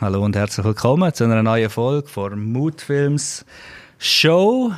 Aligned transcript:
Hallo 0.00 0.24
und 0.24 0.36
herzlich 0.36 0.64
willkommen 0.64 1.12
zu 1.12 1.24
einer 1.24 1.42
neuen 1.42 1.68
Folge 1.68 2.06
von 2.06 2.52
Moodfilms 2.52 3.44
Show. 3.98 4.72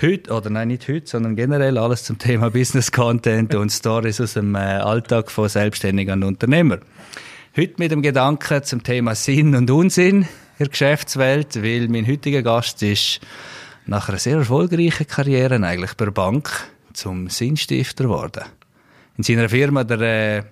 Heute, 0.00 0.32
oder 0.32 0.50
nein, 0.50 0.68
nicht 0.68 0.86
heute, 0.86 1.04
sondern 1.08 1.34
generell 1.34 1.76
alles 1.76 2.04
zum 2.04 2.16
Thema 2.16 2.48
Business 2.52 2.92
Content 2.92 3.56
und 3.56 3.70
Stories 3.70 4.20
aus 4.20 4.34
dem 4.34 4.54
äh, 4.54 4.58
Alltag 4.58 5.32
von 5.32 5.48
Selbstständigen 5.48 6.22
und 6.22 6.28
Unternehmern. 6.28 6.80
Heute 7.56 7.74
mit 7.78 7.90
dem 7.90 8.02
Gedanken 8.02 8.62
zum 8.62 8.84
Thema 8.84 9.16
Sinn 9.16 9.56
und 9.56 9.68
Unsinn 9.68 10.22
in 10.22 10.28
der 10.60 10.68
Geschäftswelt, 10.68 11.60
weil 11.60 11.88
mein 11.88 12.06
heutiger 12.06 12.42
Gast 12.44 12.84
ist 12.84 13.18
nach 13.86 14.08
einer 14.08 14.18
sehr 14.18 14.36
erfolgreichen 14.36 15.08
Karriere 15.08 15.56
eigentlich 15.56 15.94
der 15.94 16.12
Bank 16.12 16.48
zum 16.92 17.28
Sinnstifter 17.28 18.04
geworden. 18.04 18.44
In 19.18 19.24
seiner 19.24 19.48
Firma, 19.48 19.82
der, 19.82 20.00
äh, 20.38 20.42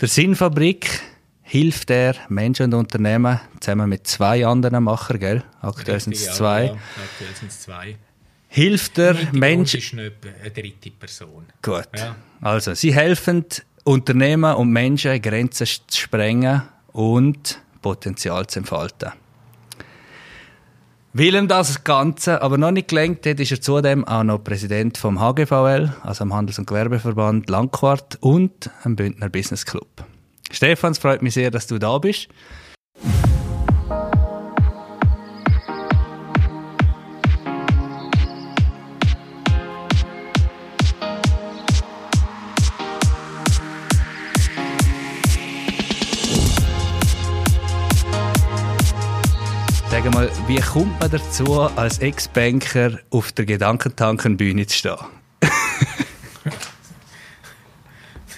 der 0.00 0.08
Sinnfabrik, 0.08 1.02
hilft 1.48 1.90
er 1.90 2.14
Menschen 2.28 2.66
und 2.66 2.74
Unternehmen 2.74 3.40
zusammen 3.60 3.88
mit 3.88 4.06
zwei 4.06 4.46
anderen 4.46 4.84
Machern, 4.84 5.18
gell? 5.18 5.42
Aktuell 5.62 5.98
sind 5.98 6.14
es 6.14 6.34
zwei. 6.34 6.66
Ja, 6.66 6.72
aktuell 6.72 7.34
sind 7.34 7.50
es 7.50 7.62
zwei. 7.62 7.96
Hilft 8.48 8.98
er 8.98 9.16
Menschen. 9.32 9.78
ist 9.78 9.94
nicht 9.94 10.14
eine 10.42 10.50
dritte 10.50 10.90
Person. 10.90 11.46
Gut. 11.62 11.88
Ja. 11.96 12.16
Also, 12.42 12.74
sie 12.74 12.94
helfen 12.94 13.46
Unternehmen 13.84 14.54
und 14.54 14.70
Menschen 14.70 15.20
Grenzen 15.22 15.66
zu 15.66 15.98
sprengen 15.98 16.62
und 16.92 17.60
Potenzial 17.80 18.46
zu 18.46 18.58
entfalten. 18.60 19.12
Weil 21.14 21.34
ihm 21.34 21.48
das 21.48 21.82
Ganze 21.82 22.42
aber 22.42 22.58
noch 22.58 22.70
nicht 22.70 22.88
gelenkt 22.88 23.24
hat, 23.24 23.40
ist 23.40 23.50
er 23.50 23.60
zudem 23.60 24.06
auch 24.06 24.22
noch 24.22 24.44
Präsident 24.44 24.98
vom 24.98 25.18
HGVL, 25.18 25.94
also 26.02 26.24
am 26.24 26.34
Handels- 26.34 26.58
und 26.58 26.66
Gewerbeverband 26.66 27.48
Langquart 27.48 28.18
und 28.20 28.70
am 28.84 28.96
Bündner 28.96 29.30
Business 29.30 29.64
Club. 29.64 30.04
Stefan, 30.50 30.92
es 30.92 30.98
freut 30.98 31.22
mich 31.22 31.34
sehr, 31.34 31.50
dass 31.50 31.66
du 31.66 31.78
da 31.78 31.98
bist. 31.98 32.28
Sag 49.90 50.14
mal, 50.14 50.30
wie 50.46 50.60
kommt 50.60 51.00
man 51.00 51.10
dazu, 51.10 51.60
als 51.60 51.98
Ex-Banker 51.98 52.98
auf 53.10 53.32
der 53.32 53.46
Gedankentankenbühne 53.46 54.66
zu 54.66 54.76
stehen? 54.76 54.96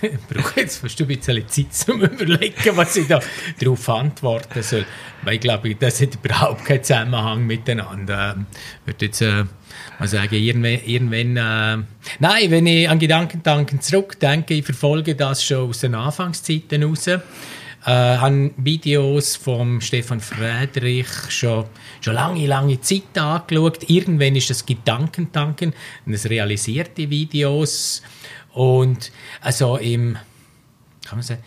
ich 0.03 0.19
brauche 0.29 0.61
jetzt 0.61 0.79
fast 0.79 1.01
ein 1.01 1.07
bisschen 1.07 1.49
Zeit, 1.49 1.67
um 1.89 2.01
zu 2.01 2.07
überlegen, 2.23 2.77
was 2.77 2.97
ich 2.97 3.07
da 3.07 3.21
darauf 3.59 3.89
antworten 3.89 4.63
soll. 4.63 4.87
Weil 5.23 5.35
ich 5.35 5.41
glaube, 5.41 5.75
das 5.75 6.01
hat 6.01 6.15
überhaupt 6.15 6.65
keinen 6.65 6.83
Zusammenhang 6.83 7.47
miteinander. 7.47 8.37
Ich 8.81 8.87
würde 8.87 9.07
jetzt 9.07 9.21
äh, 9.21 9.45
mal 9.99 10.09
sagen, 10.09 10.35
irgendwann, 10.35 10.81
irgendwann 10.85 11.37
äh, 11.37 11.85
nein, 12.19 12.51
wenn 12.51 12.67
ich 12.67 12.89
an 12.89 12.99
Gedankentanken 12.99 13.81
zurückdenke, 13.81 14.55
ich 14.55 14.65
verfolge 14.65 15.15
das 15.15 15.45
schon 15.45 15.69
aus 15.69 15.81
den 15.81 15.95
Anfangszeiten 15.95 16.83
heraus. 16.83 17.07
Äh, 17.07 18.19
habe 18.19 18.51
Videos 18.59 19.37
von 19.37 19.81
Stefan 19.81 20.21
Friedrich 20.21 21.09
schon, 21.31 21.65
schon 22.03 22.15
lange, 22.15 22.47
lange 22.47 22.79
Zeit 22.83 23.17
angeschaut. 23.17 23.89
Irgendwann 23.89 24.37
ist 24.37 24.51
das 24.51 24.67
Gedankentanken 24.67 25.73
es 26.07 26.29
realisierte 26.29 27.09
Videos 27.09 28.03
und 28.53 29.13
also 29.41 29.77
im, 29.77 30.15
kann 31.05 31.19
man 31.19 31.23
sagen, 31.23 31.43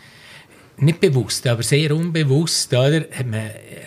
nicht 0.78 1.00
bewusst, 1.00 1.46
aber 1.48 1.64
sehr 1.64 1.96
unbewusst, 1.96 2.74
oder? 2.74 3.06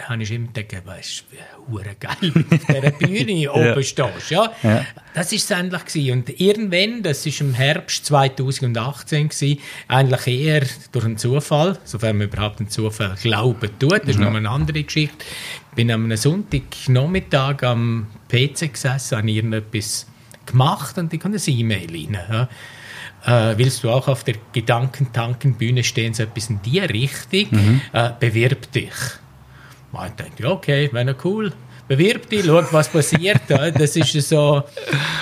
Habe 0.09 0.23
ich 0.23 0.31
immer 0.31 0.49
gedacht, 0.53 0.87
weißt 0.87 1.25
du, 1.69 1.81
geil, 1.99 2.33
auf 2.33 2.67
dieser 2.67 2.91
Bühne 2.99 3.53
oben 3.53 3.83
stehst, 3.83 4.31
ja? 4.31 4.53
ja. 4.63 4.87
Das 5.15 5.33
war 5.33 5.37
es 5.37 5.53
eigentlich 5.53 5.85
gewesen. 5.85 6.13
Und 6.13 6.41
irgendwann, 6.41 7.03
das 7.03 7.27
war 7.27 7.47
im 7.47 7.55
Herbst 7.55 8.07
2018 8.07 9.29
gewesen, 9.29 9.59
eigentlich 9.89 10.27
eher 10.27 10.67
durch 10.93 11.05
einen 11.05 11.19
Zufall, 11.19 11.79
sofern 11.85 12.19
man 12.19 12.29
überhaupt 12.29 12.61
einen 12.61 12.69
Zufall 12.69 13.17
glauben 13.21 13.71
tut, 13.79 14.03
das 14.03 14.11
ist 14.11 14.19
mhm. 14.19 14.25
noch 14.25 14.35
eine 14.35 14.49
andere 14.49 14.83
Geschichte. 14.83 15.25
Ich 15.71 15.75
bin 15.75 15.91
am 15.91 16.15
Sonntagnachmittag 16.17 17.63
am 17.65 18.07
PC 18.29 18.73
gesessen, 18.73 19.19
habe 19.19 19.31
irgendetwas 19.31 20.07
gemacht 20.47 20.97
und 20.99 21.13
ich 21.13 21.21
kam 21.21 21.33
eine 21.33 21.41
E-Mail 21.45 21.91
rein. 21.91 22.19
Ja? 22.31 22.49
Äh, 23.27 23.59
willst 23.59 23.85
du 23.85 23.91
auch 23.91 24.09
auf 24.09 24.25
der 24.25 24.37
Gedankentankenbühne 24.53 25.85
stehen, 25.85 26.15
so 26.15 26.23
etwas 26.23 26.49
in 26.49 26.61
die 26.63 26.79
Richtung, 26.79 27.47
mhm. 27.51 27.81
äh, 27.93 28.11
bewirb 28.19 28.71
dich. 28.73 28.93
Man 29.93 30.15
denkt, 30.17 30.41
ja, 30.41 30.51
okay, 30.51 30.89
wäre 30.93 31.17
cool. 31.25 31.53
Bewirb 31.89 32.29
dich, 32.29 32.45
schau, 32.45 32.63
was 32.73 32.89
passiert. 32.89 33.43
das 33.49 33.97
ist 33.97 34.13
so, 34.29 34.63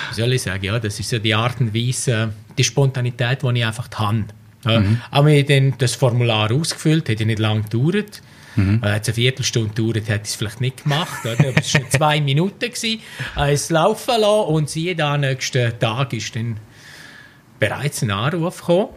wie 0.09 0.15
soll 0.15 0.33
ich 0.33 0.41
sagen, 0.41 0.63
ja, 0.63 0.79
das 0.79 0.99
ist 0.99 1.09
so 1.09 1.19
die 1.19 1.35
Art 1.35 1.59
und 1.59 1.73
Weise, 1.73 2.33
die 2.57 2.63
Spontanität, 2.63 3.43
die 3.43 3.57
ich 3.59 3.65
einfach 3.65 3.89
habe. 3.95 4.25
Mhm. 4.65 5.01
Aber 5.11 5.29
ich 5.29 5.45
dann 5.45 5.75
das 5.77 5.93
Formular 5.95 6.51
ausgefüllt, 6.51 7.07
hätte 7.09 7.25
nicht 7.25 7.39
lange 7.39 7.61
gedauert. 7.63 8.21
Mhm. 8.55 8.81
Äh, 8.83 8.93
hat 8.93 9.07
eine 9.07 9.13
Viertelstunde 9.13 9.69
gedauert, 9.69 10.07
hätte 10.07 10.23
ich 10.23 10.29
es 10.29 10.35
vielleicht 10.35 10.61
nicht 10.61 10.83
gemacht. 10.83 11.23
Oder? 11.23 11.49
Aber 11.49 11.57
es 11.57 11.73
waren 11.73 11.89
zwei 11.89 12.21
Minuten. 12.21 12.59
Gewesen. 12.59 12.99
Äh, 13.37 13.53
es 13.53 13.69
laufen 13.69 14.19
lassen 14.19 14.53
und 14.53 14.69
siehe 14.69 14.95
da, 14.95 15.17
nächsten 15.17 15.77
Tag 15.79 16.13
ist 16.13 16.35
dann 16.35 16.57
bereits 17.67 18.03
ein 18.03 18.11
Anruf 18.11 18.59
gekommen 18.59 18.89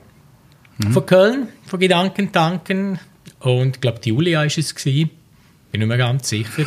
mhm. 0.78 0.92
von 0.92 1.06
Köln, 1.06 1.48
von 1.66 1.80
Gedankentanken. 1.80 2.98
Und 3.40 3.76
ich 3.76 3.80
glaube, 3.80 4.00
Julia 4.04 4.40
war 4.40 4.46
es. 4.46 4.74
Gewesen. 4.74 5.10
Bin 5.70 5.80
nicht 5.80 5.88
mehr 5.88 5.98
ganz 5.98 6.28
sicher. 6.28 6.64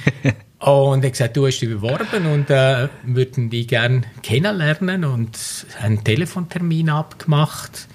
und 0.58 1.02
er 1.02 1.06
hat 1.06 1.12
gesagt, 1.12 1.36
du 1.36 1.46
hast 1.46 1.60
dich 1.60 1.68
beworben 1.68 2.26
und 2.26 2.50
äh, 2.50 2.88
würden 3.04 3.50
dich 3.50 3.68
gerne 3.68 4.02
kennenlernen 4.22 5.04
und 5.04 5.38
einen 5.80 6.02
Telefontermin 6.02 6.90
abgemacht. 6.90 7.88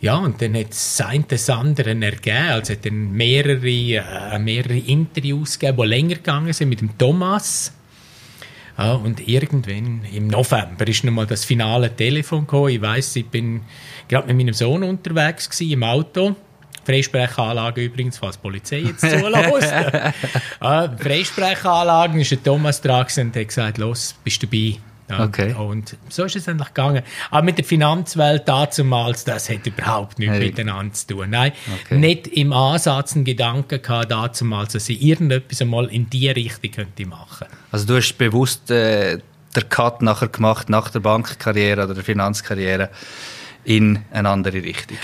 Ja, 0.00 0.16
und 0.16 0.42
dann 0.42 0.54
hat 0.54 0.72
es 0.72 1.00
ein 1.00 1.24
das 1.26 1.48
andere 1.48 1.90
ergeben. 1.90 2.50
Also 2.50 2.74
hat 2.74 2.84
dann 2.84 3.12
mehrere, 3.12 3.66
äh, 3.66 4.38
mehrere 4.38 4.78
Interviews 4.78 5.58
gegeben, 5.58 5.78
die 5.82 5.88
länger 5.88 6.14
gegangen 6.16 6.52
sind 6.52 6.68
mit 6.68 6.80
dem 6.80 6.96
Thomas. 6.98 7.72
Und 8.76 9.26
irgendwann 9.26 10.02
im 10.12 10.26
November 10.28 10.86
ist 10.86 11.02
nochmal 11.02 11.26
das 11.26 11.44
finale 11.44 11.94
Telefon 11.94 12.40
gekommen. 12.40 12.68
Ich 12.68 12.82
weiß, 12.82 13.16
ich 13.16 13.26
bin 13.26 13.62
gerade 14.08 14.26
mit 14.26 14.36
meinem 14.36 14.54
Sohn 14.54 14.82
unterwegs 14.82 15.48
gewesen, 15.48 15.72
im 15.72 15.82
Auto. 15.82 16.36
Freisprechanlage 16.84 17.82
übrigens, 17.82 18.18
falls 18.18 18.36
die 18.36 18.42
Polizei 18.42 18.78
jetzt 18.78 19.00
zulässt. 19.00 19.72
ja, 20.62 20.96
Freisprechanlagen 20.96 22.20
ist 22.20 22.30
der 22.30 22.42
Thomas 22.42 22.80
dran 22.80 23.06
und 23.16 23.36
hat 23.36 23.48
gesagt, 23.48 23.78
los, 23.78 24.14
bist 24.22 24.42
du 24.42 24.46
dabei? 24.46 24.78
Ja, 25.08 25.24
okay. 25.24 25.54
Und 25.54 25.96
so 26.08 26.24
ist 26.24 26.34
es 26.34 26.48
eigentlich 26.48 26.68
gegangen. 26.68 27.02
Aber 27.30 27.42
mit 27.42 27.58
der 27.58 27.64
Finanzwelt 27.64 28.48
damals, 28.48 29.24
das 29.24 29.48
hat 29.48 29.66
überhaupt 29.66 30.18
nichts 30.18 30.34
hey. 30.34 30.46
miteinander 30.46 30.92
zu 30.94 31.06
tun. 31.06 31.30
Nein, 31.30 31.52
okay. 31.84 31.98
nicht 31.98 32.26
im 32.28 32.52
Ansatz 32.52 33.14
einen 33.14 33.24
Gedanken 33.24 33.80
gehabt 33.80 34.10
damals, 34.10 34.72
dass 34.72 34.88
ich 34.88 35.00
irgendetwas 35.00 35.62
einmal 35.62 35.86
in 35.86 36.10
diese 36.10 36.34
Richtung 36.34 36.72
könnte 36.72 37.06
machen 37.06 37.46
Also 37.70 37.86
du 37.86 37.96
hast 37.96 38.14
bewusst 38.14 38.70
äh, 38.70 39.18
den 39.54 39.68
Cut 39.68 40.02
nachher 40.02 40.28
gemacht, 40.28 40.68
nach 40.68 40.90
der 40.90 41.00
Bankkarriere 41.00 41.84
oder 41.84 41.94
der 41.94 42.04
Finanzkarriere, 42.04 42.90
in 43.64 44.00
eine 44.10 44.28
andere 44.28 44.62
Richtung? 44.62 44.98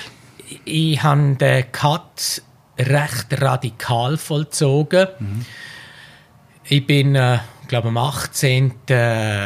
Ich, 0.49 0.61
ich 0.65 1.03
habe 1.03 1.37
den 1.37 1.71
Cut 1.71 2.43
recht 2.79 3.41
radikal 3.41 4.17
vollzogen. 4.17 5.07
Mhm. 5.21 5.47
Ich 6.65 6.87
bin... 6.87 7.15
Äh, 7.15 7.39
glaube 7.73 7.89
am 7.89 7.97
18. 7.97 8.73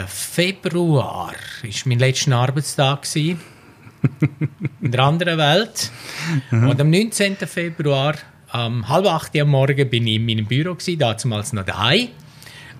Februar 0.09 1.33
war 1.33 1.33
mein 1.85 1.99
letzter 2.01 2.35
Arbeitstag 2.35 3.07
in 3.15 3.39
der 4.81 5.01
anderen 5.01 5.39
Welt. 5.39 5.93
Mhm. 6.51 6.69
Und 6.71 6.81
am 6.81 6.91
19. 6.91 7.37
Februar 7.37 8.17
um 8.53 8.89
halb 8.89 9.07
acht 9.07 9.33
Uhr 9.37 9.43
am 9.43 9.51
Morgen 9.51 9.89
bin 9.89 10.09
ich 10.09 10.17
in 10.17 10.27
meinem 10.27 10.45
Büro 10.45 10.75
gewesen, 10.75 10.99
damals 10.99 11.53
noch 11.53 11.65
daheim 11.65 12.09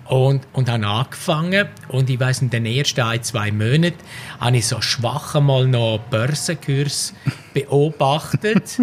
und, 0.09 0.45
und 0.51 0.69
habe 0.69 0.85
angefangen 0.85 1.69
und 1.87 2.09
ich 2.09 2.19
weiß 2.19 2.41
in 2.41 2.49
den 2.49 2.65
ersten 2.65 2.99
ein, 2.99 3.23
zwei 3.23 3.49
Monaten 3.49 4.03
habe 4.41 4.57
ich 4.57 4.67
so 4.67 4.81
schwach 4.81 5.35
einmal 5.35 5.65
noch 5.65 6.01
Börsenkurs 6.09 7.13
beobachtet 7.53 8.81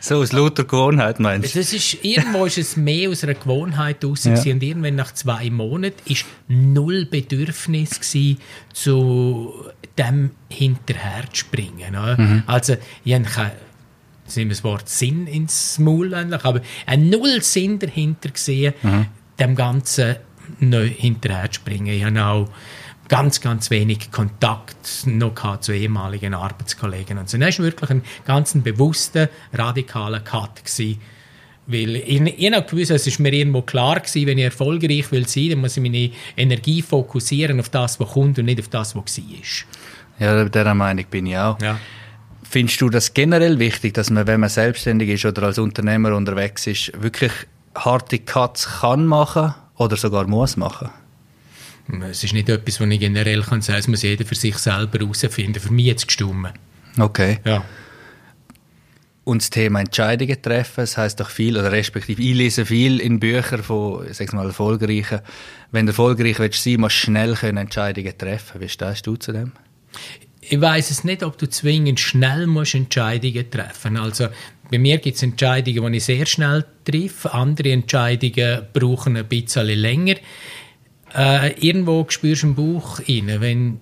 So 0.00 0.16
aus 0.16 0.32
lauter 0.32 0.64
Gewohnheit 0.64 1.20
meinst 1.20 1.54
du? 1.54 1.58
Das 1.58 1.72
ist, 1.72 2.04
irgendwo 2.04 2.44
ist 2.44 2.58
es 2.58 2.76
mehr 2.76 3.10
aus 3.10 3.24
einer 3.24 3.34
Gewohnheit 3.34 4.04
raus 4.04 4.24
ja. 4.24 4.32
und 4.32 4.62
irgendwann 4.62 4.94
nach 4.94 5.12
zwei 5.14 5.50
Monaten 5.50 5.96
ist 6.10 6.24
null 6.48 7.06
Bedürfnis 7.06 8.00
gewesen, 8.00 8.38
zu 8.72 9.64
dem 9.98 10.30
hinterher 10.48 11.24
zu 11.32 11.40
springen. 11.40 11.96
Mhm. 12.16 12.42
Also 12.46 12.76
ich 13.04 13.14
habe 13.14 13.24
kein, 13.24 14.48
das 14.48 14.64
Wort 14.64 14.88
Sinn 14.88 15.26
ins 15.26 15.78
Maul 15.78 16.14
eigentlich, 16.14 16.44
aber 16.44 16.60
ein 16.86 17.08
null 17.08 17.42
Sinn 17.42 17.78
dahinter 17.78 18.30
gesehen, 18.30 18.74
mhm. 18.82 19.06
dem 19.38 19.54
Ganzen 19.54 20.16
neu 20.60 20.88
hinterher 20.88 21.50
zu 21.50 21.60
springen. 21.60 21.88
Ich 21.88 22.04
habe 22.04 22.24
auch 22.24 22.48
ganz, 23.08 23.40
ganz 23.40 23.70
wenig 23.70 24.10
Kontakt 24.10 25.06
noch 25.06 25.60
zu 25.60 25.72
ehemaligen 25.72 26.34
Arbeitskollegen. 26.34 27.18
Und 27.18 27.28
so. 27.28 27.38
Das 27.38 27.58
war 27.58 27.64
wirklich 27.66 27.90
ein 27.90 28.02
ganz 28.24 28.52
bewusster, 28.54 29.28
radikaler 29.52 30.20
Cut. 30.20 30.64
Gewesen. 30.64 31.00
Weil 31.68 31.96
ich, 31.96 32.20
ich 32.20 32.52
habe 32.52 32.66
gewusst, 32.68 32.92
es 32.92 33.06
ist 33.06 33.18
mir 33.18 33.32
irgendwo 33.32 33.62
klar 33.62 33.98
gewesen, 33.98 34.26
wenn 34.26 34.38
ich 34.38 34.44
erfolgreich 34.44 35.10
will 35.10 35.26
sein, 35.26 35.50
dann 35.50 35.60
muss 35.60 35.76
ich 35.76 35.82
meine 35.82 36.10
Energie 36.36 36.80
fokussieren 36.80 37.58
auf 37.58 37.68
das, 37.70 37.98
was 37.98 38.08
kommt 38.08 38.38
und 38.38 38.44
nicht 38.44 38.60
auf 38.60 38.68
das, 38.68 38.94
was 38.94 39.18
war. 39.18 39.24
Ja, 40.18 40.44
der 40.44 40.74
Meinung 40.74 41.04
bin 41.10 41.26
ich 41.26 41.36
auch. 41.36 41.60
Ja. 41.60 41.78
Findest 42.48 42.80
du 42.80 42.88
das 42.88 43.12
generell 43.12 43.58
wichtig, 43.58 43.94
dass 43.94 44.10
man, 44.10 44.28
wenn 44.28 44.40
man 44.40 44.48
selbstständig 44.48 45.08
ist 45.08 45.24
oder 45.24 45.42
als 45.42 45.58
Unternehmer 45.58 46.14
unterwegs 46.14 46.68
ist, 46.68 46.92
wirklich 47.02 47.32
harte 47.74 48.20
Cuts 48.20 48.80
kann 48.80 49.04
machen 49.04 49.52
oder 49.76 49.96
sogar 49.96 50.28
muss 50.28 50.56
machen? 50.56 50.90
Es 52.10 52.24
ist 52.24 52.32
nicht 52.32 52.48
etwas, 52.48 52.80
was 52.80 52.88
ich 52.88 53.00
generell 53.00 53.42
kann 53.42 53.62
sagen. 53.62 53.78
Es 53.78 53.88
muss 53.88 54.02
jeder 54.02 54.24
für 54.24 54.34
sich 54.34 54.56
selber 54.58 54.98
herausfinden. 54.98 55.60
Für 55.60 55.72
mich 55.72 55.86
jetzt 55.86 56.06
gestimmt. 56.06 56.52
Okay. 56.98 57.38
Ja. 57.44 57.64
Und 59.24 59.42
das 59.42 59.50
Thema 59.50 59.80
Entscheidungen 59.80 60.40
treffen, 60.40 60.82
das 60.82 60.96
heißt 60.96 61.18
doch 61.18 61.30
viel, 61.30 61.56
oder 61.58 61.72
respektive 61.72 62.22
ich 62.22 62.34
lese 62.34 62.64
viel 62.64 63.00
in 63.00 63.18
Büchern 63.18 63.62
von, 63.62 64.06
sag 64.12 64.32
mal, 64.32 64.46
Erfolgreichen. 64.46 65.20
Wenn 65.72 65.86
du 65.86 65.90
erfolgreich 65.90 66.38
willst 66.38 66.62
sein, 66.62 66.80
musst 66.80 66.96
du 66.96 67.06
schnell 67.06 67.34
können 67.34 67.58
Entscheidungen 67.58 68.16
treffen. 68.16 68.60
Wie 68.60 68.68
stehst 68.68 69.04
du 69.04 69.16
zu 69.16 69.32
dem? 69.32 69.52
Ich 70.40 70.60
weiß 70.60 70.92
es 70.92 71.02
nicht, 71.02 71.24
ob 71.24 71.38
du 71.38 71.48
zwingend 71.48 71.98
schnell 71.98 72.46
musst 72.46 72.76
Entscheidungen 72.76 73.50
treffen 73.50 73.96
Also 73.96 74.28
bei 74.70 74.78
mir 74.78 74.98
gibt 74.98 75.16
es 75.16 75.22
Entscheidungen, 75.24 75.92
die 75.92 75.98
ich 75.98 76.04
sehr 76.04 76.26
schnell 76.26 76.64
treffe. 76.84 77.34
Andere 77.34 77.72
Entscheidungen 77.72 78.62
brauchen 78.72 79.16
ein 79.16 79.26
bisschen 79.26 79.66
länger. 79.66 80.14
Äh, 81.16 81.52
irgendwo 81.66 82.04
spürst 82.08 82.42
du 82.42 82.48
im 82.48 82.54
Bauch 82.54 83.00
rein, 83.00 83.40
wenn 83.40 83.80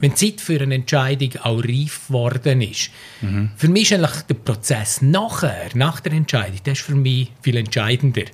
wenn 0.00 0.14
die 0.14 0.16
Zeit 0.16 0.40
für 0.40 0.58
eine 0.58 0.74
Entscheidung 0.74 1.30
auch 1.42 1.62
reif 1.62 2.06
geworden 2.08 2.62
ist. 2.62 2.90
Mhm. 3.20 3.50
Für 3.54 3.68
mich 3.68 3.92
ist 3.92 3.98
eigentlich 3.98 4.22
der 4.22 4.34
Prozess 4.34 5.02
nachher, 5.02 5.68
nach 5.74 6.00
der 6.00 6.12
Entscheidung, 6.12 6.58
das 6.64 6.78
ist 6.78 6.86
für 6.86 6.94
mich 6.94 7.30
viel 7.42 7.58
entscheidender. 7.58 8.24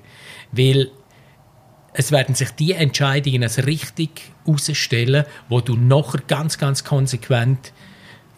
Weil 0.52 0.92
es 1.92 2.12
werden 2.12 2.36
sich 2.36 2.50
die 2.50 2.72
Entscheidungen 2.72 3.42
als 3.42 3.66
richtig 3.66 4.32
herausstellen, 4.44 5.24
wo 5.48 5.60
du 5.60 5.74
nachher 5.76 6.20
ganz, 6.28 6.56
ganz 6.56 6.84
konsequent 6.84 7.72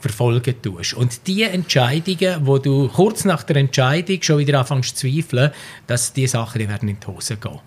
verfolgen 0.01 0.63
tust. 0.63 0.95
Und 0.95 1.27
die 1.27 1.43
Entscheidungen, 1.43 2.47
wo 2.47 2.59
du 2.59 2.89
kurz 2.89 3.25
nach 3.25 3.43
der 3.43 3.57
Entscheidung 3.57 4.23
schon 4.23 4.39
wieder 4.39 4.61
anfängst 4.61 4.97
zu 4.97 5.07
zweifeln, 5.07 5.51
dass 5.87 6.13
die 6.13 6.27
Sachen 6.27 6.61
die 6.61 6.69
werden 6.69 6.89
in 6.89 6.99
die 6.99 7.07
Hose 7.07 7.37
gehen. 7.37 7.59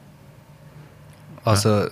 Also 1.44 1.88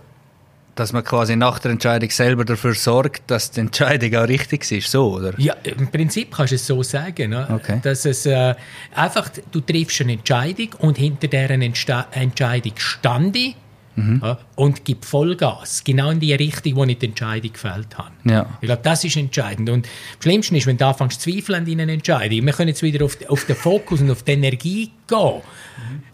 dass 0.79 0.93
man 0.93 1.03
quasi 1.03 1.35
nach 1.35 1.59
der 1.59 1.71
Entscheidung 1.71 2.09
selber 2.09 2.45
dafür 2.45 2.73
sorgt, 2.73 3.29
dass 3.29 3.51
die 3.51 3.59
Entscheidung 3.59 4.15
auch 4.15 4.27
richtig 4.27 4.71
ist, 4.71 4.89
so, 4.89 5.15
oder? 5.15 5.33
Ja, 5.37 5.55
im 5.63 5.87
Prinzip 5.87 6.33
kannst 6.33 6.51
du 6.51 6.55
es 6.55 6.65
so 6.65 6.81
sagen. 6.83 7.31
Ne? 7.31 7.47
Okay. 7.53 7.79
Dass 7.83 8.05
es 8.05 8.25
äh, 8.25 8.55
einfach, 8.95 9.29
du 9.51 9.59
triffst 9.59 10.01
eine 10.01 10.13
Entscheidung 10.13 10.69
und 10.79 10.97
hinter 10.97 11.27
deren 11.27 11.61
Entsta 11.61 12.07
Entscheidung 12.11 12.73
stand 12.77 13.35
ich 13.35 13.55
mhm. 13.99 14.21
ja, 14.23 14.37
und 14.55 14.85
gib 14.85 15.05
Vollgas. 15.05 15.83
Genau 15.83 16.09
in 16.11 16.19
die 16.19 16.33
Richtung, 16.33 16.75
wo 16.75 16.83
ich 16.85 16.97
die 16.97 17.07
Entscheidung 17.07 17.53
gefällt 17.53 17.97
habe. 17.97 18.11
Ja. 18.25 18.57
Ich 18.61 18.67
glaube, 18.67 18.81
das 18.83 19.03
ist 19.03 19.17
entscheidend. 19.17 19.69
Und 19.69 19.85
das 19.85 20.23
Schlimmste 20.23 20.57
ist, 20.57 20.67
wenn 20.67 20.77
du 20.77 20.85
anfängst 20.85 21.21
zu 21.21 21.31
zweifeln 21.31 21.59
an 21.59 21.65
deinen 21.65 21.89
Entscheidungen. 21.89 22.45
Wir 22.45 22.53
können 22.53 22.69
jetzt 22.69 22.83
wieder 22.83 23.05
auf, 23.05 23.17
auf 23.27 23.45
den 23.45 23.55
Fokus 23.55 24.01
und 24.01 24.11
auf 24.11 24.23
die 24.23 24.31
Energie 24.33 24.91
gehen. 25.07 25.41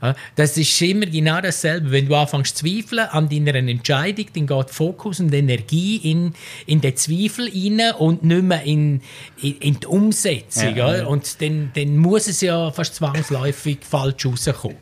Mhm. 0.02 0.14
Das 0.36 0.58
ist 0.58 0.82
immer 0.82 1.06
genau 1.06 1.42
dasselbe. 1.42 1.92
Wenn 1.92 2.08
du 2.08 2.16
anfängst 2.16 2.58
zu 2.58 2.66
zweifeln 2.66 3.08
an 3.10 3.30
deiner 3.30 3.56
Entscheidung, 3.56 4.26
dann 4.34 4.48
geht 4.48 4.70
Fokus 4.72 5.20
und 5.20 5.34
Energie 5.34 5.98
in, 5.98 6.34
in 6.66 6.82
den 6.82 6.96
Zweifel 6.96 7.50
rein 7.54 7.96
und 7.98 8.24
nicht 8.24 8.44
mehr 8.44 8.64
in, 8.64 9.02
in, 9.42 9.58
in 9.60 9.80
die 9.80 9.88
Umsetzung. 9.88 10.76
Ja, 10.76 10.98
ja. 10.98 11.06
Und 11.06 11.42
dann, 11.42 11.72
dann 11.76 11.98
muss 11.98 12.28
es 12.28 12.42
ja 12.42 12.72
fast 12.72 12.96
zwangsläufig 12.96 13.80
falsch 13.82 14.26
rauskommen. 14.26 14.78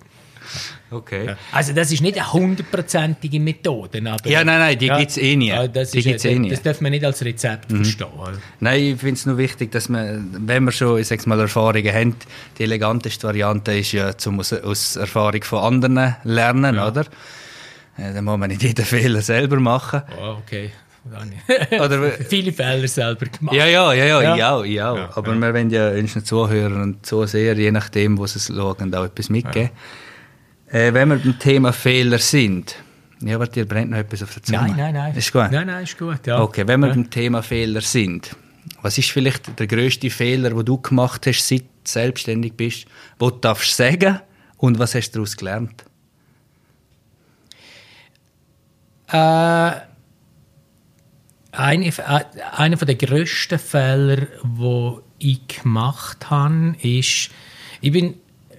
Okay. 0.93 1.35
Also 1.51 1.73
das 1.73 1.91
ist 1.91 2.01
nicht 2.01 2.19
eine 2.19 2.31
hundertprozentige 2.31 3.39
Methode. 3.39 3.99
Aber, 4.05 4.29
ja, 4.29 4.43
nein, 4.43 4.59
nein, 4.59 4.77
die 4.77 4.85
ja, 4.85 4.99
gibt 4.99 5.09
es 5.09 5.17
eh 5.17 5.35
nie. 5.35 5.51
Das, 5.73 5.89
die 5.89 6.03
gibt's 6.03 6.23
eh 6.23 6.37
nie. 6.37 6.51
das 6.51 6.61
darf 6.61 6.81
man 6.81 6.91
nicht 6.91 7.03
als 7.03 7.25
Rezept 7.25 7.71
mhm. 7.71 7.77
verstehen. 7.77 8.09
Nein, 8.59 8.79
ich 8.79 8.99
finde 8.99 9.13
es 9.15 9.25
nur 9.25 9.39
wichtig, 9.39 9.71
dass 9.71 9.89
man, 9.89 10.29
wenn 10.47 10.65
man 10.65 10.71
schon 10.71 10.99
ich 10.99 11.07
sag's 11.07 11.25
mal, 11.25 11.39
Erfahrungen 11.39 11.91
hat, 11.91 12.27
die 12.59 12.63
eleganteste 12.63 13.25
Variante 13.25 13.73
ist 13.75 13.91
ja, 13.91 14.15
zum 14.15 14.39
aus, 14.39 14.53
aus 14.53 14.95
Erfahrung 14.95 15.43
von 15.43 15.59
anderen 15.63 16.15
lernen, 16.23 16.77
oder? 16.77 17.05
Dann 17.97 18.23
muss 18.23 18.37
man 18.37 18.49
nicht 18.49 18.61
jeden 18.61 18.85
Fehler 18.85 19.21
selber 19.21 19.59
machen. 19.59 20.03
Oh, 20.21 20.37
okay. 20.43 20.71
Oder, 21.71 22.11
Viele 22.11 22.53
Fehler 22.53 22.87
selber 22.87 23.25
gemacht. 23.25 23.55
Ja, 23.55 23.65
ja, 23.65 23.91
ja, 23.91 24.05
ja, 24.05 24.21
ja. 24.21 24.35
ich 24.35 24.43
auch. 24.43 24.63
Ich 24.63 24.81
auch. 24.81 24.97
Ja, 24.97 25.09
Aber 25.15 25.33
ja. 25.33 25.39
wir 25.39 25.53
wollen 25.53 25.69
ja 25.69 25.89
unseren 25.89 26.23
Zuhörern 26.23 26.81
und 26.81 27.05
Zuseher, 27.05 27.55
je 27.55 27.71
nachdem, 27.71 28.17
wo 28.17 28.25
sie 28.25 28.37
es 28.37 28.47
schauen, 28.47 28.95
auch 28.95 29.03
etwas 29.03 29.29
mitgeben. 29.29 29.69
Ja. 29.73 30.02
Äh, 30.73 30.91
wenn 30.91 31.09
wir 31.09 31.17
beim 31.17 31.37
Thema 31.37 31.71
Fehler 31.71 32.17
sind, 32.17 32.75
ja, 33.21 33.35
aber 33.35 33.45
dir 33.45 33.67
brennt 33.67 33.91
noch 33.91 33.99
etwas 33.99 34.23
auf 34.23 34.33
der 34.33 34.41
Zunge. 34.41 34.59
Nein, 34.59 34.75
nein, 34.75 34.93
nein. 34.95 35.15
Ist 35.15 35.31
gut? 35.31 35.51
Nein, 35.51 35.67
nein, 35.67 35.83
ist 35.83 35.99
gut, 35.99 36.25
ja. 36.25 36.41
Okay, 36.41 36.67
wenn 36.67 36.79
wir 36.79 36.87
ja. 36.87 36.93
beim 36.95 37.11
Thema 37.11 37.43
Fehler 37.43 37.81
sind, 37.81 38.35
was 38.81 38.97
ist 38.97 39.11
vielleicht 39.11 39.59
der 39.59 39.67
grösste 39.67 40.09
Fehler, 40.09 40.49
den 40.49 40.65
du 40.65 40.81
gemacht 40.81 41.27
hast, 41.27 41.47
seit 41.47 41.61
du 41.61 41.67
selbstständig 41.83 42.53
bist, 42.53 42.87
wo 43.19 43.29
du 43.29 43.37
darfst 43.37 43.77
sagen 43.77 44.19
und 44.57 44.79
was 44.79 44.95
hast 44.95 45.11
du 45.11 45.19
daraus 45.19 45.37
gelernt? 45.37 45.85
Äh, 49.09 49.79
eine, 51.51 51.85
äh, 51.85 52.23
einer 52.57 52.77
der 52.77 52.95
grössten 52.95 53.59
Fehler, 53.59 54.25
die 54.43 54.97
ich 55.19 55.47
gemacht 55.47 56.31
habe, 56.31 56.75
ist, 56.81 57.29
ich 57.79 57.91
bin 57.91 58.15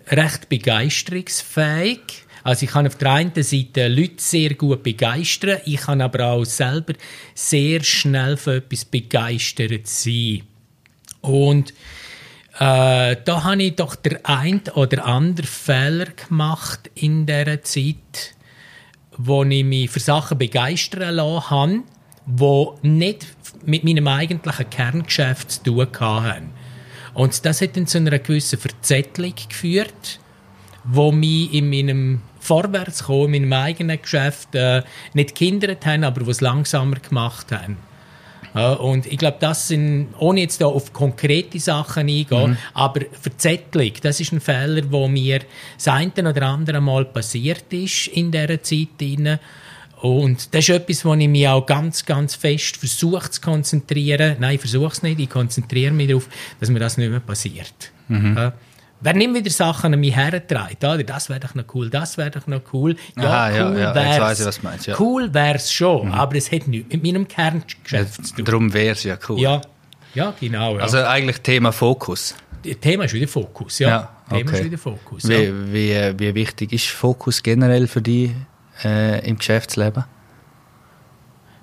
recht 0.09 0.49
begeisterungsfähig. 0.49 2.01
Also 2.43 2.67
ich 2.67 2.73
kann 2.73 2.87
auf 2.87 2.97
der 2.97 3.13
einen 3.13 3.43
Seite 3.43 3.89
Leute 3.89 4.19
sehr 4.19 4.55
gut 4.55 4.83
begeistern, 4.83 5.61
ich 5.65 5.81
kann 5.81 6.03
aber 6.03 6.27
auch 6.27 6.45
selber 6.45 6.93
sehr 7.35 7.83
schnell 7.83 8.37
für 8.37 8.57
etwas 8.57 8.85
begeistert 8.85 9.87
sein. 9.87 10.43
Und 11.23 11.71
äh, 12.59 13.17
da 13.25 13.45
habe 13.45 13.63
ich 13.63 13.77
doch 13.77 13.97
der 13.97 14.21
ein 14.25 14.61
oder 14.75 15.07
andere 15.07 15.47
Fehler 15.47 16.07
gemacht 16.07 16.91
in 16.95 17.25
der 17.25 17.63
Zeit, 17.63 18.35
wo 19.17 19.43
ich 19.43 19.65
mich 19.65 19.91
für 19.91 20.01
Sachen 20.01 20.37
begeistern 20.37 21.15
lassen 21.15 21.51
habe, 21.51 21.83
die 22.27 22.89
nicht 22.89 23.27
mit 23.65 23.85
meinem 23.85 24.07
eigentlichen 24.07 24.71
Kerngeschäft 24.71 25.51
zu 25.51 25.63
tun 25.63 25.89
haben. 26.01 26.51
Und 27.15 27.45
das 27.45 27.61
hat 27.61 27.77
dann 27.77 27.87
zu 27.87 27.99
einer 27.99 28.19
gewissen 28.19 28.59
Verzettelung 28.59 29.35
geführt, 29.49 30.21
wo 30.85 31.13
mich 31.13 31.55
in 31.55 31.71
meinem 31.71 32.21
Vorwärtskommen, 32.41 33.35
in 33.35 33.49
meinem 33.49 33.63
eigenen 33.65 34.03
Geschäft 34.03 34.55
äh, 34.55 34.83
nicht 35.15 35.35
gehindert 35.35 35.87
haben, 35.87 36.05
aber 36.05 36.27
was 36.27 36.41
langsamer 36.41 36.97
gemacht 36.97 37.53
haben. 37.53 37.79
Ja, 38.55 38.75
und 38.75 39.07
ich 39.07 39.19
glaube, 39.19 39.39
das 39.41 39.69
sind, 39.69 40.09
ohne 40.19 40.43
jetzt 40.43 40.61
da 40.61 40.67
auf 40.67 40.93
konkrete 40.93 41.59
Sachen 41.59 42.09
eingehen, 42.09 42.51
mhm. 42.51 42.57
aber 42.73 43.01
Verzettelung, 43.21 43.93
das 44.01 44.21
ist 44.21 44.33
ein 44.33 44.41
Fehler, 44.41 44.83
wo 44.91 45.09
mir 45.09 45.41
das 45.77 45.89
eine 45.89 46.13
oder 46.17 46.43
andere 46.43 46.81
Mal 46.81 47.05
passiert 47.05 47.73
ist 47.73 48.09
in 48.09 48.31
dieser 48.31 48.63
Zeit. 48.63 48.89
Rein. 49.01 49.41
Und 50.05 50.55
das 50.55 50.69
ist 50.69 50.69
etwas, 50.69 51.03
wo 51.07 51.15
ich 51.15 51.29
mich 51.29 51.49
auch 51.49 51.65
ganz, 51.65 52.05
ganz 52.05 52.35
fest 52.35 52.77
versuche 52.77 53.31
zu 53.31 53.41
konzentrieren. 53.41 54.37
Nein, 54.39 54.57
ich 54.57 54.61
versuche 54.61 54.93
es 54.93 55.03
nicht. 55.03 55.19
Ich 55.19 55.31
konzentriere 55.31 55.93
mich 55.93 56.09
darauf, 56.09 56.29
dass 56.61 56.69
mir 56.69 56.79
das 56.79 56.99
nicht 56.99 57.09
mehr 57.09 57.21
passiert. 57.21 57.91
Mhm. 58.09 58.37
Ja. 58.37 58.53
Wer 59.01 59.15
nimmt 59.15 59.35
wieder 59.35 59.49
Sachen 59.49 59.95
an 59.95 60.01
mich 60.01 60.15
hertreibt, 60.15 60.85
oder? 60.85 61.03
Das 61.03 61.31
wäre 61.31 61.41
doch 61.41 61.55
noch 61.55 61.65
cool, 61.75 61.89
das 61.89 62.19
wäre 62.19 62.31
doch 62.31 62.47
noch 62.47 62.61
cool. 62.75 62.97
Ja, 63.17 63.23
Aha, 63.25 63.49
cool 63.49 63.79
ja, 63.79 63.95
ja. 63.95 64.11
Jetzt 64.11 64.21
weiss 64.21 64.57
ich, 64.57 64.63
meinst. 64.63 64.87
Ja. 64.87 65.01
Cool 65.01 65.33
wäre 65.33 65.55
es 65.55 65.73
schon, 65.73 66.09
mhm. 66.09 66.13
aber 66.13 66.37
es 66.37 66.53
hat 66.53 66.69
nichts 66.69 66.93
mit 66.93 67.03
meinem 67.03 67.27
Kerngeschäft 67.27 68.19
ja, 68.19 68.25
zu 68.25 68.35
tun. 68.35 68.45
Darum 68.45 68.75
wäre 68.75 68.93
es 68.93 69.05
ja 69.05 69.17
cool. 69.31 69.41
Ja, 69.41 69.63
ja 70.13 70.35
genau. 70.39 70.77
Also 70.77 70.99
eigentlich 70.99 71.41
Thema 71.41 71.73
Fokus. 71.73 72.35
Thema 72.83 73.05
ist 73.05 73.15
wieder 73.15 73.29
Fokus, 73.29 73.79
ja. 73.79 73.89
ja 73.89 74.11
okay. 74.29 74.45
Thema 74.45 74.53
ist 74.53 74.65
wieder 74.65 74.79
Fokus. 74.79 75.27
Wie, 75.27 75.73
wie, 75.73 76.19
wie 76.19 76.35
wichtig 76.35 76.75
ist 76.75 76.89
Fokus 76.89 77.43
generell 77.43 77.87
für 77.87 78.03
dich 78.03 78.33
äh, 78.83 79.27
im 79.29 79.37
Geschäftsleben? 79.37 80.05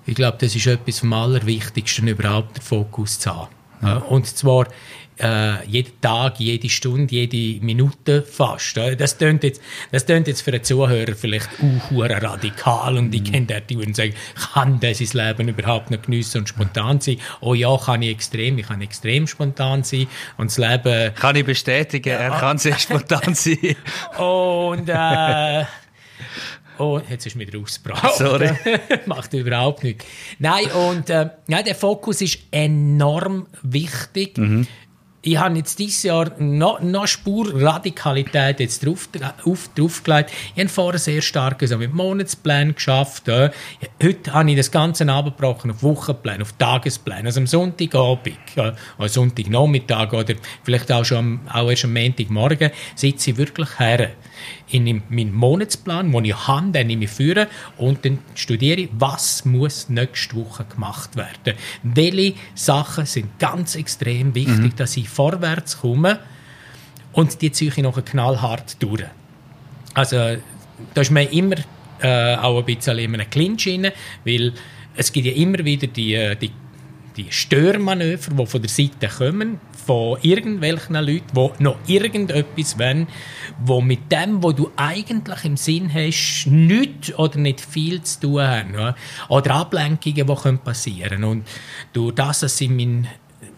Ich 0.04 0.14
glaube, 0.14 0.38
das 0.40 0.56
ist 0.56 0.66
etwas 0.66 1.00
vom 1.00 1.12
Allerwichtigsten, 1.12 2.08
überhaupt 2.08 2.56
den 2.56 2.62
Fokus 2.62 3.18
zu 3.18 3.34
haben. 3.34 3.48
Ja. 3.82 3.96
Und 3.96 4.26
zwar 4.26 4.66
äh, 5.18 5.64
jeden 5.66 6.00
Tag, 6.00 6.40
jede 6.40 6.68
Stunde, 6.68 7.14
jede 7.14 7.64
Minute 7.64 8.22
fast. 8.22 8.76
Das 8.76 9.18
klingt 9.18 9.44
jetzt, 9.44 9.60
das 9.90 10.06
klingt 10.06 10.26
jetzt 10.26 10.42
für 10.42 10.52
einen 10.52 10.64
Zuhörer 10.64 11.14
vielleicht 11.14 11.48
uh, 11.60 12.00
radikal 12.02 12.96
und 12.96 13.14
ich 13.14 13.22
mhm. 13.22 13.46
kenne 13.46 13.62
die, 13.68 13.76
die 13.76 13.94
sagen, 13.94 14.14
kann 14.52 14.80
das 14.80 14.98
sein 14.98 15.26
Leben 15.26 15.48
überhaupt 15.48 15.90
noch 15.90 16.02
geniessen 16.02 16.38
und 16.38 16.48
spontan 16.48 17.00
sein? 17.00 17.18
Oh 17.40 17.54
ja, 17.54 17.76
kann 17.76 18.02
ich 18.02 18.10
extrem, 18.10 18.58
ich 18.58 18.66
kann 18.66 18.80
extrem 18.80 19.26
spontan 19.26 19.84
sein 19.84 20.06
und 20.38 20.50
das 20.50 20.58
Leben... 20.58 21.14
Kann 21.14 21.36
ich 21.36 21.44
bestätigen, 21.44 22.10
er 22.10 22.30
kann 22.30 22.58
sehr 22.58 22.78
spontan 22.78 23.34
sein. 23.34 23.76
und 24.18 24.88
äh, 24.88 25.64
Oh, 26.78 27.00
jetzt 27.08 27.26
ist 27.26 27.36
mir 27.36 27.46
ausgebracht. 27.60 28.14
Sorry. 28.16 28.50
Macht 29.06 29.32
überhaupt 29.34 29.84
nichts. 29.84 30.04
Nein, 30.38 30.66
und 30.66 31.10
äh, 31.10 31.30
ja, 31.48 31.62
der 31.62 31.74
Fokus 31.74 32.20
ist 32.20 32.38
enorm 32.50 33.46
wichtig. 33.62 34.38
Mhm. 34.38 34.66
Ich 35.24 35.38
habe 35.38 35.56
jetzt 35.56 35.78
dieses 35.78 36.02
Jahr 36.02 36.32
noch, 36.38 36.80
noch 36.80 37.06
Spur 37.06 37.52
Radikalität 37.54 38.58
jetzt 38.58 38.84
drauf, 38.84 39.08
auf, 39.44 39.70
draufgelegt. 39.74 40.32
Ich 40.54 40.60
habe 40.60 40.68
vorher 40.68 40.98
sehr 40.98 41.22
stark 41.22 41.62
also 41.62 41.78
mit 41.78 41.94
Monatsplänen 41.94 42.74
geschafft. 42.74 43.28
Äh. 43.28 43.50
Heute 44.02 44.32
habe 44.32 44.50
ich 44.50 44.56
das 44.56 44.72
Ganze 44.72 45.08
abgebrochen 45.08 45.70
auf 45.70 45.82
Wochenpläne, 45.84 46.42
auf 46.42 46.52
Tagespläne. 46.54 47.26
Also 47.26 47.38
am 47.38 47.46
Sonntagabend, 47.46 48.36
äh, 48.56 48.72
am 48.98 49.08
Sonntagnachmittag 49.08 50.12
oder 50.12 50.34
vielleicht 50.64 50.90
auch 50.90 51.04
schon 51.04 51.18
am, 51.18 51.40
auch 51.52 51.70
erst 51.70 51.84
am 51.84 51.92
Montagmorgen 51.92 52.72
sitze 52.96 53.30
ich 53.30 53.36
wirklich 53.36 53.78
her 53.78 54.10
in 54.70 55.02
meinen 55.08 55.32
Monatsplan, 55.32 56.10
den 56.10 56.24
ich 56.24 56.48
habe, 56.48 56.72
den 56.72 57.02
ich 57.02 57.10
führe 57.10 57.48
und 57.76 58.04
dann 58.04 58.18
studiere 58.34 58.80
ich, 58.80 58.88
was 58.92 59.44
muss 59.44 59.88
nächste 59.88 60.36
Woche 60.36 60.64
gemacht 60.64 61.16
werden. 61.16 61.56
Welche 61.82 62.34
Sachen 62.54 63.06
sind 63.06 63.38
ganz 63.38 63.76
extrem 63.76 64.34
wichtig, 64.34 64.58
mhm. 64.58 64.76
dass 64.76 64.96
ich 64.96 65.08
vorwärts 65.12 65.80
komme 65.80 66.18
und 67.12 67.40
die 67.42 67.52
ziehe 67.52 67.70
ich 67.70 67.76
noch 67.78 68.02
knallhart 68.04 68.82
durch. 68.82 69.04
Also 69.94 70.16
da 70.94 71.00
ist 71.00 71.10
mir 71.10 71.30
immer 71.30 71.56
äh, 72.00 72.36
auch 72.36 72.58
ein 72.58 72.64
bisschen 72.64 72.98
in 72.98 73.14
einem 73.14 73.28
Clinch 73.30 73.68
rein, 73.68 73.92
weil 74.24 74.52
es 74.96 75.12
gibt 75.12 75.26
ja 75.26 75.32
immer 75.32 75.64
wieder 75.64 75.86
die, 75.86 76.14
äh, 76.14 76.36
die 76.36 76.50
die 77.16 77.26
Störmanöver, 77.30 78.32
die 78.32 78.46
von 78.46 78.62
der 78.62 78.70
Seite 78.70 79.08
kommen, 79.08 79.60
von 79.84 80.18
irgendwelchen 80.22 80.94
Leuten, 80.94 81.22
die 81.34 81.62
noch 81.62 81.76
irgendetwas 81.86 82.78
wollen, 82.78 83.06
wo 83.64 83.80
mit 83.80 84.10
dem, 84.10 84.42
was 84.42 84.54
du 84.54 84.70
eigentlich 84.76 85.44
im 85.44 85.56
Sinn 85.56 85.92
hast, 85.92 86.46
nichts 86.46 87.14
oder 87.18 87.38
nicht 87.38 87.60
viel 87.60 88.02
zu 88.02 88.20
tun 88.20 88.42
haben. 88.42 88.94
Oder 89.28 89.54
Ablenkungen, 89.54 90.26
die 90.26 90.56
passieren 90.58 91.10
können. 91.10 91.24
Und 91.24 91.48
durch 91.92 92.14
das, 92.14 92.40
dass 92.40 92.60
ich 92.60 92.70
mein 92.70 93.08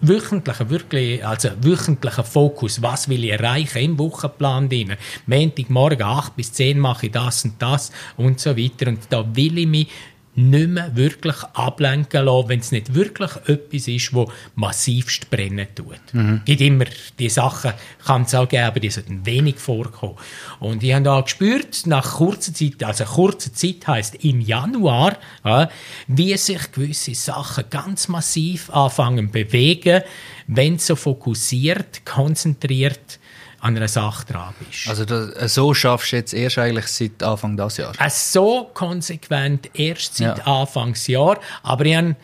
wöchentlicher, 0.08 0.70
wirklich, 0.70 1.26
also 1.26 1.50
wöchentlicher 1.60 2.24
Fokus, 2.24 2.82
was 2.82 3.08
will 3.08 3.24
ich 3.24 3.30
erreichen 3.30 3.78
im 3.78 3.98
Wochenplan 3.98 4.68
drin. 4.68 4.96
Montagmorgen 5.26 6.02
8 6.02 6.36
bis 6.36 6.52
10 6.52 6.78
mache 6.78 7.06
ich 7.06 7.12
das 7.12 7.44
und 7.44 7.60
das 7.60 7.92
und 8.16 8.40
so 8.40 8.56
weiter. 8.56 8.88
Und 8.88 9.00
da 9.10 9.24
will 9.34 9.58
ich 9.58 9.66
mich 9.66 9.88
nicht 10.36 10.68
mehr 10.68 10.94
wirklich 10.96 11.36
ablenken 11.52 12.24
lassen, 12.24 12.48
wenn 12.48 12.60
es 12.60 12.72
nicht 12.72 12.94
wirklich 12.94 13.30
etwas 13.46 13.88
ist, 13.88 14.12
wo 14.12 14.30
massivst 14.56 15.30
brennen 15.30 15.68
tut. 15.74 16.00
Mhm. 16.12 16.42
gibt 16.44 16.60
immer 16.60 16.86
die 17.18 17.28
Sachen, 17.28 17.72
kann 18.04 18.22
es 18.22 18.34
auch 18.34 18.48
geben, 18.48 18.64
aber 18.64 18.80
die 18.80 18.90
sollten 18.90 19.24
wenig 19.24 19.58
vorkommen. 19.58 20.16
Und 20.60 20.82
ich 20.82 20.92
habe 20.92 21.04
da 21.04 21.20
gespürt, 21.20 21.86
nach 21.86 22.16
kurzer 22.16 22.52
Zeit, 22.52 22.82
also 22.82 23.04
kurze 23.04 23.52
Zeit 23.52 23.86
heißt 23.86 24.24
im 24.24 24.40
Januar, 24.40 25.16
ja, 25.44 25.68
wie 26.08 26.36
sich 26.36 26.72
gewisse 26.72 27.14
Sachen 27.14 27.64
ganz 27.70 28.08
massiv 28.08 28.70
anfangen 28.70 29.30
bewegen, 29.30 30.02
wenn 30.46 30.78
so 30.78 30.96
fokussiert, 30.96 32.04
konzentriert 32.04 33.18
an 33.64 33.74
einer 33.76 33.88
Sache 33.88 34.26
dran 34.26 34.52
bist. 34.58 34.86
Also 34.88 35.06
das, 35.06 35.30
äh, 35.30 35.48
so 35.48 35.72
schaffst 35.72 36.12
du 36.12 36.16
jetzt 36.16 36.34
erst 36.34 36.58
eigentlich 36.58 36.86
seit 36.86 37.22
Anfang 37.22 37.56
des 37.56 37.78
Jahres? 37.78 37.96
Äh, 37.98 38.10
so 38.10 38.70
konsequent 38.74 39.70
erst 39.72 40.16
seit 40.16 40.38
ja. 40.38 40.44
Anfangsjahr, 40.60 41.40
aber 41.62 41.86
ich 41.86 41.96
habe 41.96 42.14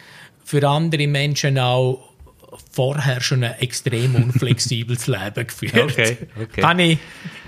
für 0.44 0.68
andere 0.68 1.06
Menschen 1.06 1.58
auch 1.58 2.10
vorher 2.70 3.22
schon 3.22 3.42
ein 3.42 3.58
extrem 3.58 4.16
unflexibles 4.16 5.06
Leben 5.06 5.46
geführt. 5.46 5.92
Okay, 5.92 6.18
okay. 6.42 6.60
Kann 6.60 6.78
ich 6.78 6.98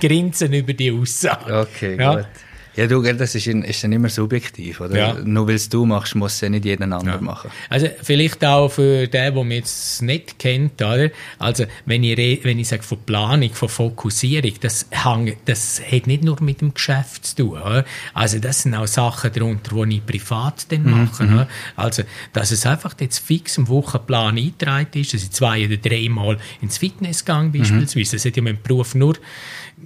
grinsen 0.01 0.55
über 0.55 0.73
die 0.73 0.91
Aussage. 0.91 1.61
Okay, 1.61 1.99
ja. 1.99 2.15
gut. 2.15 2.27
Ja, 2.75 2.87
du, 2.87 3.03
das 3.03 3.35
ist, 3.35 3.47
ist 3.47 3.85
dann 3.85 3.93
immer 3.93 4.09
subjektiv, 4.09 4.81
oder? 4.81 4.97
Ja. 4.97 5.15
Nur 5.23 5.47
weil 5.47 5.57
es 5.57 5.69
du 5.69 5.85
machst, 5.85 6.15
muss 6.15 6.35
es 6.35 6.41
ja 6.41 6.49
nicht 6.49 6.65
jeden 6.65 6.93
anderen 6.93 7.21
ja. 7.21 7.21
machen. 7.21 7.51
Also, 7.69 7.89
vielleicht 8.03 8.45
auch 8.45 8.69
für 8.71 9.07
den, 9.07 9.35
der 9.35 9.45
mich 9.45 9.59
jetzt 9.59 10.03
nicht 10.03 10.39
kennt, 10.39 10.81
oder? 10.81 11.11
Also, 11.39 11.65
wenn 11.85 12.03
ich, 12.03 12.45
wenn 12.45 12.59
ich 12.59 12.69
sage 12.69 12.83
von 12.83 12.99
Planung, 13.05 13.51
von 13.53 13.69
Fokussierung, 13.69 14.53
das 14.61 14.87
hängt, 14.91 15.37
das 15.45 15.81
hat 15.81 16.07
nicht 16.07 16.25
nur 16.25 16.43
mit 16.43 16.63
dem 16.63 16.73
Geschäft 16.73 17.27
zu 17.27 17.37
tun, 17.37 17.51
oder? 17.61 17.85
Also, 18.15 18.39
das 18.39 18.63
sind 18.63 18.75
auch 18.75 18.87
Sachen 18.87 19.33
darunter, 19.33 19.85
die 19.85 19.97
ich 19.97 20.07
privat 20.07 20.73
dann 20.73 20.85
mhm, 20.85 21.05
mache, 21.05 21.25
mhm. 21.25 21.47
Also, 21.77 22.05
dass 22.33 22.53
es 22.53 22.65
einfach 22.65 22.95
jetzt 23.01 23.19
fix 23.19 23.59
im 23.59 23.69
Wochenplan 23.69 24.39
eingetragen 24.39 24.89
ist, 24.95 25.13
dass 25.13 25.23
ich 25.23 25.31
zwei 25.31 25.67
oder 25.67 25.77
dreimal 25.77 26.39
ins 26.63 26.79
Fitness 26.79 27.25
gehe, 27.25 27.35
mhm. 27.35 27.53
beispielsweise. 27.53 28.17
Mhm. 28.17 28.19
Das 28.19 28.25
hat 28.25 28.37
ja 28.37 28.43
mein 28.43 28.63
Beruf 28.63 28.95
nur 28.95 29.17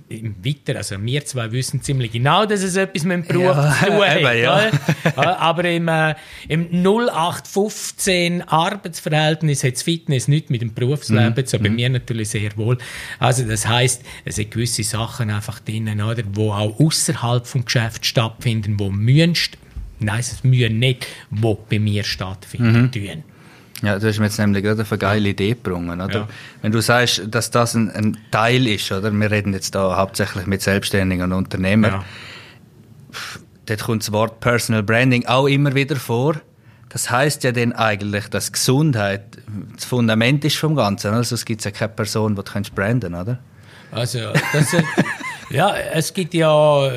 Weiter, 0.08 0.76
also 0.76 1.02
wir 1.02 1.24
zwei 1.24 1.50
wissen 1.52 1.82
ziemlich 1.82 2.12
genau, 2.12 2.44
dass 2.44 2.62
es 2.62 2.76
etwas 2.76 3.04
mit 3.04 3.12
dem 3.18 3.22
Beruf 3.24 3.56
ja, 3.56 3.76
zu 3.78 3.86
tun 3.86 4.04
hat. 4.04 4.16
Eben, 4.18 4.42
ja. 4.42 4.70
Aber 5.16 5.64
im, 5.64 5.88
äh, 5.88 6.14
im 6.48 6.68
0815 6.70 8.42
Arbeitsverhältnis 8.42 9.64
hat 9.64 9.74
das 9.74 9.82
Fitness 9.82 10.28
nichts 10.28 10.50
mit 10.50 10.60
dem 10.60 10.74
Berufsleben 10.74 11.34
mhm. 11.36 11.46
zu, 11.46 11.58
bei 11.58 11.70
mhm. 11.70 11.76
mir 11.76 11.88
natürlich 11.88 12.28
sehr 12.30 12.56
wohl. 12.56 12.78
Also 13.18 13.44
das 13.44 13.66
heißt, 13.66 14.02
es 14.24 14.36
sind 14.36 14.50
gewisse 14.50 14.82
Sachen 14.82 15.30
einfach 15.30 15.60
drin, 15.60 15.88
oder, 16.00 16.22
wo 16.32 16.52
auch 16.52 16.78
außerhalb 16.78 17.46
vom 17.46 17.64
Geschäft 17.64 18.04
stattfinden, 18.04 18.78
wo 18.78 18.90
mühen, 18.90 19.34
nein, 19.98 20.20
es 20.20 20.44
mühen 20.44 20.78
nicht, 20.78 21.06
wo 21.30 21.54
bei 21.54 21.78
mir 21.78 22.04
stattfinden. 22.04 22.90
Mhm. 22.94 23.35
Ja, 23.83 23.99
du 23.99 24.09
hast 24.09 24.18
mir 24.18 24.25
jetzt 24.25 24.38
nämlich 24.38 24.62
gerade 24.62 24.85
eine 24.88 24.99
geile 24.99 25.28
Idee 25.28 25.50
gebracht, 25.50 25.83
oder? 25.83 26.11
Ja. 26.11 26.28
Wenn 26.62 26.73
du 26.73 26.80
sagst, 26.80 27.23
dass 27.30 27.50
das 27.50 27.75
ein, 27.75 27.90
ein, 27.90 28.16
Teil 28.30 28.66
ist, 28.66 28.90
oder? 28.90 29.12
Wir 29.12 29.30
reden 29.30 29.52
jetzt 29.52 29.75
da 29.75 29.97
hauptsächlich 29.97 30.47
mit 30.47 30.62
Selbstständigen 30.62 31.25
und 31.25 31.33
Unternehmern. 31.33 31.92
Ja. 31.92 32.04
Dort 33.66 33.83
kommt 33.83 34.02
das 34.02 34.12
Wort 34.12 34.40
Personal 34.40 34.83
Branding 34.83 35.26
auch 35.26 35.47
immer 35.47 35.75
wieder 35.75 35.97
vor. 35.97 36.37
Das 36.88 37.11
heißt 37.11 37.45
ja 37.45 37.52
dann 37.52 37.73
eigentlich, 37.73 38.28
dass 38.28 38.52
Gesundheit 38.52 39.25
das 39.75 39.85
Fundament 39.85 40.45
ist 40.45 40.56
vom 40.56 40.76
Ganzen. 40.76 41.12
Also 41.12 41.35
es 41.35 41.45
gibt 41.45 41.64
ja 41.64 41.71
keine 41.71 41.90
Person, 41.90 42.35
die 42.35 42.42
du 42.42 42.75
branden 42.75 43.14
oder? 43.14 43.38
Also, 43.90 44.33
das, 44.52 44.75
ja, 45.50 45.75
es 45.76 46.14
gibt 46.14 46.35
ja, 46.35 46.90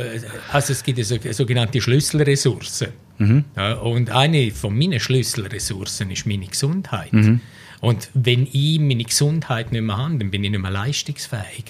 also 0.52 0.74
es 0.74 0.84
gibt 0.84 1.00
ja 1.00 1.34
sogenannte 1.34 1.82
Schlüsselressourcen. 1.82 2.90
Mhm. 3.20 3.46
Und 3.84 4.10
eine 4.10 4.52
von 4.52 4.78
meinen 4.78 5.00
Schlüsselressourcen 5.00 6.10
ist 6.12 6.26
meine 6.26 6.48
Gesundheit. 6.48 7.14
Mhm. 7.14 7.42
Und 7.82 8.10
wenn 8.14 8.48
ich 8.52 8.80
meine 8.80 9.04
Gesundheit 9.04 9.72
nicht 9.72 9.82
mehr 9.82 9.98
habe, 9.98 10.18
dann 10.18 10.32
bin 10.32 10.44
ich 10.44 10.52
nicht 10.52 10.60
mehr 10.60 10.72
leistungsfähig. 10.72 11.66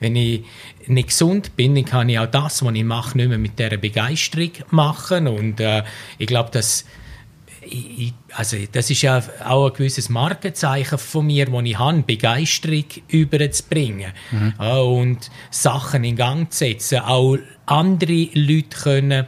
Wenn 0.00 0.16
ich 0.16 0.44
nicht 0.86 1.08
gesund 1.08 1.56
bin, 1.56 1.74
dann 1.74 1.84
kann 1.84 2.08
ich 2.08 2.18
auch 2.18 2.26
das, 2.26 2.62
was 2.62 2.74
ich 2.74 2.84
mache, 2.84 3.16
nicht 3.16 3.28
mehr 3.28 3.38
mit 3.38 3.58
dieser 3.58 3.76
Begeisterung 3.78 4.50
machen. 4.70 5.26
Und 5.26 5.60
äh, 5.60 5.84
ich 6.18 6.26
glaube, 6.26 6.50
dass 6.50 6.84
ich, 7.62 8.12
also 8.34 8.56
das 8.72 8.90
ist 8.90 9.02
ja 9.02 9.22
auch 9.44 9.68
ein 9.68 9.72
gewisses 9.74 10.08
Markenzeichen 10.08 10.98
von 10.98 11.26
mir, 11.26 11.46
das 11.46 11.64
ich 11.64 11.78
habe, 11.78 12.02
Begeisterung 12.02 12.84
überzubringen 13.08 14.12
mhm. 14.30 14.54
und 14.58 15.30
Sachen 15.50 16.04
in 16.04 16.16
Gang 16.16 16.50
zu 16.52 16.58
setzen, 16.58 17.00
auch 17.00 17.36
andere 17.66 18.28
Leute 18.34 18.76
können 18.82 19.26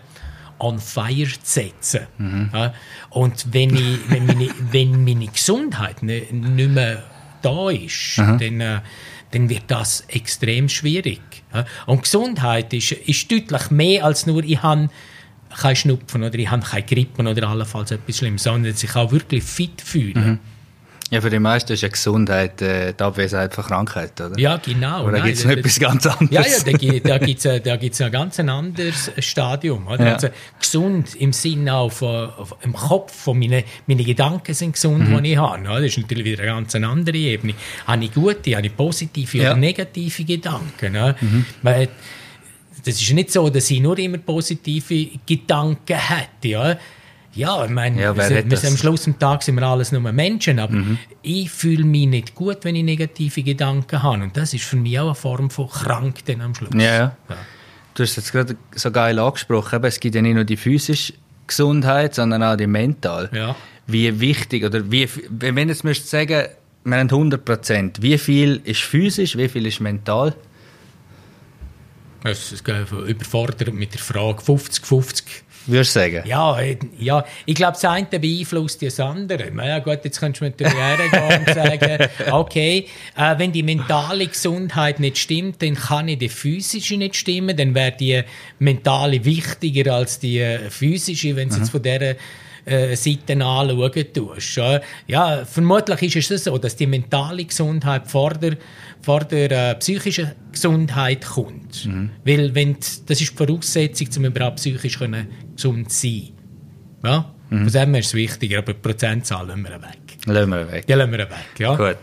on 0.60 0.78
fire 0.78 1.26
zu 1.26 1.40
setzen. 1.42 2.06
Mhm. 2.18 2.50
Ja, 2.52 2.74
und 3.10 3.52
wenn, 3.52 3.74
ich, 3.74 3.98
wenn, 4.08 4.26
meine, 4.26 4.48
wenn 4.70 5.04
meine 5.04 5.26
Gesundheit 5.26 6.02
nicht, 6.02 6.32
mehr 6.32 7.02
da 7.42 7.70
ist, 7.70 8.18
mhm. 8.18 8.38
dann, 8.38 8.60
äh, 8.60 8.80
dann 9.30 9.48
wird 9.48 9.64
das 9.68 10.02
extrem 10.08 10.68
schwierig. 10.68 11.20
Ja. 11.52 11.64
Und 11.86 12.02
Gesundheit 12.02 12.72
ist, 12.72 12.92
ist 12.92 13.30
deutlich 13.30 13.70
mehr 13.70 14.04
als 14.04 14.26
nur, 14.26 14.44
ich 14.44 14.62
habe 14.62 14.88
keinen 15.56 15.76
Schnupfen 15.76 16.22
oder 16.22 16.38
ich 16.38 16.48
habe 16.48 16.62
keine 16.62 16.84
Grippe 16.84 17.22
oder 17.22 17.48
allenfalls 17.48 17.90
etwas 17.90 18.18
Schlimmes, 18.18 18.44
sondern 18.44 18.74
sich 18.74 18.94
auch 18.94 19.10
wirklich 19.10 19.42
fit 19.42 19.80
fühlen. 19.80 20.30
Mhm. 20.32 20.38
Ja, 21.10 21.20
für 21.20 21.28
die 21.28 21.40
meisten 21.40 21.72
ist 21.72 21.80
ja 21.82 21.88
Gesundheit 21.88 22.62
äh, 22.62 22.92
die 22.92 23.02
Abwesenheit 23.02 23.52
von 23.52 23.64
Krankheit, 23.64 24.20
oder? 24.20 24.38
Ja, 24.38 24.58
genau. 24.58 25.06
Oder 25.06 25.20
gibt 25.20 25.38
es 25.38 25.44
noch 25.44 25.50
etwas 25.50 25.80
ganz 25.80 26.06
anderes? 26.06 26.30
Ja, 26.30 26.42
ja, 26.42 27.00
da, 27.00 27.18
gibt 27.18 27.44
es 27.44 27.62
da 27.64 27.76
gibt's 27.76 28.00
ein 28.00 28.12
ganz 28.12 28.38
anderes 28.38 29.10
Stadium. 29.18 29.88
Oder? 29.88 30.06
Ja. 30.06 30.12
Also, 30.14 30.28
gesund 30.60 31.16
im 31.16 31.32
Sinne 31.32 31.74
auch 31.74 31.90
von, 31.90 32.30
im 32.62 32.72
Kopf, 32.74 33.12
von 33.12 33.40
meine, 33.40 33.64
meine 33.88 34.04
Gedanken 34.04 34.54
sind 34.54 34.74
gesund, 34.74 35.08
mhm. 35.08 35.20
die 35.24 35.32
ich 35.32 35.38
habe. 35.38 35.60
Oder? 35.62 35.80
Das 35.80 35.86
ist 35.86 35.98
natürlich 35.98 36.26
wieder 36.26 36.44
eine 36.44 36.52
ganz 36.52 36.76
andere 36.76 37.16
Ebene. 37.16 37.54
Habe 37.88 38.04
ich 38.04 38.14
gute, 38.14 38.54
habe 38.54 38.66
ich 38.66 38.76
posive 38.76 39.10
ja. 39.36 39.50
oder 39.50 39.56
negative 39.56 40.24
Gedanken? 40.24 40.90
Oder? 40.90 41.16
Mhm. 41.20 41.44
Weil, 41.62 41.88
das 42.84 43.02
ist 43.02 43.12
nicht 43.12 43.32
so, 43.32 43.50
dass 43.50 43.68
ich 43.68 43.80
nur 43.80 43.98
immer 43.98 44.18
positive 44.18 45.08
Gedanken 45.26 45.96
hätte. 45.96 46.48
Ja? 46.48 46.78
Ja, 47.32 47.64
ich 47.64 47.70
meine, 47.70 48.00
ja, 48.00 48.16
wir, 48.16 48.24
sind, 48.24 48.50
wir 48.50 48.56
sind 48.56 48.70
am 48.70 48.76
Schluss 48.76 49.04
des 49.04 49.16
Tages 49.18 49.46
sind 49.46 49.54
wir 49.54 49.62
alles 49.62 49.92
nur 49.92 50.00
Menschen, 50.12 50.58
aber 50.58 50.72
mhm. 50.72 50.98
ich 51.22 51.50
fühle 51.50 51.84
mich 51.84 52.08
nicht 52.08 52.34
gut, 52.34 52.58
wenn 52.62 52.74
ich 52.74 52.82
negative 52.82 53.42
Gedanken 53.42 54.02
habe. 54.02 54.24
Und 54.24 54.36
das 54.36 54.52
ist 54.52 54.64
für 54.64 54.76
mich 54.76 54.98
auch 54.98 55.06
eine 55.06 55.14
Form 55.14 55.48
von 55.48 55.68
krank 55.68 56.24
dann 56.26 56.40
am 56.40 56.54
Schluss. 56.54 56.70
Ja, 56.74 56.80
ja. 56.80 57.16
ja. 57.28 57.36
Du 57.94 58.02
hast 58.02 58.16
jetzt 58.16 58.32
gerade 58.32 58.56
so 58.74 58.90
geil 58.90 59.18
angesprochen, 59.18 59.82
es 59.84 60.00
gibt 60.00 60.14
ja 60.14 60.22
nicht 60.22 60.34
nur 60.34 60.44
die 60.44 60.56
physische 60.56 61.12
Gesundheit, 61.46 62.14
sondern 62.14 62.42
auch 62.42 62.56
die 62.56 62.66
mentale. 62.66 63.30
Ja. 63.32 63.54
Wie 63.86 64.20
wichtig, 64.20 64.64
oder 64.64 64.90
wie, 64.90 65.08
wenn 65.28 65.54
du 65.56 65.62
jetzt 65.62 65.84
müsstest 65.84 66.10
sagen, 66.10 66.48
wir 66.84 66.96
haben 66.96 67.10
100 67.10 67.44
Prozent, 67.44 68.02
wie 68.02 68.16
viel 68.18 68.60
ist 68.64 68.80
physisch, 68.80 69.36
wie 69.36 69.48
viel 69.48 69.66
ist 69.66 69.80
mental? 69.80 70.34
Es 72.22 72.52
ist 72.52 72.66
überfordert 72.68 73.72
mit 73.72 73.94
der 73.94 74.00
Frage 74.00 74.42
50-50 74.42 75.22
Würdest 75.66 75.94
du 75.94 76.00
sagen? 76.00 76.22
Ja, 76.26 76.58
ja. 76.98 77.24
ich 77.46 77.54
glaube, 77.54 77.72
das 77.72 77.84
eine 77.84 78.06
beeinflusst 78.06 78.82
das 78.82 78.98
andere. 78.98 79.50
Na 79.52 79.66
ja, 79.66 79.78
gut, 79.78 80.00
jetzt 80.04 80.20
kannst 80.20 80.40
du 80.40 80.44
mit 80.44 80.58
der 80.58 80.70
hergehen 80.70 81.46
und 81.46 81.54
sagen, 81.54 82.08
okay, 82.32 82.86
äh, 83.16 83.38
wenn 83.38 83.52
die 83.52 83.62
mentale 83.62 84.26
Gesundheit 84.26 85.00
nicht 85.00 85.18
stimmt, 85.18 85.62
dann 85.62 85.74
kann 85.74 86.08
ich 86.08 86.18
die 86.18 86.28
physische 86.28 86.96
nicht 86.96 87.16
stimmen, 87.16 87.56
dann 87.56 87.74
wäre 87.74 87.92
die 87.92 88.22
mentale 88.58 89.24
wichtiger 89.24 89.94
als 89.94 90.18
die 90.18 90.38
äh, 90.38 90.70
physische, 90.70 91.36
wenn 91.36 91.48
es 91.48 91.56
mhm. 91.56 91.62
jetzt 91.62 91.70
von 91.70 91.82
dieser 91.82 92.14
äh, 92.64 92.94
Seiten 92.96 93.42
anschauen 93.42 94.12
tust. 94.12 94.60
Ja, 95.06 95.44
vermutlich 95.44 96.16
ist 96.16 96.30
es 96.30 96.44
so, 96.44 96.58
dass 96.58 96.76
die 96.76 96.86
mentale 96.86 97.44
Gesundheit 97.44 98.08
vor 98.08 98.34
der, 98.34 98.56
vor 99.00 99.20
der 99.20 99.50
äh, 99.50 99.74
psychischen 99.76 100.32
Gesundheit 100.52 101.24
kommt. 101.24 101.86
Mhm. 101.86 102.10
Weil 102.24 102.54
wenn 102.54 102.74
das 102.74 103.20
ist 103.20 103.32
die 103.32 103.36
Voraussetzung, 103.36 104.08
um 104.18 104.24
überhaupt 104.26 104.56
psychisch 104.56 104.98
können, 104.98 105.28
gesund 105.54 105.90
zu 105.90 106.06
sein. 106.06 106.28
Ja? 107.04 107.32
Mhm. 107.50 107.68
Von 107.68 107.72
dem 107.72 107.90
her 107.90 108.00
ist 108.00 108.06
es 108.06 108.14
wichtiger, 108.14 108.58
aber 108.58 108.72
die 108.72 108.80
Prozentzahl 108.80 109.46
lassen 109.46 109.62
wir 109.62 109.82
weg. 109.82 110.18
Lassen 110.26 110.50
wir 110.50 110.72
weg. 110.72 110.86
Die 110.86 110.92
lassen 110.92 111.12
wir 111.12 111.18
weg, 111.18 111.58
ja. 111.58 111.74
Gut. 111.76 111.96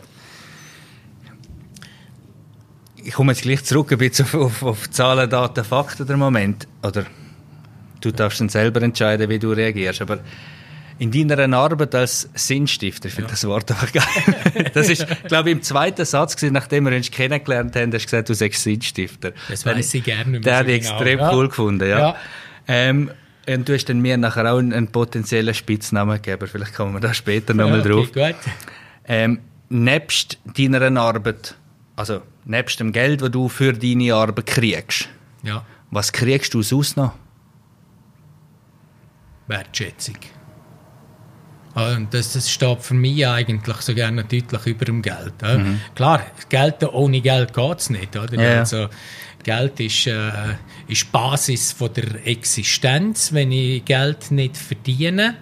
Ich 3.04 3.14
komme 3.14 3.32
jetzt 3.32 3.44
gleich 3.44 3.64
zurück 3.64 3.92
ein 3.94 4.00
bisschen 4.00 4.26
auf, 4.26 4.36
auf, 4.36 4.64
auf 4.64 4.90
Zahlen, 4.90 5.30
Daten, 5.30 5.64
Fakten 5.64 6.06
der 6.06 6.18
Moment. 6.18 6.68
Oder 6.84 7.06
du 8.02 8.12
darfst 8.12 8.40
dann 8.40 8.50
selber 8.50 8.82
entscheiden, 8.82 9.30
wie 9.30 9.40
du 9.40 9.52
reagierst. 9.52 10.02
Aber 10.02 10.20
in 11.00 11.12
deiner 11.12 11.58
Arbeit 11.58 11.94
als 11.94 12.30
Sinnstifter, 12.34 13.08
ich 13.08 13.14
finde 13.14 13.30
ja. 13.30 13.32
das 13.32 13.46
Wort 13.46 13.70
einfach 13.72 13.92
geil. 13.92 14.72
Das 14.74 14.90
ist, 14.90 15.06
glaube 15.28 15.50
ich, 15.50 15.56
im 15.56 15.62
zweiten 15.62 16.06
Satz, 16.06 16.36
gewesen, 16.36 16.54
nachdem 16.54 16.86
wir 16.86 16.96
uns 16.96 17.12
kennengelernt 17.12 17.76
haben, 17.76 17.94
hast 17.94 18.04
du 18.04 18.06
gesagt, 18.06 18.30
du 18.30 18.34
sagst 18.34 18.64
Sinnstifter. 18.64 19.34
Das 19.50 19.66
weiß 19.66 19.94
ich 19.94 20.04
gerne. 20.04 20.40
Der 20.42 20.58
habe 20.58 20.72
ich 20.72 20.78
extrem 20.78 21.20
genau. 21.20 21.36
cool 21.36 21.50
gefunden, 21.50 21.88
ja. 21.88 22.00
ja. 22.00 22.16
Ähm, 22.68 23.12
und 23.48 23.70
du 23.70 23.74
hast 23.74 23.86
dann 23.86 24.02
mir 24.02 24.18
nachher 24.18 24.52
auch 24.52 24.58
einen, 24.58 24.74
einen 24.74 24.88
potenziellen 24.88 25.54
Spitznamen 25.54 26.22
gegeben. 26.22 26.48
Vielleicht 26.52 26.74
kommen 26.74 26.94
wir 26.94 27.00
da 27.00 27.14
später 27.14 27.54
nochmal 27.54 27.80
ja, 27.80 27.96
okay, 27.96 28.12
drauf. 28.12 28.12
Gut. 28.12 28.52
Ähm, 29.08 29.40
nebst 29.70 30.40
deiner 30.58 31.00
Arbeit, 31.00 31.56
also 31.96 32.22
nebst 32.46 32.80
dem 32.80 32.92
Geld, 32.92 33.22
das 33.22 33.32
du 33.32 33.48
für 33.50 33.74
deine 33.74 34.14
Arbeit 34.14 34.48
kriegst, 34.48 35.10
ja. 35.44 35.64
was 35.92 36.12
kriegst 36.12 36.54
du 36.54 36.62
sonst 36.62 36.98
noch? 36.98 37.14
Wertschätzung. 39.48 40.18
Und 41.78 42.12
das, 42.12 42.34
das 42.34 42.50
steht 42.50 42.82
für 42.82 42.96
mich 42.96 43.26
eigentlich 43.28 43.78
so 43.78 43.94
gerne 43.94 44.24
deutlich 44.24 44.66
über 44.66 44.86
dem 44.86 45.04
Geld. 45.04 45.34
Mhm. 45.44 45.80
Klar, 45.94 46.26
Geld, 46.50 46.84
ohne 46.92 47.22
Geld 47.22 47.54
geht 47.54 47.80
es 47.80 47.90
nicht. 47.92 48.18
Oder? 48.18 48.34
Ja. 48.34 48.60
Also, 48.60 48.88
Geld 49.44 49.80
ist, 49.80 50.08
äh, 50.08 50.56
ist 50.88 51.04
die 51.04 51.08
Basis 51.12 51.74
von 51.74 51.94
der 51.94 52.26
Existenz. 52.26 53.32
Wenn 53.32 53.52
ich 53.52 53.86
Geld 53.86 54.32
nicht 54.32 54.58
verdiene, 54.58 55.36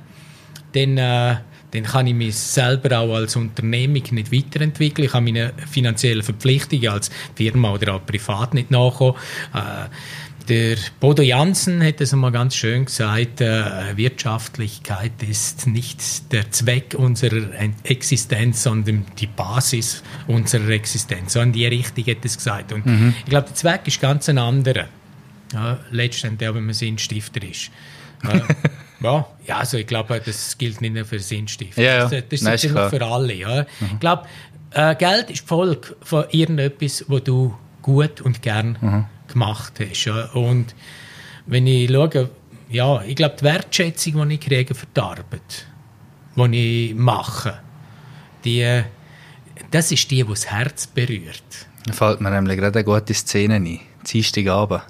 dann, 0.73 0.97
äh, 0.97 1.37
dann 1.71 1.83
kann 1.83 2.07
ich 2.07 2.13
mich 2.13 2.35
selber 2.35 2.99
auch 2.99 3.15
als 3.15 3.37
Unternehmung 3.37 4.03
nicht 4.11 4.31
weiterentwickeln. 4.31 5.05
Ich 5.05 5.11
kann 5.11 5.23
meine 5.23 5.53
finanziellen 5.71 6.23
Verpflichtungen 6.23 6.89
als 6.89 7.09
Firma 7.35 7.71
oder 7.71 7.95
auch 7.95 8.05
privat 8.05 8.53
nicht 8.53 8.71
nachkommen. 8.71 9.15
Äh, 9.53 9.87
der 10.49 10.77
Bodo 10.99 11.21
Jansen 11.21 11.83
hat 11.83 12.01
es 12.01 12.13
einmal 12.13 12.31
ganz 12.31 12.55
schön 12.55 12.85
gesagt, 12.85 13.41
äh, 13.41 13.95
Wirtschaftlichkeit 13.95 15.23
ist 15.27 15.67
nicht 15.67 16.31
der 16.31 16.51
Zweck 16.51 16.95
unserer 16.97 17.47
Existenz, 17.83 18.63
sondern 18.63 19.05
die 19.19 19.27
Basis 19.27 20.03
unserer 20.27 20.69
Existenz. 20.69 21.33
So 21.33 21.41
in 21.41 21.51
die 21.51 21.65
Richtung 21.65 22.05
hat 22.05 22.23
es 22.23 22.37
gesagt. 22.37 22.73
Und 22.73 22.85
mhm. 22.85 23.13
ich 23.19 23.29
glaube, 23.29 23.47
der 23.47 23.55
Zweck 23.55 23.81
ist 23.85 23.99
ganz 24.01 24.29
ein 24.29 24.37
anderer. 24.37 24.85
Ja, 25.53 25.79
letztendlich, 25.91 26.53
wenn 26.53 26.65
man 26.65 26.73
Sinnstifter 26.73 27.43
ist. 27.43 27.71
ja, 29.01 29.27
ja, 29.45 29.57
also 29.57 29.77
ich 29.77 29.87
glaube, 29.87 30.21
das 30.23 30.57
gilt 30.57 30.81
nicht 30.81 30.95
nur 30.95 31.05
für 31.05 31.19
Sinnstifter. 31.19 31.81
Ja, 31.81 31.97
ja. 31.97 32.09
Das, 32.09 32.23
das 32.29 32.63
ist 32.63 32.73
Nein, 32.73 32.89
für 32.89 33.05
alle. 33.05 33.33
Ja. 33.33 33.61
Mhm. 33.79 33.89
Ich 33.93 33.99
glaube, 33.99 34.27
äh, 34.71 34.95
Geld 34.95 35.29
ist 35.29 35.47
Volk 35.47 35.95
von 36.01 36.25
irgendetwas, 36.31 37.05
wo 37.07 37.19
du 37.19 37.55
gut 37.81 38.21
und 38.21 38.41
gern 38.41 38.77
mhm 38.81 39.05
gemacht 39.35 39.73
hast. 39.79 40.07
Und 40.33 40.73
wenn 41.45 41.67
ich 41.67 41.91
schaue, 41.91 42.29
ja, 42.69 43.01
ich 43.03 43.15
glaube, 43.15 43.35
die 43.39 43.43
Wertschätzung, 43.43 44.27
die 44.27 44.35
ich 44.35 44.41
kriege 44.41 44.73
für 44.73 44.87
die 44.87 45.01
Arbeit, 45.01 45.67
die 46.35 46.89
ich 46.89 46.95
mache, 46.95 47.59
die, 48.43 48.83
das 49.71 49.91
ist 49.91 50.09
die, 50.09 50.23
die 50.23 50.29
das 50.29 50.49
Herz 50.49 50.87
berührt. 50.87 51.67
Da 51.85 51.93
fällt 51.93 52.21
mir 52.21 52.31
nämlich 52.31 52.57
gerade 52.57 52.79
eine 52.79 52.83
gute 52.83 53.13
Szene 53.13 53.55
ein. 53.55 53.79
Dienstagabend. 54.11 54.81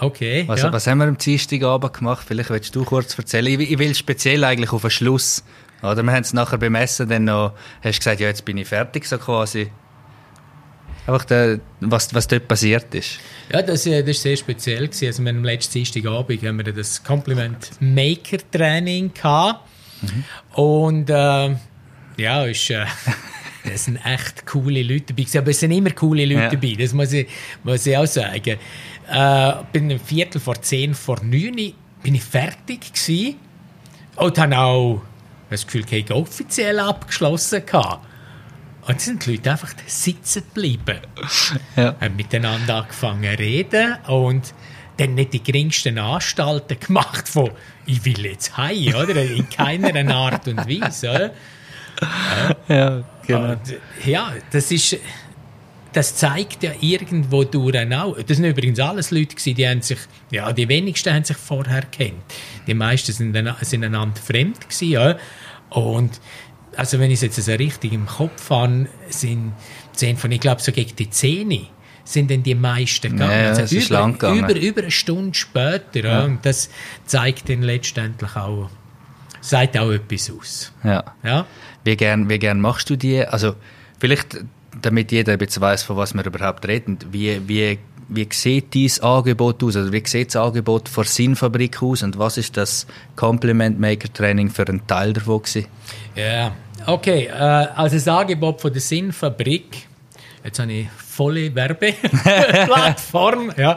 Okay, 0.00 0.44
was, 0.46 0.62
ja. 0.62 0.72
was 0.72 0.86
haben 0.86 0.98
wir 0.98 1.08
am 1.08 1.18
Dienstagabend 1.18 1.92
gemacht? 1.92 2.24
Vielleicht 2.26 2.50
willst 2.50 2.74
du 2.74 2.84
kurz 2.84 3.18
erzählen. 3.18 3.60
Ich, 3.60 3.72
ich 3.72 3.78
will 3.78 3.94
speziell 3.94 4.44
eigentlich 4.44 4.72
auf 4.72 4.82
den 4.82 4.90
Schluss. 4.90 5.44
Oder 5.82 6.02
wir 6.02 6.12
haben 6.12 6.22
es 6.22 6.32
nachher 6.32 6.58
beim 6.58 6.74
Essen 6.74 7.08
dann 7.08 7.24
noch, 7.24 7.52
hast 7.82 7.98
gesagt, 7.98 8.20
ja, 8.20 8.28
jetzt 8.28 8.44
bin 8.44 8.56
ich 8.58 8.68
fertig, 8.68 9.06
so 9.06 9.18
quasi. 9.18 9.70
Einfach 11.08 11.24
der, 11.24 11.60
was, 11.80 12.12
was 12.12 12.28
dort 12.28 12.46
passiert 12.46 12.94
ist. 12.94 13.18
Ja, 13.50 13.62
das, 13.62 13.86
äh, 13.86 14.02
das 14.02 14.20
sehr 14.20 14.36
speziell. 14.36 14.88
Gewesen. 14.88 15.06
Also 15.06 15.22
wir 15.22 15.30
haben 15.30 15.38
am 15.38 15.44
letzten 15.44 15.72
Dienstagabend 15.72 16.42
haben 16.42 16.58
wir 16.58 16.70
das 16.70 17.02
Compliment 17.02 17.70
Maker 17.80 18.36
Training 18.50 19.14
gehabt. 19.14 19.66
Mhm. 20.02 20.24
Und 20.52 21.08
äh, 21.08 21.56
ja, 22.18 22.44
ist, 22.44 22.68
äh, 22.68 22.84
das 23.64 23.86
sind 23.86 23.96
echt 24.04 24.44
coole 24.44 24.82
Leute 24.82 25.14
dabei. 25.14 25.38
Aber 25.38 25.50
es 25.50 25.60
sind 25.60 25.70
immer 25.70 25.92
coole 25.92 26.26
Leute 26.26 26.40
ja. 26.42 26.50
dabei, 26.50 26.74
das 26.78 26.92
muss 26.92 27.10
ich, 27.14 27.26
muss 27.64 27.86
ich 27.86 27.96
auch 27.96 28.06
sagen. 28.06 28.58
Äh, 29.10 29.52
bin 29.72 29.90
um 29.90 29.98
Viertel 29.98 30.42
vor 30.42 30.60
zehn, 30.60 30.94
vor 30.94 31.22
neun 31.22 31.72
bin 32.02 32.14
ich 32.14 32.22
fertig 32.22 32.92
gewesen. 32.92 33.36
Und 34.16 34.36
habe 34.36 34.58
auch 34.58 35.02
das 35.48 35.64
Gefühl, 35.64 35.86
ich 35.90 36.10
offiziell 36.10 36.78
abgeschlossen 36.78 37.64
gehabt. 37.64 38.07
Und 38.88 39.00
sind 39.02 39.26
die 39.26 39.32
Leute 39.32 39.50
einfach 39.50 39.74
sitzen 39.86 40.44
geblieben. 40.54 40.98
Ja. 41.76 41.94
Haben 42.00 42.16
miteinander 42.16 42.76
angefangen 42.76 43.36
zu 43.36 43.38
reden 43.38 43.96
und 44.06 44.54
dann 44.96 45.14
nicht 45.14 45.34
die 45.34 45.42
geringsten 45.42 45.98
Anstalten 45.98 46.80
gemacht 46.86 47.28
von 47.28 47.50
«Ich 47.84 48.02
will 48.06 48.24
jetzt 48.24 48.56
heim», 48.56 48.94
oder? 48.94 49.22
In 49.22 49.48
keiner 49.50 50.14
Art 50.14 50.48
und 50.48 50.56
Weise, 50.56 51.10
oder? 51.10 51.30
Ja, 52.68 53.04
genau. 53.26 53.52
Und, 53.52 53.60
ja, 54.04 54.32
das 54.50 54.70
ist... 54.70 54.96
Das 55.90 56.14
zeigt 56.14 56.62
ja 56.62 56.72
irgendwo 56.80 57.44
durch 57.44 57.94
auch. 57.94 58.16
Das 58.18 58.36
sind 58.36 58.44
übrigens 58.44 58.78
alles 58.78 59.10
Leute 59.10 59.34
die 59.36 59.66
haben 59.66 59.80
sich, 59.80 59.98
ja, 60.30 60.52
die 60.52 60.68
wenigsten 60.68 61.12
haben 61.12 61.24
sich 61.24 61.38
vorher 61.38 61.82
kennt. 61.82 62.22
Die 62.66 62.74
meisten 62.74 63.10
sind, 63.12 63.34
sind 63.62 63.84
einander 63.84 64.20
fremd 64.20 64.60
gewesen, 64.68 64.90
ja. 64.90 65.16
Und 65.70 66.20
also 66.78 67.00
wenn 67.00 67.10
ich 67.10 67.16
es 67.20 67.22
jetzt 67.22 67.44
so 67.44 67.52
richtig 67.52 67.92
im 67.92 68.06
Kopf 68.06 68.50
habe, 68.50 68.86
sind 69.08 69.52
zehn 69.94 70.16
von, 70.16 70.30
ich 70.30 70.40
glaube 70.40 70.62
so 70.62 70.70
gegen 70.70 70.94
die 70.94 71.10
Zähne 71.10 71.66
sind 72.04 72.30
dann 72.30 72.44
die 72.44 72.54
meisten 72.54 73.12
gegangen. 73.12 73.32
Ja, 73.32 73.48
also 73.50 73.76
über, 73.76 74.12
gegangen. 74.12 74.38
über, 74.38 74.56
über 74.56 74.82
eine 74.82 74.90
Stunde 74.90 75.34
später. 75.36 76.04
Ja. 76.04 76.24
Und 76.24 76.46
das 76.46 76.70
zeigt 77.04 77.48
dann 77.48 77.62
letztendlich 77.62 78.34
auch, 78.36 78.70
sagt 79.40 79.76
auch 79.76 79.90
etwas 79.90 80.30
aus. 80.30 80.72
Ja. 80.84 81.04
ja? 81.24 81.46
Wie 81.82 81.96
gern, 81.96 82.28
wie 82.30 82.38
gern 82.38 82.60
machst 82.60 82.88
du 82.90 82.96
die? 82.96 83.26
Also 83.26 83.56
vielleicht, 83.98 84.38
damit 84.80 85.10
jeder 85.10 85.32
ein 85.32 85.38
bisschen 85.38 85.60
weiss, 85.60 85.82
von 85.82 85.96
was 85.96 86.14
wir 86.14 86.24
überhaupt 86.24 86.66
reden, 86.66 86.98
wie, 87.10 87.46
wie, 87.46 87.78
wie 88.08 88.28
sieht 88.30 88.72
dieses 88.72 89.00
Angebot 89.00 89.62
aus? 89.64 89.76
Also 89.76 89.92
wie 89.92 90.02
sieht 90.06 90.28
das 90.28 90.36
Angebot 90.36 90.88
vor 90.88 91.04
Sinnfabrik 91.04 91.82
aus 91.82 92.04
und 92.04 92.18
was 92.18 92.38
ist 92.38 92.56
das 92.56 92.86
Compliment 93.16 93.78
Maker 93.80 94.10
Training 94.12 94.48
für 94.48 94.66
einen 94.66 94.86
Teil 94.86 95.12
davon 95.12 95.42
gewesen? 95.42 95.66
Ja, 96.14 96.52
Okay, 96.88 97.26
äh, 97.26 97.32
also 97.32 97.96
das 97.96 98.08
Angebot 98.08 98.62
von 98.62 98.72
der 98.72 98.80
Sinnfabrik, 98.80 99.86
jetzt 100.42 100.58
habe 100.58 100.72
ich 100.72 100.88
volle 100.88 101.54
Werbeplattform. 101.54 103.52
ja. 103.58 103.76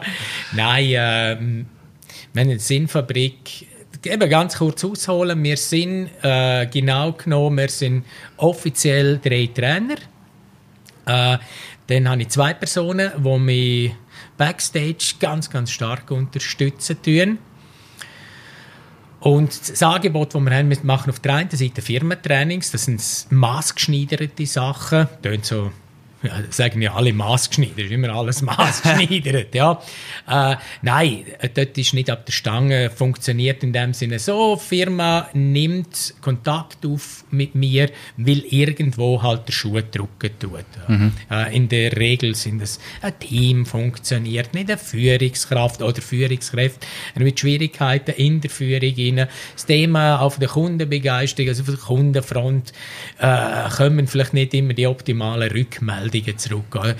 Nein, 0.53 0.85
äh, 0.85 0.87
wir 0.87 1.01
haben 1.01 1.67
eine 2.33 2.57
Sinnfabrik, 2.57 3.67
eben 4.05 4.29
ganz 4.29 4.57
kurz 4.57 4.85
ausholen, 4.85 5.43
wir 5.43 5.57
sind 5.57 6.09
äh, 6.21 6.67
genau 6.67 7.11
genommen, 7.11 7.57
wir 7.57 7.67
sind 7.67 8.05
offiziell 8.37 9.17
drei 9.17 9.49
Trainer. 9.53 9.95
Äh, 11.05 11.37
dann 11.87 12.09
habe 12.09 12.21
ich 12.21 12.29
zwei 12.29 12.53
Personen, 12.53 13.11
die 13.17 13.39
mich 13.39 13.91
backstage 14.37 15.15
ganz, 15.19 15.49
ganz 15.49 15.69
stark 15.69 16.09
unterstützen 16.11 17.01
tun. 17.03 17.39
Und 19.21 19.69
das 19.69 19.83
Angebot, 19.83 20.33
das 20.33 20.41
wir 20.41 20.51
haben, 20.51 20.69
wir 20.69 20.77
machen 20.81 21.11
auf 21.11 21.19
der 21.19 21.35
einen 21.35 21.49
Seite 21.51 21.81
Firmentrainings, 21.83 22.71
das 22.71 22.85
sind 22.85 23.01
maßgeschneiderte 23.29 24.45
Sachen, 24.47 25.07
tönt 25.21 25.45
so 25.45 25.71
ja, 26.23 26.31
sagen 26.49 26.81
ja 26.81 26.93
alle 26.93 27.13
maßgeschneidert, 27.13 27.79
ist 27.79 27.91
immer 27.91 28.09
alles 28.09 28.41
maßgeschneidert, 28.41 29.55
ja. 29.55 29.81
Äh, 30.27 30.55
nein, 30.81 31.25
dort 31.53 31.77
ist 31.77 31.93
nicht 31.93 32.09
ab 32.09 32.25
der 32.25 32.33
Stange, 32.33 32.89
funktioniert 32.89 33.63
in 33.63 33.73
dem 33.73 33.93
Sinne 33.93 34.19
so, 34.19 34.55
Firma 34.55 35.29
nimmt 35.33 36.13
Kontakt 36.21 36.85
auf 36.85 37.23
mit 37.31 37.55
mir, 37.55 37.89
weil 38.17 38.39
irgendwo 38.39 39.21
halt 39.21 39.47
der 39.47 39.53
Schuh 39.53 39.81
drücken 39.81 40.31
tut. 40.39 40.65
Mhm. 40.87 41.13
Äh, 41.29 41.55
in 41.55 41.69
der 41.69 41.95
Regel 41.97 42.35
sind 42.35 42.61
es 42.61 42.79
ein 43.01 43.17
Team 43.19 43.65
funktioniert, 43.65 44.53
nicht 44.53 44.69
eine 44.69 44.77
Führungskraft 44.77 45.81
oder 45.81 46.01
Führungskräfte 46.01 46.85
mit 47.15 47.39
Schwierigkeiten 47.39 48.11
in 48.11 48.41
der 48.41 48.49
Führung 48.49 48.93
rein. 48.95 49.27
Das 49.53 49.65
Thema 49.65 50.19
auf 50.19 50.37
der 50.37 50.49
Kundenbegeisterung, 50.49 51.49
also 51.49 51.63
auf 51.63 51.69
der 51.69 51.77
Kundenfront, 51.77 52.73
äh, 53.19 53.69
kommen 53.75 54.07
vielleicht 54.07 54.33
nicht 54.33 54.53
immer 54.53 54.73
die 54.73 54.87
optimalen 54.87 55.51
Rückmeldungen 55.51 56.10
Meldungen 56.11 56.37
zurück. 56.37 56.95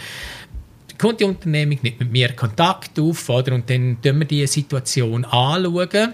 Die 0.89 0.97
Kundeunternehmung 0.97 1.80
nimmt 1.82 2.00
mit 2.00 2.12
mir 2.12 2.34
Kontakt 2.34 3.00
auf 3.00 3.30
oder, 3.30 3.54
und 3.56 3.69
dann 3.69 3.97
schauen 4.04 4.19
wir 4.19 4.26
die 4.26 4.47
Situation 4.47 5.26
anschauen 5.26 6.13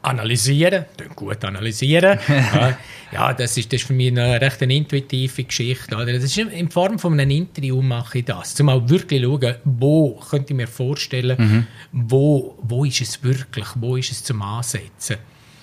analysieren, 0.00 0.84
gut 1.14 1.44
analysieren. 1.44 2.18
ja, 3.12 3.32
das 3.32 3.56
ist, 3.56 3.72
das 3.72 3.80
ist 3.80 3.86
für 3.86 3.92
mich 3.92 4.08
eine 4.08 4.40
recht 4.40 4.62
eine 4.62 4.74
intuitive 4.74 5.44
Geschichte. 5.44 5.94
Oder? 5.94 6.12
Das 6.14 6.24
ist 6.24 6.38
in 6.38 6.70
Form 6.70 6.98
von 6.98 7.14
einem 7.14 7.30
Interview 7.30 7.82
mache 7.82 8.18
ich 8.18 8.24
das, 8.24 8.58
um 8.60 8.68
auch 8.68 8.88
wirklich 8.88 9.22
zu 9.22 9.28
schauen, 9.28 9.54
wo 9.64 10.14
könnte 10.30 10.52
ich 10.52 10.56
mir 10.56 10.68
vorstellen, 10.68 11.36
mhm. 11.38 11.66
wo, 11.92 12.56
wo 12.62 12.84
ist 12.84 13.00
es 13.00 13.22
wirklich, 13.22 13.66
wo 13.74 13.96
ist 13.96 14.12
es 14.12 14.24
zum 14.24 14.40
Ansetzen. 14.40 15.16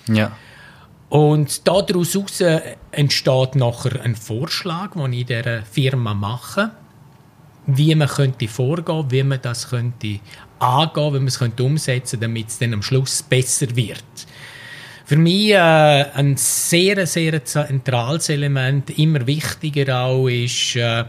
Ja. 0.08 0.36
Und 1.08 1.66
daraus 1.68 2.18
entsteht 2.90 3.54
nachher 3.54 4.00
ein 4.02 4.16
Vorschlag, 4.16 4.94
den 4.94 5.12
ich 5.12 5.26
dieser 5.26 5.62
Firma 5.62 6.14
mache, 6.14 6.72
wie 7.66 7.94
man 7.94 8.08
könnte 8.08 8.48
vorgehen, 8.48 9.10
wie 9.10 9.22
man 9.22 9.40
das 9.40 9.70
könnte 9.70 10.20
angehen, 10.58 11.14
wie 11.14 11.18
man 11.18 11.28
es 11.28 11.38
könnte 11.38 11.62
umsetzen, 11.62 12.20
damit 12.20 12.48
es 12.48 12.58
dann 12.58 12.74
am 12.74 12.82
Schluss 12.82 13.22
besser 13.22 13.74
wird. 13.76 14.04
Für 15.04 15.16
mich 15.16 15.50
äh, 15.50 15.56
ein 15.56 16.36
sehr, 16.36 17.06
sehr 17.06 17.44
zentrales 17.44 18.28
Element, 18.28 18.98
immer 18.98 19.24
wichtiger 19.24 20.00
auch, 20.00 20.26
ist, 20.26 20.74
äh, 20.74 21.04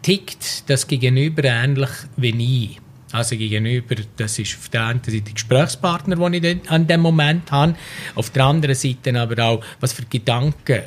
tickt 0.00 0.70
das 0.70 0.86
Gegenüber 0.86 1.44
ähnlich 1.44 1.90
wie 2.16 2.70
ich. 2.70 2.80
Also 3.12 3.36
gegenüber, 3.36 3.96
das 4.16 4.38
ist 4.38 4.56
auf 4.56 4.68
der 4.68 4.86
einen 4.86 5.02
Seite 5.02 5.22
der 5.22 5.32
Gesprächspartner, 5.32 6.16
den 6.16 6.44
ich 6.44 6.70
an 6.70 6.86
dem 6.86 7.00
Moment 7.00 7.50
habe, 7.50 7.74
auf 8.14 8.30
der 8.30 8.44
anderen 8.44 8.74
Seite 8.74 9.18
aber 9.18 9.42
auch, 9.44 9.64
was 9.80 9.92
für 9.92 10.04
Gedanken, 10.04 10.82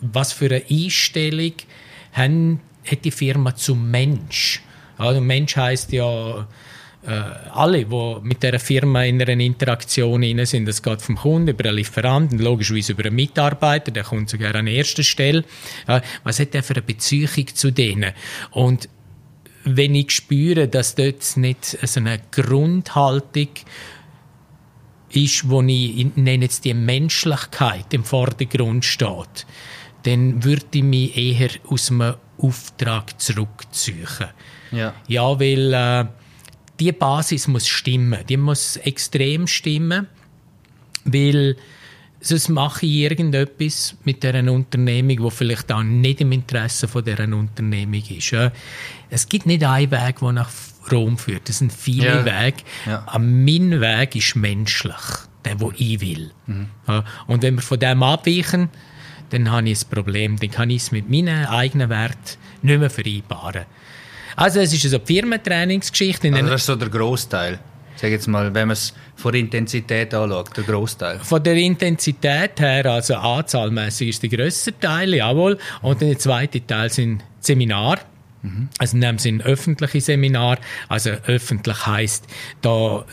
was 0.00 0.32
für 0.32 0.46
eine 0.46 0.62
Einstellung 0.70 1.52
haben, 2.12 2.60
hat 2.90 3.04
die 3.04 3.10
Firma 3.10 3.54
zum 3.54 3.90
Mensch. 3.90 4.62
Also 4.96 5.20
Mensch 5.20 5.56
heißt 5.56 5.92
ja 5.92 6.46
äh, 7.06 7.10
alle, 7.52 7.84
die 7.84 8.16
mit 8.22 8.42
der 8.42 8.58
Firma 8.60 9.04
in 9.04 9.20
einer 9.20 9.40
Interaktion 9.40 10.22
sind. 10.44 10.66
Das 10.66 10.82
geht 10.82 11.00
vom 11.02 11.16
Kunden 11.16 11.48
über 11.48 11.66
einen 11.66 11.76
Lieferanten, 11.76 12.38
logischerweise 12.38 12.92
über 12.92 13.06
einen 13.06 13.16
Mitarbeiter, 13.16 13.90
der 13.90 14.04
kommt 14.04 14.28
sogar 14.30 14.54
an 14.54 14.66
erster 14.66 15.02
Stelle. 15.02 15.44
Äh, 15.86 16.00
was 16.24 16.40
hat 16.40 16.54
der 16.54 16.62
für 16.62 16.74
eine 16.74 16.82
Beziehung 16.82 17.46
zu 17.54 17.70
denen? 17.70 18.12
Und 18.50 18.88
wenn 19.76 19.94
ich 19.94 20.10
spüre, 20.10 20.68
dass 20.68 20.94
dort 20.94 21.36
nicht 21.36 21.64
so 21.64 22.00
eine 22.00 22.20
Grundhaltung 22.30 23.48
ist, 25.10 25.48
wo 25.48 25.62
ich, 25.62 25.98
ich 25.98 26.16
nenne 26.16 26.44
jetzt 26.44 26.64
die 26.64 26.74
Menschlichkeit 26.74 27.92
im 27.92 28.04
Vordergrund 28.04 28.84
steht, 28.84 29.46
dann 30.04 30.44
würde 30.44 30.66
ich 30.72 30.82
mich 30.82 31.16
eher 31.16 31.50
aus 31.68 31.90
einem 31.90 32.14
Auftrag 32.38 33.20
zurückziehen. 33.20 34.06
Ja, 34.70 34.94
ja 35.08 35.38
weil 35.40 35.72
äh, 35.72 36.06
die 36.78 36.92
Basis 36.92 37.48
muss 37.48 37.68
stimmen, 37.68 38.20
die 38.28 38.36
muss 38.36 38.76
extrem 38.76 39.46
stimmen, 39.46 40.06
weil 41.04 41.56
sonst 42.20 42.48
mache 42.48 42.86
ich 42.86 42.92
irgendetwas 42.92 43.96
mit 44.04 44.22
dieser 44.22 44.50
Unternehmung, 44.50 45.20
wo 45.20 45.30
vielleicht 45.30 45.72
auch 45.72 45.82
nicht 45.82 46.20
im 46.20 46.32
Interesse 46.32 46.86
von 46.88 47.04
dieser 47.04 47.24
Unternehmung 47.24 48.02
ist. 48.08 48.34
Es 49.08 49.28
gibt 49.28 49.46
nicht 49.46 49.64
einen 49.64 49.90
Weg, 49.90 50.20
der 50.20 50.32
nach 50.32 50.50
Rom 50.90 51.18
führt. 51.18 51.48
Es 51.48 51.58
sind 51.58 51.72
viele 51.72 52.06
ja. 52.06 52.24
Wege. 52.24 52.62
Ja. 52.86 53.04
mein 53.18 53.80
Weg 53.80 54.16
ist 54.16 54.36
menschlich, 54.36 54.94
der, 55.44 55.60
wo 55.60 55.72
ich 55.76 56.00
will. 56.00 56.30
Mhm. 56.46 56.68
Und 57.26 57.42
wenn 57.42 57.56
wir 57.56 57.62
von 57.62 57.78
dem 57.78 58.02
abweichen, 58.02 58.68
dann 59.30 59.50
habe 59.50 59.68
ich 59.68 59.82
ein 59.82 59.88
Problem. 59.90 60.38
Dann 60.38 60.50
kann 60.50 60.70
ich 60.70 60.82
es 60.82 60.92
mit 60.92 61.08
meinen 61.08 61.46
eigenen 61.46 61.88
Werten 61.88 62.38
nicht 62.62 62.80
mehr 62.80 62.90
vereinbaren. 62.90 63.64
Also 64.36 64.60
es 64.60 64.72
ist 64.72 64.82
so 64.82 64.96
eine 64.96 65.06
Firmentrainingsgeschichte. 65.06 66.32
Also 66.32 66.48
das 66.48 66.60
ist 66.62 66.66
so 66.66 66.76
der 66.76 66.88
Großteil 66.88 67.60
sage 68.00 68.14
jetzt 68.14 68.28
mal, 68.28 68.54
wenn 68.54 68.68
man 68.68 68.72
es 68.72 68.94
von 69.16 69.32
der 69.32 69.40
Intensität 69.40 70.14
anschaut, 70.14 70.56
der 70.56 70.64
Großteil? 70.64 71.18
Von 71.20 71.42
der 71.42 71.54
Intensität 71.54 72.58
her, 72.58 72.86
also 72.86 73.14
anzahlmäßig 73.14 74.08
ist 74.08 74.22
der 74.22 74.30
grösste 74.30 74.78
Teil, 74.78 75.14
jawohl. 75.14 75.58
Und 75.82 76.00
der 76.00 76.18
zweite 76.18 76.66
Teil 76.66 76.90
sind 76.90 77.22
Seminare. 77.40 78.00
Mhm. 78.42 78.68
Also 78.78 78.96
in 78.96 79.02
dem 79.02 79.18
Sinne 79.18 79.44
öffentliche 79.44 80.00
Seminar. 80.00 80.58
Also 80.88 81.10
öffentlich 81.26 81.86
heißt 81.86 82.26
da 82.62 83.04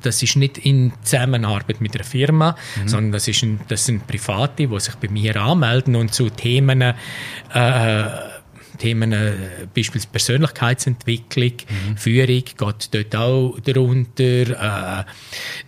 das 0.00 0.22
ist 0.22 0.36
nicht 0.36 0.56
in 0.58 0.92
Zusammenarbeit 1.02 1.82
mit 1.82 1.94
einer 1.94 2.04
Firma, 2.04 2.56
mhm. 2.76 2.88
sondern 2.88 3.12
das, 3.12 3.28
ist 3.28 3.42
ein, 3.42 3.60
das 3.68 3.84
sind 3.84 4.06
Private, 4.06 4.66
die 4.66 4.80
sich 4.80 4.94
bei 4.94 5.08
mir 5.08 5.36
anmelden 5.36 5.94
und 5.94 6.14
zu 6.14 6.30
Themen 6.30 6.80
äh, 6.80 6.94
Themen, 8.78 9.12
äh, 9.12 9.32
beispielsweise 9.74 10.12
Persönlichkeitsentwicklung, 10.12 11.52
mhm. 11.52 11.96
Führung 11.96 12.44
geht 12.44 12.94
dort 12.94 13.16
auch 13.16 13.58
darunter, 13.64 14.22
äh, 14.22 15.04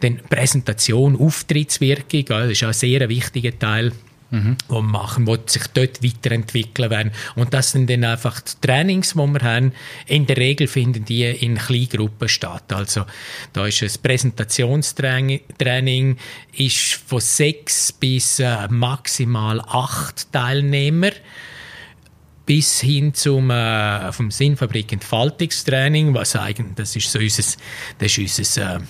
dann 0.01 0.21
Präsentation, 0.29 1.19
Auftrittswirkung, 1.19 2.27
das 2.27 2.51
ist 2.51 2.65
auch 2.65 2.69
ein 2.69 2.75
sehr 2.75 3.09
wichtiger 3.09 3.59
Teil 3.59 3.93
mhm. 4.31 4.57
die 4.69 4.73
wir 4.73 4.83
machen, 4.83 5.27
die 5.27 5.39
sich 5.47 5.67
dort 5.69 6.03
weiterentwickeln 6.03 6.91
werden. 6.91 7.13
Und 7.35 7.55
das 7.55 7.73
sind 7.73 7.89
dann 7.91 8.05
einfach 8.05 8.41
die 8.41 8.67
Trainings, 8.67 9.13
die 9.13 9.19
wir 9.19 9.41
haben. 9.41 9.73
In 10.07 10.27
der 10.27 10.37
Regel 10.37 10.67
finden 10.67 11.05
die 11.05 11.25
in 11.25 11.57
Kleingruppen 11.57 12.29
statt. 12.29 12.73
Also 12.73 13.05
da 13.53 13.67
ist 13.67 13.83
ein 13.83 13.91
Präsentationstraining, 14.03 16.17
ist 16.53 16.95
von 17.07 17.21
sechs 17.21 17.93
bis 17.93 18.41
äh, 18.41 18.69
maximal 18.69 19.61
acht 19.61 20.33
Teilnehmer 20.33 21.11
bis 22.47 22.81
hin 22.81 23.13
zum 23.13 23.51
äh, 23.51 24.13
vom 24.13 24.31
Sinnfabrik 24.31 24.93
Entfaltungstraining, 24.93 26.15
was 26.15 26.37
eigentlich 26.37 26.75
das 26.77 26.97
ist 26.97 27.11
so 27.11 27.19
unser, 27.19 27.43
das 27.99 28.19
ist 28.19 28.39
unser 28.39 28.77
äh, 28.77 28.81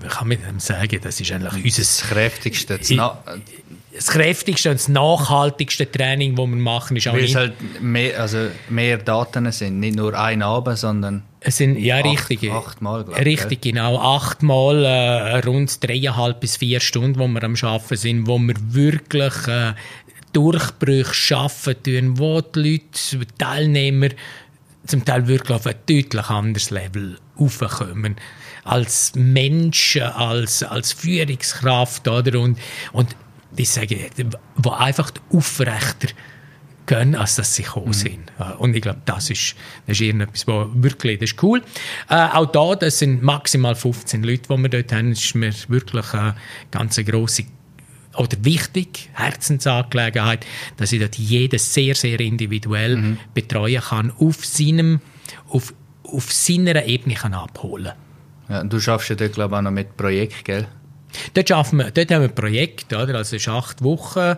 wie 0.00 0.06
kann 0.06 0.28
man 0.28 0.38
dem 0.40 0.60
sagen, 0.60 1.00
das 1.02 1.20
ist 1.20 1.32
eigentlich 1.32 1.64
unser 1.64 1.80
das 1.80 2.02
kräftigste, 2.02 2.78
das, 2.78 2.88
das 2.88 4.06
kräftigste 4.06 4.70
und 4.70 4.78
das 4.78 4.88
nachhaltigste 4.88 5.90
Training, 5.90 6.36
das 6.36 6.46
wir 6.46 6.56
machen, 6.56 6.96
ist 6.96 7.08
auch 7.08 7.14
Weil 7.14 7.24
es 7.24 7.34
halt 7.34 7.54
mehr, 7.82 8.20
also 8.20 8.48
mehr 8.68 8.98
Daten 8.98 9.50
sind, 9.50 9.80
nicht 9.80 9.96
nur 9.96 10.16
ein 10.16 10.42
Abend, 10.42 10.78
sondern 10.78 11.24
es 11.40 11.56
sind 11.56 11.78
ja 11.78 11.96
acht, 11.98 12.30
richtig, 12.30 12.52
achtmal, 12.52 13.04
glaube 13.04 13.24
richtig 13.24 13.64
ja. 13.64 13.72
genau. 13.72 13.98
Achtmal 13.98 14.84
äh, 14.84 15.38
rund 15.38 15.82
dreieinhalb 15.82 16.40
bis 16.40 16.56
vier 16.56 16.80
Stunden, 16.80 17.18
wo 17.18 17.26
wir 17.26 17.42
am 17.42 17.56
Schaffen 17.56 17.96
sind, 17.96 18.26
wo 18.26 18.38
wir 18.38 18.54
wirklich 18.58 19.48
äh, 19.48 19.74
Durchbrüche 20.32 21.14
schaffen 21.14 21.82
tun, 21.82 22.18
wo 22.18 22.40
die 22.40 22.72
Leute, 22.72 23.18
die 23.18 23.26
Teilnehmer 23.38 24.08
zum 24.86 25.04
Teil 25.04 25.26
wirklich 25.28 25.56
auf 25.56 25.66
ein 25.66 25.74
deutlich 25.88 26.28
anderes 26.28 26.70
Level 26.70 27.18
aufkommen. 27.36 28.16
Als 28.64 29.12
Menschen, 29.14 30.02
als, 30.02 30.62
als 30.62 30.92
Führungskraft, 30.92 32.08
oder? 32.08 32.40
Und, 32.40 32.58
und 32.92 33.16
ich 33.56 33.70
sage, 33.70 34.10
wo 34.56 34.70
einfach 34.70 35.10
aufrechter 35.32 36.08
gehen, 36.86 37.14
als 37.14 37.36
dass 37.36 37.54
sie 37.54 37.62
gekommen 37.62 37.88
mhm. 37.88 37.92
sind. 37.92 38.32
Und 38.58 38.74
ich 38.74 38.82
glaube, 38.82 39.02
das 39.04 39.30
ist, 39.30 39.54
das 39.86 39.96
ist 39.96 40.00
irgendetwas, 40.00 40.46
wo 40.48 40.68
wirklich, 40.72 41.18
das 41.18 41.30
ist 41.30 41.42
cool. 41.42 41.62
Äh, 42.08 42.28
auch 42.32 42.46
da, 42.46 42.74
das 42.74 42.98
sind 42.98 43.22
maximal 43.22 43.74
15 43.74 44.22
Leute, 44.22 44.48
die 44.48 44.62
wir 44.62 44.68
dort 44.68 44.92
haben. 44.92 45.10
Das 45.10 45.22
ist 45.22 45.34
mir 45.34 45.52
wirklich 45.68 46.12
eine 46.14 46.34
ganz 46.70 46.96
grosse 46.96 47.44
oder 48.18 48.36
wichtig, 48.42 49.10
Herzensangelegenheit, 49.14 50.44
dass 50.76 50.92
ich 50.92 51.00
dort 51.00 51.16
jedes 51.16 51.72
sehr, 51.72 51.94
sehr 51.94 52.20
individuell 52.20 52.96
mhm. 52.96 53.18
betreuen 53.34 53.80
kann, 53.80 54.12
auf 54.18 54.44
seinem, 54.44 55.00
auf, 55.48 55.72
auf 56.02 56.32
seiner 56.32 56.84
Ebene 56.84 57.14
kann 57.14 57.34
abholen 57.34 57.92
ja, 58.48 58.64
Du 58.64 58.80
schaffst 58.80 59.10
ja 59.10 59.16
dort, 59.16 59.32
glaube 59.34 59.54
ich, 59.54 59.58
auch 59.58 59.62
noch 59.62 59.70
mit 59.70 59.96
Projekt, 59.96 60.44
gell? 60.44 60.66
Dort, 61.34 61.48
schaffen 61.48 61.78
wir, 61.78 61.90
dort 61.90 62.10
haben 62.10 62.22
wir 62.22 62.28
ein 62.28 62.34
Projekt, 62.34 62.92
oder? 62.92 63.14
also 63.14 63.36
es 63.36 63.42
ist 63.42 63.48
acht 63.48 63.82
Wochen 63.82 64.36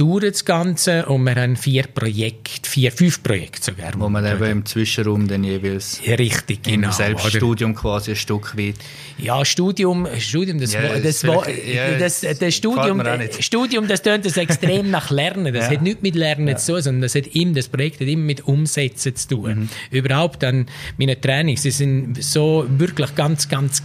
dauert 0.00 0.24
das 0.24 0.44
Ganze 0.46 1.04
und 1.06 1.24
wir 1.24 1.34
haben 1.34 1.56
vier 1.56 1.82
Projekte, 1.82 2.68
vier, 2.68 2.90
fünf 2.90 3.22
Projekte 3.22 3.62
sogar. 3.62 3.92
Wo 3.98 4.08
man 4.08 4.24
eben 4.24 4.44
im 4.44 4.64
Zwischenraum 4.64 5.28
dann 5.28 5.44
jeweils 5.44 6.00
ja, 6.02 6.14
richtig, 6.14 6.62
genau, 6.62 6.88
im 6.88 6.92
Selbststudium 6.92 7.72
oder? 7.72 7.80
quasi 7.80 8.12
ein 8.12 8.16
Stück 8.16 8.56
weit. 8.56 8.76
Ja, 9.18 9.44
Studium, 9.44 10.08
Studium, 10.18 10.58
das, 10.58 10.72
ja, 10.72 10.80
das, 10.98 11.20
das, 11.20 11.22
ja, 11.22 11.98
das, 11.98 12.20
das 12.20 12.54
Studium, 12.54 13.02
Studium, 13.40 13.88
das 13.88 14.00
tönt 14.00 14.24
das 14.24 14.38
extrem 14.38 14.90
nach 14.90 15.10
Lernen. 15.10 15.52
Das 15.52 15.66
ja. 15.66 15.72
hat 15.72 15.82
nichts 15.82 16.00
mit 16.00 16.14
Lernen 16.14 16.56
zu 16.56 16.72
tun, 16.72 16.82
sondern 16.82 17.02
das 17.02 17.14
hat 17.14 17.26
immer, 17.26 17.54
das 17.54 17.68
Projekt 17.68 18.00
hat 18.00 18.08
immer 18.08 18.24
mit 18.24 18.46
Umsetzen 18.46 19.14
zu 19.16 19.28
tun. 19.28 19.68
Mhm. 19.90 19.98
Überhaupt 19.98 20.42
dann 20.42 20.66
meine 20.96 21.20
Trainings, 21.20 21.62
sie 21.62 21.70
sind 21.70 22.22
so 22.22 22.64
wirklich 22.68 23.14
ganz, 23.16 23.48
ganz 23.50 23.82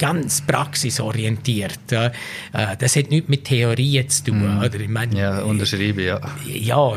ganz 0.00 0.40
praxisorientiert. 0.40 1.92
Äh, 1.92 2.10
das 2.78 2.96
hat 2.96 3.10
nichts 3.10 3.28
mit 3.28 3.44
Theorien 3.44 4.08
zu 4.08 4.24
tun. 4.24 4.56
Mm. 4.56 4.64
Oder? 4.64 4.80
Ich 4.80 4.88
meine, 4.88 5.16
ja, 5.16 5.42
unterschreibe, 5.42 6.02
ja. 6.02 6.20
Ja, 6.46 6.94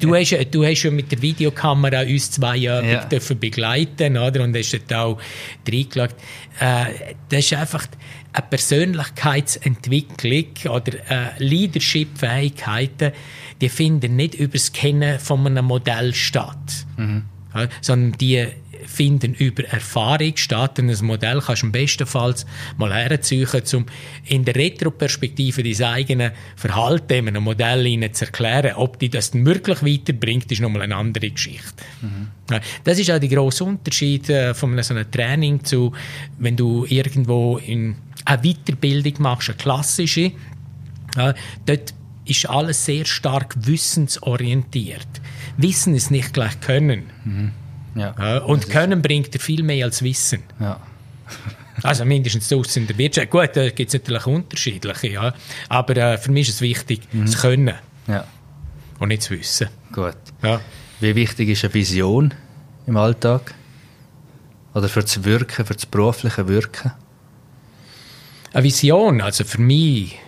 du 0.00 0.14
hast, 0.14 0.36
du 0.50 0.64
hast 0.64 0.78
schon 0.78 0.94
mit 0.94 1.10
der 1.10 1.20
Videokamera 1.20 2.02
uns 2.02 2.30
zwei 2.30 2.56
Jahre 2.56 2.90
ja. 2.90 3.04
dürfen 3.04 3.38
begleiten 3.38 4.16
oder? 4.16 4.44
und 4.44 4.56
hast 4.56 4.72
dort 4.72 4.94
auch 4.94 5.20
reingeschaut. 5.68 6.14
Äh, 6.60 7.14
das 7.28 7.40
ist 7.40 7.54
einfach 7.54 7.86
eine 8.32 8.46
Persönlichkeitsentwicklung 8.48 10.46
oder 10.72 10.92
äh, 11.10 11.30
Leadership-Fähigkeiten, 11.38 13.12
die 13.60 13.68
finden 13.68 14.14
nicht 14.14 14.34
über 14.34 14.52
das 14.52 14.72
Kennen 14.72 15.18
von 15.18 15.44
einem 15.44 15.64
Modell 15.64 16.14
statt. 16.14 16.86
Mhm. 16.96 17.24
sondern 17.80 18.12
die 18.18 18.46
finden 18.86 19.34
über 19.34 19.64
Erfahrung 19.64 20.36
statt. 20.36 20.78
Und 20.78 20.90
ein 20.90 21.04
Modell 21.04 21.40
kannst 21.44 21.62
du 21.62 21.66
am 21.66 21.72
bestenfalls 21.72 22.46
mal 22.76 22.92
herziehen, 22.92 23.48
um 23.74 23.86
in 24.26 24.44
der 24.44 24.54
Retroperspektive 24.54 25.62
dein 25.62 25.82
eigenes 25.82 26.32
Verhalten 26.56 27.12
in 27.12 27.28
einem 27.28 27.44
Modell 27.44 28.12
zu 28.12 28.24
erklären. 28.24 28.76
Ob 28.76 28.98
die 28.98 29.08
das 29.08 29.32
wirklich 29.34 29.82
weiterbringt, 29.82 30.50
ist 30.50 30.60
nochmal 30.60 30.82
eine 30.82 30.96
andere 30.96 31.30
Geschichte. 31.30 31.84
Mhm. 32.00 32.28
Das 32.84 32.98
ist 32.98 33.10
auch 33.10 33.18
der 33.18 33.28
grosse 33.28 33.64
Unterschied 33.64 34.30
äh, 34.30 34.54
von 34.54 34.80
so 34.82 34.94
einem 34.94 35.10
Training 35.10 35.62
zu, 35.64 35.92
wenn 36.38 36.56
du 36.56 36.86
irgendwo 36.88 37.58
in 37.58 37.96
eine 38.24 38.42
Weiterbildung 38.42 39.14
machst, 39.18 39.50
eine 39.50 39.58
klassische, 39.58 40.32
dort 41.66 41.94
ist 42.24 42.48
alles 42.48 42.84
sehr 42.84 43.04
stark 43.04 43.54
wissensorientiert. 43.66 45.08
Wissen 45.56 45.94
ist 45.94 46.10
nicht 46.10 46.32
gleich 46.32 46.60
Können. 46.60 47.04
Mhm. 47.24 47.52
Ja. 47.98 48.38
und 48.38 48.68
Können 48.68 49.02
bringt 49.02 49.34
dir 49.34 49.38
viel 49.38 49.62
mehr 49.62 49.84
als 49.84 50.02
Wissen. 50.02 50.42
Ja. 50.60 50.80
also 51.82 52.04
mindestens 52.04 52.52
aus 52.52 52.76
in 52.76 52.86
der 52.86 52.96
Wirtschaft. 52.98 53.30
Gut, 53.30 53.50
da 53.54 53.68
gibt 53.70 53.88
es 53.88 53.94
natürlich 53.94 54.26
unterschiedliche, 54.26 55.08
ja. 55.08 55.34
aber 55.68 55.96
äh, 55.96 56.18
für 56.18 56.30
mich 56.30 56.48
ist 56.48 56.56
es 56.56 56.60
wichtig, 56.60 57.00
mhm. 57.12 57.26
das 57.26 57.38
Können 57.40 57.74
ja. 58.06 58.24
und 58.98 59.08
nicht 59.08 59.22
das 59.22 59.30
Wissen. 59.30 59.68
Gut. 59.92 60.16
Ja. 60.42 60.60
Wie 61.00 61.14
wichtig 61.14 61.48
ist 61.50 61.64
eine 61.64 61.74
Vision 61.74 62.34
im 62.86 62.96
Alltag? 62.96 63.54
Oder 64.74 64.88
für 64.88 65.00
das 65.00 65.24
Wirken, 65.24 65.64
für 65.64 65.74
das 65.74 65.86
berufliche 65.86 66.46
Wirken? 66.48 66.92
Eine 68.52 68.64
Vision, 68.64 69.20
also 69.20 69.44
für 69.44 69.60
mich, 69.60 70.18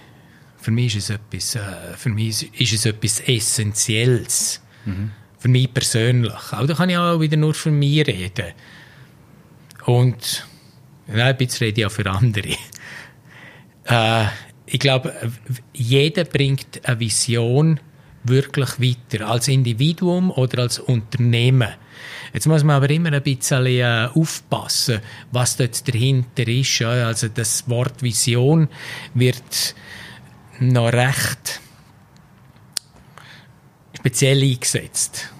für 0.58 0.70
mich 0.70 0.96
ist 0.96 1.10
es 1.10 1.16
etwas, 1.16 1.54
äh, 1.54 1.60
für 1.96 2.10
mich 2.10 2.60
ist 2.60 2.72
es 2.72 2.86
etwas 2.86 3.20
Essentielles. 3.20 4.60
Mhm 4.84 5.12
für 5.40 5.48
mich 5.48 5.72
persönlich. 5.72 6.32
Auch 6.52 6.66
da 6.66 6.74
kann 6.74 6.90
ich 6.90 6.96
auch 6.96 7.18
wieder 7.18 7.36
nur 7.36 7.54
für 7.54 7.70
mich 7.70 8.06
reden. 8.06 8.52
Und 9.86 10.46
nein, 11.08 11.20
ein 11.20 11.36
bisschen 11.36 11.66
rede 11.66 11.80
ich 11.80 11.86
auch 11.86 11.92
für 11.92 12.08
andere. 12.08 12.50
Äh, 13.86 14.26
ich 14.66 14.78
glaube, 14.78 15.12
jeder 15.72 16.24
bringt 16.24 16.86
eine 16.86 17.00
Vision 17.00 17.80
wirklich 18.22 18.78
weiter, 18.78 19.26
als 19.26 19.48
Individuum 19.48 20.30
oder 20.30 20.62
als 20.62 20.78
Unternehmen. 20.78 21.70
Jetzt 22.32 22.46
muss 22.46 22.62
man 22.62 22.76
aber 22.76 22.90
immer 22.90 23.10
ein 23.12 23.22
bisschen 23.22 23.66
äh, 23.66 24.08
aufpassen, 24.14 25.00
was 25.32 25.56
dort 25.56 25.88
dahinter 25.88 26.46
ist. 26.46 26.82
Also 26.82 27.28
das 27.28 27.68
Wort 27.68 28.02
Vision 28.02 28.68
wird 29.14 29.74
noch 30.60 30.92
recht 30.92 31.60
speziell 34.00 34.42
eingesetzt. 34.42 35.32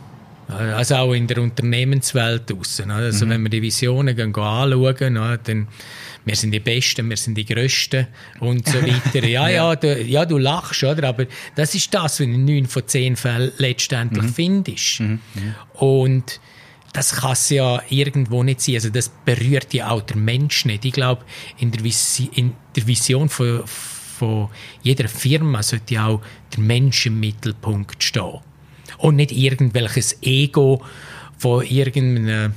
Also 0.49 0.97
auch 0.97 1.13
in 1.13 1.27
der 1.27 1.39
Unternehmenswelt 1.39 2.51
draussen. 2.51 2.91
Also 2.91 3.25
mhm. 3.25 3.31
wenn 3.31 3.43
wir 3.45 3.51
die 3.51 3.63
Visionen 3.63 4.17
gehen, 4.17 4.33
gehen 4.33 4.43
anschauen, 4.43 5.39
dann 5.45 5.69
wir 6.25 6.37
sind 6.37 6.51
die 6.51 6.61
Besten, 6.61 7.09
wir 7.09 7.17
sind 7.17 7.37
die 7.37 7.47
Größten 7.47 8.07
und 8.41 8.69
so 8.69 8.79
weiter. 8.83 9.27
Ja, 9.27 9.49
ja, 9.49 9.75
du, 9.75 10.03
ja, 10.03 10.27
du 10.27 10.39
lachst, 10.39 10.83
oder? 10.85 11.09
Aber 11.09 11.27
das 11.55 11.75
ist 11.75 11.95
das, 11.95 12.03
was 12.03 12.17
du 12.19 12.25
in 12.25 12.45
neun 12.45 12.67
von 12.67 12.87
zehn 12.87 13.17
Fällen 13.17 13.53
letztendlich 13.59 14.25
mhm. 14.25 14.35
findest. 14.35 15.01
Mhm. 15.01 15.21
mhm. 15.35 15.55
Und 15.75 16.41
das 16.93 17.17
kann 17.17 17.33
es 17.33 17.49
ja 17.51 17.81
irgendwo 17.89 18.43
nicht 18.43 18.61
sein. 18.61 18.75
Also 18.75 18.91
das 18.91 19.11
berührt 19.25 19.73
ja 19.73 19.91
auch 19.91 20.03
der 20.03 20.17
Mensch 20.17 20.65
nicht. 20.65 20.85
Ich 20.85 20.93
glaube, 20.93 21.25
in, 21.59 21.73
in 22.35 22.53
der, 22.77 22.87
Vision 22.87 23.29
von, 23.29 23.63
von 23.65 24.49
jeder 24.83 25.09
Firma 25.09 25.63
sollte 25.63 25.95
ja 25.95 26.07
auch 26.09 26.21
der 26.55 26.61
Mensch 26.61 27.07
im 27.07 27.21
Mittelpunkt 27.21 28.03
stehen 28.03 28.41
und 29.01 29.17
nicht 29.17 29.33
irgendwelches 29.33 30.19
Ego 30.23 30.83
von 31.39 31.65
irgendeinem 31.65 32.53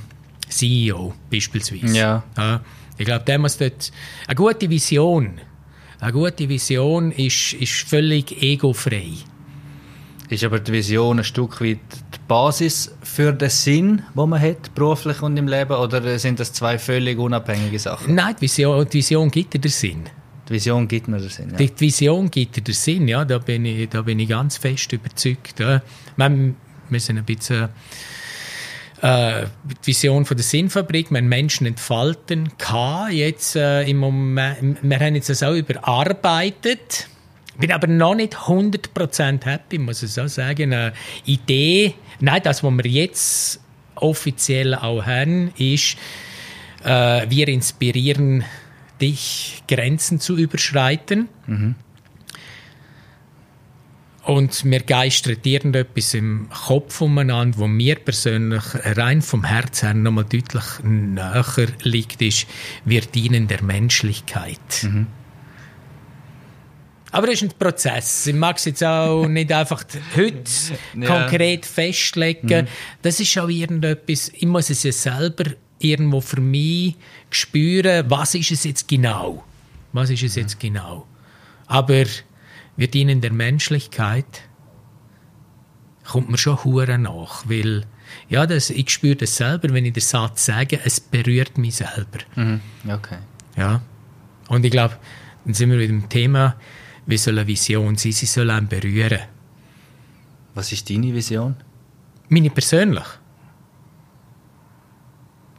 CEO 0.48 1.14
beispielsweise. 1.30 1.96
Ja. 1.96 2.22
ja 2.36 2.60
ich 2.96 3.06
glaube, 3.06 3.24
der 3.24 3.38
muss 3.38 3.56
dort 3.56 3.90
eine 4.26 4.34
gute 4.36 4.68
Vision. 4.70 5.40
Eine 6.00 6.12
gute 6.12 6.48
Vision 6.48 7.12
ist, 7.12 7.54
ist 7.54 7.88
völlig 7.88 8.42
egofrei. 8.42 9.12
Ist 10.28 10.44
aber 10.44 10.58
die 10.58 10.72
Vision 10.72 11.18
ein 11.18 11.24
Stück 11.24 11.60
weit 11.60 11.78
die 12.14 12.18
Basis 12.28 12.94
für 13.02 13.32
den 13.32 13.50
Sinn, 13.50 14.02
den 14.16 14.28
man 14.28 14.40
hat, 14.40 14.74
beruflich 14.74 15.22
und 15.22 15.36
im 15.36 15.48
Leben, 15.48 15.74
oder 15.74 16.18
sind 16.18 16.40
das 16.40 16.52
zwei 16.52 16.78
völlig 16.78 17.18
unabhängige 17.18 17.78
Sachen? 17.78 18.14
Nein, 18.14 18.34
die 18.36 18.42
Vision, 18.42 18.86
die 18.86 18.98
Vision 18.98 19.30
gibt 19.30 19.54
dir 19.54 19.60
den 19.60 19.70
Sinn. 19.70 20.04
Die 20.48 20.52
Vision 20.52 20.88
gibt 20.88 21.08
mir 21.08 21.18
den 21.18 21.28
Sinn. 21.28 21.50
Ja. 21.50 21.56
Die, 21.56 21.80
Vision 21.80 22.30
gibt 22.30 22.56
dir 22.56 22.62
den 22.62 22.74
Sinn, 22.74 23.08
ja, 23.08 23.24
da 23.24 23.38
bin 23.38 23.64
ich, 23.64 23.88
da 23.88 24.02
bin 24.02 24.18
ich 24.18 24.28
ganz 24.28 24.56
fest 24.56 24.92
überzeugt. 24.92 25.60
Ja. 25.60 25.80
Wir, 26.16 27.00
sind 27.00 27.18
ein 27.18 27.24
bisschen 27.24 27.70
äh, 29.00 29.46
die 29.64 29.86
Vision 29.86 30.24
von 30.24 30.36
der 30.36 30.44
Sinnfabrik, 30.44 31.10
wir 31.10 31.22
Menschen 31.22 31.66
entfalten 31.66 32.56
kann. 32.58 33.12
Jetzt 33.12 33.56
äh, 33.56 33.82
im 33.82 33.98
Moment, 33.98 34.78
wir 34.82 35.00
haben 35.00 35.14
jetzt 35.14 35.30
das 35.30 35.42
auch 35.42 35.54
überarbeitet. 35.54 37.08
Bin 37.58 37.70
aber 37.70 37.86
noch 37.86 38.14
nicht 38.14 38.34
100% 38.34 39.44
happy, 39.44 39.78
muss 39.78 40.02
ich 40.02 40.12
so 40.12 40.26
sagen. 40.26 40.72
Eine 40.72 40.92
Idee, 41.24 41.94
nein, 42.20 42.40
das, 42.42 42.62
was 42.64 42.72
wir 42.72 42.90
jetzt 42.90 43.60
offiziell 43.94 44.74
auch 44.74 45.04
haben, 45.04 45.52
ist, 45.56 45.96
äh, 46.84 47.26
wir 47.28 47.48
inspirieren 47.48 48.44
dich, 49.00 49.62
Grenzen 49.68 50.20
zu 50.20 50.36
überschreiten. 50.36 51.28
Mhm. 51.46 51.74
Und 54.24 54.64
mir 54.64 54.80
geistert 54.80 55.44
irgendetwas 55.44 56.14
im 56.14 56.48
Kopf 56.48 57.02
umeinander, 57.02 57.58
wo 57.58 57.66
mir 57.66 57.96
persönlich 57.96 58.62
rein 58.74 59.20
vom 59.20 59.44
Herz 59.44 59.82
her 59.82 59.92
nochmal 59.92 60.24
deutlich 60.24 60.64
näher 60.82 61.44
liegt, 61.82 62.22
ist, 62.22 62.46
wir 62.86 63.02
dienen 63.02 63.48
der 63.48 63.62
Menschlichkeit. 63.62 64.58
Mhm. 64.82 65.08
Aber 67.14 67.28
das 67.28 67.36
ist 67.36 67.42
ein 67.42 67.58
Prozess. 67.58 68.26
Ich 68.26 68.34
mag 68.34 68.56
es 68.56 68.64
jetzt 68.64 68.82
auch 68.82 69.26
nicht 69.28 69.52
einfach 69.52 69.84
heute 70.16 70.42
ja. 70.98 71.06
konkret 71.06 71.64
festlegen. 71.64 72.62
Mhm. 72.62 72.68
Das 73.02 73.20
ist 73.20 73.38
auch 73.38 73.48
irgendetwas, 73.48 74.32
ich 74.34 74.46
muss 74.46 74.68
es 74.70 74.82
ja 74.82 74.90
selber 74.90 75.52
irgendwo 75.78 76.20
für 76.20 76.40
mich 76.40 76.96
spüren, 77.30 78.08
was 78.08 78.34
ist 78.34 78.50
es 78.50 78.64
jetzt 78.64 78.88
genau? 78.88 79.44
Was 79.92 80.10
ist 80.10 80.22
es 80.22 80.34
jetzt 80.34 80.58
genau? 80.60 81.06
Aber 81.66 82.04
wir 82.76 82.88
dienen 82.88 83.20
der 83.20 83.32
Menschlichkeit, 83.32 84.42
kommt 86.04 86.30
mir 86.30 86.38
schon 86.38 86.62
hure 86.64 86.98
nach, 86.98 87.48
weil 87.48 87.86
ja, 88.28 88.46
das, 88.46 88.70
ich 88.70 88.90
spüre 88.90 89.16
das 89.16 89.36
selber, 89.36 89.72
wenn 89.72 89.84
ich 89.84 89.92
den 89.92 90.02
Satz 90.02 90.46
sage, 90.46 90.78
es 90.84 91.00
berührt 91.00 91.58
mich 91.58 91.76
selber. 91.76 92.18
Mhm. 92.36 92.60
Okay. 92.88 93.18
Ja. 93.56 93.82
Und 94.48 94.64
ich 94.64 94.70
glaube, 94.70 94.96
dann 95.44 95.54
sind 95.54 95.70
wir 95.70 95.78
mit 95.78 95.88
dem 95.88 96.08
Thema, 96.08 96.56
wie 97.06 97.16
soll 97.16 97.38
eine 97.38 97.46
Vision 97.46 97.96
sein? 97.96 98.12
Sie 98.12 98.26
soll 98.26 98.50
einen 98.50 98.68
berühren. 98.68 99.20
Was 100.54 100.72
ist 100.72 100.88
deine 100.88 101.14
Vision? 101.14 101.56
Meine 102.28 102.50
persönlich 102.50 103.04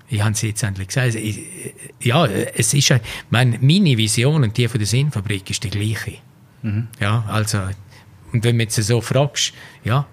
ich 0.07 0.21
habe 0.21 0.31
es 0.31 0.41
jetzt 0.41 0.63
endlich 0.63 0.87
gesagt, 0.87 1.17
ja, 2.01 2.25
es 2.25 2.73
ist, 2.73 2.93
meine, 3.29 3.57
meine 3.59 3.97
Vision 3.97 4.43
und 4.43 4.55
die 4.57 4.67
von 4.67 4.79
der 4.79 4.87
Sinnfabrik 4.87 5.49
ist 5.49 5.63
die 5.63 5.69
gleiche. 5.69 6.17
Mhm. 6.61 6.87
Ja, 6.99 7.25
also, 7.27 7.59
und 8.31 8.43
wenn 8.43 8.57
du 8.57 8.63
jetzt 8.63 8.75
so 8.75 9.01
fragst, 9.01 9.53
ja, 9.83 10.05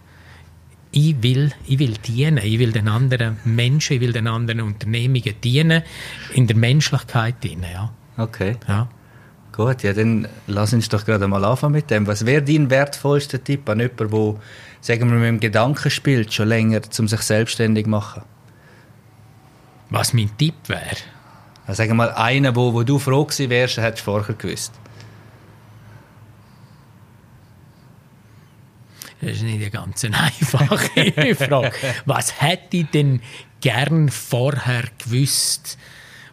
ich 0.93 1.23
will, 1.23 1.53
ich 1.67 1.79
will 1.79 1.95
dienen, 2.07 2.39
ich 2.39 2.59
will 2.59 2.73
den 2.73 2.89
anderen 2.89 3.39
Menschen, 3.45 3.95
ich 3.95 4.01
will 4.01 4.13
den 4.13 4.27
anderen 4.27 4.61
Unternehmungen 4.61 5.35
dienen, 5.43 5.83
in 6.35 6.47
der 6.47 6.57
Menschlichkeit 6.57 7.43
dienen, 7.43 7.67
ja. 7.73 7.93
Okay. 8.17 8.57
Ja. 8.69 8.89
Gut, 9.53 9.83
ja, 9.83 9.93
dann 9.93 10.29
lass 10.47 10.73
uns 10.73 10.89
doch 10.89 11.05
gerade 11.05 11.29
mal 11.29 11.45
anfangen 11.45 11.75
mit 11.75 11.91
dem. 11.91 12.07
Was 12.07 12.25
wäre 12.25 12.43
dein 12.43 12.71
wertvollster 12.71 13.43
Tipp 13.43 13.69
an 13.69 13.81
jemanden, 13.81 14.11
der, 14.11 14.41
sagen 14.81 15.11
wir, 15.11 15.19
mit 15.19 15.29
dem 15.29 15.41
Gedanken 15.41 15.91
spielt, 15.91 16.33
schon 16.33 16.49
länger, 16.49 16.81
um 16.99 17.09
sich 17.09 17.21
selbstständig 17.21 17.85
zu 17.85 17.91
machen? 17.91 18.23
Was 19.93 20.15
mein 20.15 20.31
Tipp 20.39 20.55
wäre? 20.69 20.97
Also, 21.67 21.79
sagen 21.79 21.91
wir 21.91 21.95
mal, 21.95 22.13
einer, 22.13 22.57
wo, 22.57 22.73
wo 22.73 22.83
du 22.83 22.99
froh 22.99 23.25
gewesen 23.25 23.51
wärst, 23.51 23.77
hättest 23.77 24.01
du 24.01 24.11
vorher 24.11 24.35
gewusst. 24.35 24.73
Das 29.21 29.33
ist 29.33 29.43
nicht 29.43 29.57
eine 29.57 29.71
ganz 29.71 30.03
einfache 30.05 30.79
Frage. 31.37 31.73
Was 32.07 32.41
hätte 32.41 32.79
ich 32.79 32.87
denn 32.91 33.21
gern 33.61 34.09
vorher 34.09 34.85
gewusst? 34.97 35.79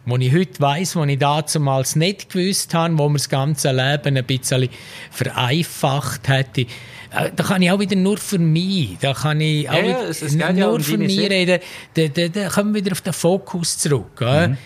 Wo 0.06 0.16
ich 0.16 0.32
heute 0.32 0.60
weiss, 0.60 0.96
wo 0.96 1.04
ich 1.04 1.18
damals 1.18 1.94
nicht 1.94 2.30
gewusst 2.30 2.72
habe, 2.74 2.98
wo 2.98 3.08
mir 3.08 3.18
das 3.18 3.28
ganze 3.28 3.70
Leben 3.70 4.16
ein 4.16 4.24
bisschen 4.24 4.68
vereinfacht 5.10 6.28
hätte. 6.28 6.62
Äh, 6.62 7.30
da 7.34 7.44
kann 7.44 7.60
ich 7.62 7.70
auch 7.70 7.80
wieder 7.80 7.96
nur 7.96 8.16
für 8.18 8.38
mich, 8.38 8.96
da 9.00 9.12
kann 9.12 9.40
ich 9.40 9.68
auch 9.68 9.74
ja, 9.74 10.02
es, 10.02 10.22
es 10.22 10.34
nur 10.34 10.72
um 10.72 10.80
für 10.80 10.96
mich 10.96 11.18
reden. 11.18 11.60
Da, 11.94 12.08
da, 12.08 12.28
da 12.28 12.48
kommen 12.48 12.72
wir 12.72 12.84
wieder 12.84 12.92
auf 12.92 13.00
den 13.00 13.12
Fokus 13.12 13.78
zurück. 13.78 14.20
Mhm. 14.20 14.56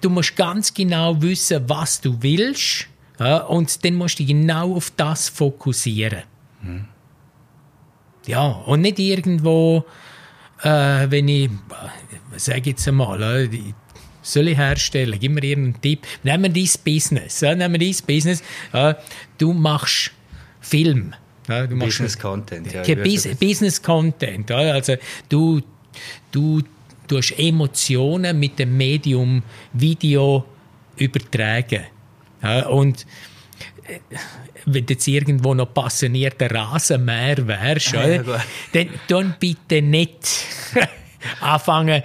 Du 0.00 0.10
musst 0.10 0.36
ganz 0.36 0.72
genau 0.72 1.20
wissen, 1.20 1.64
was 1.66 2.00
du 2.00 2.16
willst 2.20 2.86
und 3.48 3.84
dann 3.84 3.94
musst 3.94 4.20
du 4.20 4.24
genau 4.24 4.76
auf 4.76 4.92
das 4.96 5.28
fokussieren. 5.28 6.22
Mhm. 6.62 6.84
Ja, 8.26 8.46
und 8.46 8.82
nicht 8.82 8.98
irgendwo, 8.98 9.84
äh, 10.62 11.06
wenn 11.08 11.28
ich, 11.28 11.50
sage 12.36 12.70
jetzt 12.70 12.86
einmal, 12.86 13.22
äh, 13.22 13.48
soll 14.22 14.48
ich 14.48 14.58
herstellen, 14.58 15.18
gib 15.20 15.32
mir 15.32 15.42
irgendeinen 15.42 15.80
Tipp. 15.80 16.06
Nehmen 16.22 16.54
wir 16.54 16.64
dein 16.64 16.82
Business, 16.84 17.42
äh, 17.42 17.54
nehmen 17.54 17.80
wir 17.80 17.92
dein 17.92 18.06
Business, 18.06 18.42
äh, 18.72 18.94
du 19.38 19.52
machst 19.52 20.12
Film. 20.60 21.14
Ja, 21.48 21.66
du 21.66 21.76
machst 21.76 21.98
Business 21.98 22.18
Content, 22.18 22.72
ja. 22.72 22.94
Bus 22.94 23.28
Business 23.40 23.82
Content, 23.82 24.50
ja, 24.50 24.56
also 24.56 24.96
du, 25.28 25.60
du, 26.30 26.62
du 27.06 27.16
hast 27.16 27.32
Emotionen 27.38 28.38
mit 28.38 28.58
dem 28.58 28.76
Medium 28.76 29.42
Video 29.72 30.44
übertragen. 30.96 31.84
Ja, 32.42 32.66
und 32.66 33.06
äh, 33.86 33.98
wenn 34.66 34.84
du 34.84 34.92
jetzt 34.92 35.08
irgendwo 35.08 35.54
noch 35.54 35.72
passionierter 35.72 36.50
Rasenmäher 36.50 37.46
wärst, 37.46 37.92
ja, 37.92 38.22
dann, 38.72 38.88
dann 39.08 39.34
bitte 39.40 39.80
nicht 39.80 40.28
anfangen, 41.40 42.02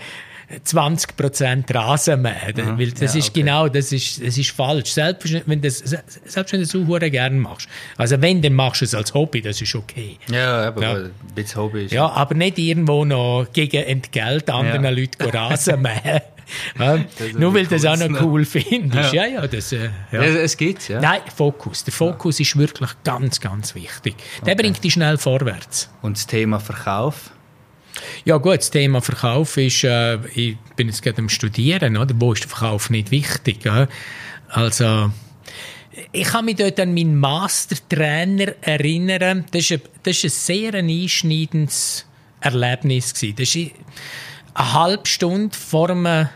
20% 0.66 1.74
Rasenmähen. 1.74 2.56
Mhm. 2.56 2.80
Weil 2.80 2.92
das 2.92 3.14
ja, 3.14 3.20
ist 3.20 3.30
okay. 3.30 3.42
genau, 3.42 3.68
das 3.68 3.92
ist, 3.92 4.26
das 4.26 4.38
ist 4.38 4.52
falsch. 4.52 4.92
Selbst 4.92 5.48
wenn, 5.48 5.62
das, 5.62 5.80
selbst 6.26 6.54
wenn 6.54 6.62
du 6.62 6.66
es 6.66 6.76
auch 6.76 7.12
gerne 7.12 7.36
machst. 7.36 7.68
Also 7.98 8.22
wenn, 8.22 8.42
dann 8.42 8.54
machst 8.54 8.82
du 8.82 8.86
es 8.86 8.96
als 8.96 9.14
Hobby, 9.14 9.42
das 9.42 9.62
ist 9.62 9.76
okay. 9.76 10.18
Ja, 10.30 10.68
aber 10.68 10.82
ja. 10.82 10.94
ein 10.94 11.12
bisschen 11.36 11.62
Hobby 11.62 11.86
ist. 11.86 11.92
Ja, 11.92 12.10
aber 12.10 12.36
nicht 12.36 12.58
irgendwo 12.58 13.06
noch 13.06 13.48
gegen 13.52 13.84
Entgelt 13.84 14.50
anderen 14.50 14.84
ja. 14.84 14.90
Leuten 14.90 15.30
Rasenmähen. 15.30 16.22
Ja, 16.80 17.00
nur 17.38 17.54
weil 17.54 17.64
du 17.66 17.76
das 17.76 17.86
auch 17.86 17.98
noch 17.98 18.22
cool 18.22 18.46
findest. 18.46 19.14
Ja, 19.14 19.26
ja, 19.26 19.42
ja 19.42 19.48
das, 19.48 19.72
äh, 19.72 19.90
ja. 20.12 20.22
Es 20.22 20.58
gibt 20.58 20.88
ja. 20.90 21.00
Nein, 21.00 21.22
Fokus. 21.36 21.84
Der 21.84 21.94
Fokus 21.94 22.40
ist 22.40 22.58
wirklich 22.58 22.90
ganz, 23.04 23.40
ganz 23.40 23.76
wichtig. 23.76 24.16
Der 24.46 24.54
okay. 24.54 24.62
bringt 24.62 24.84
dich 24.84 24.94
schnell 24.94 25.18
vorwärts. 25.18 25.90
Und 26.02 26.18
das 26.18 26.28
Thema 26.28 26.60
Verkauf? 26.60 27.32
Ja 28.26 28.38
gut, 28.38 28.58
das 28.58 28.72
Thema 28.72 29.02
Verkauf 29.02 29.58
ist, 29.58 29.84
äh, 29.84 30.18
ich 30.34 30.58
bin 30.76 30.88
jetzt 30.88 31.02
gerade 31.02 31.20
am 31.20 31.30
Studieren, 31.30 31.98
oder? 31.98 32.14
wo 32.18 32.34
ist 32.34 32.44
der 32.44 32.50
Verkauf 32.50 32.90
nicht 32.90 33.12
wichtig? 33.12 33.66
Äh? 33.66 33.88
Also 34.50 35.12
ich 36.12 36.24
kann 36.26 36.46
mich 36.46 36.56
dort 36.56 36.80
an 36.80 36.94
meinen 36.94 37.20
Mastertrainer 37.20 38.54
erinnern. 38.62 39.46
Das 39.52 39.70
war 39.72 39.78
ein, 39.78 39.84
ein 40.06 40.14
sehr 40.14 40.74
einschneidendes 40.74 42.06
Erlebnis. 42.42 43.14
Das 43.14 43.56
war 43.56 43.68
eine 44.56 44.74
halbe 44.74 45.08
Stunde 45.08 45.56
vor 45.56 45.90
einem 45.90 46.30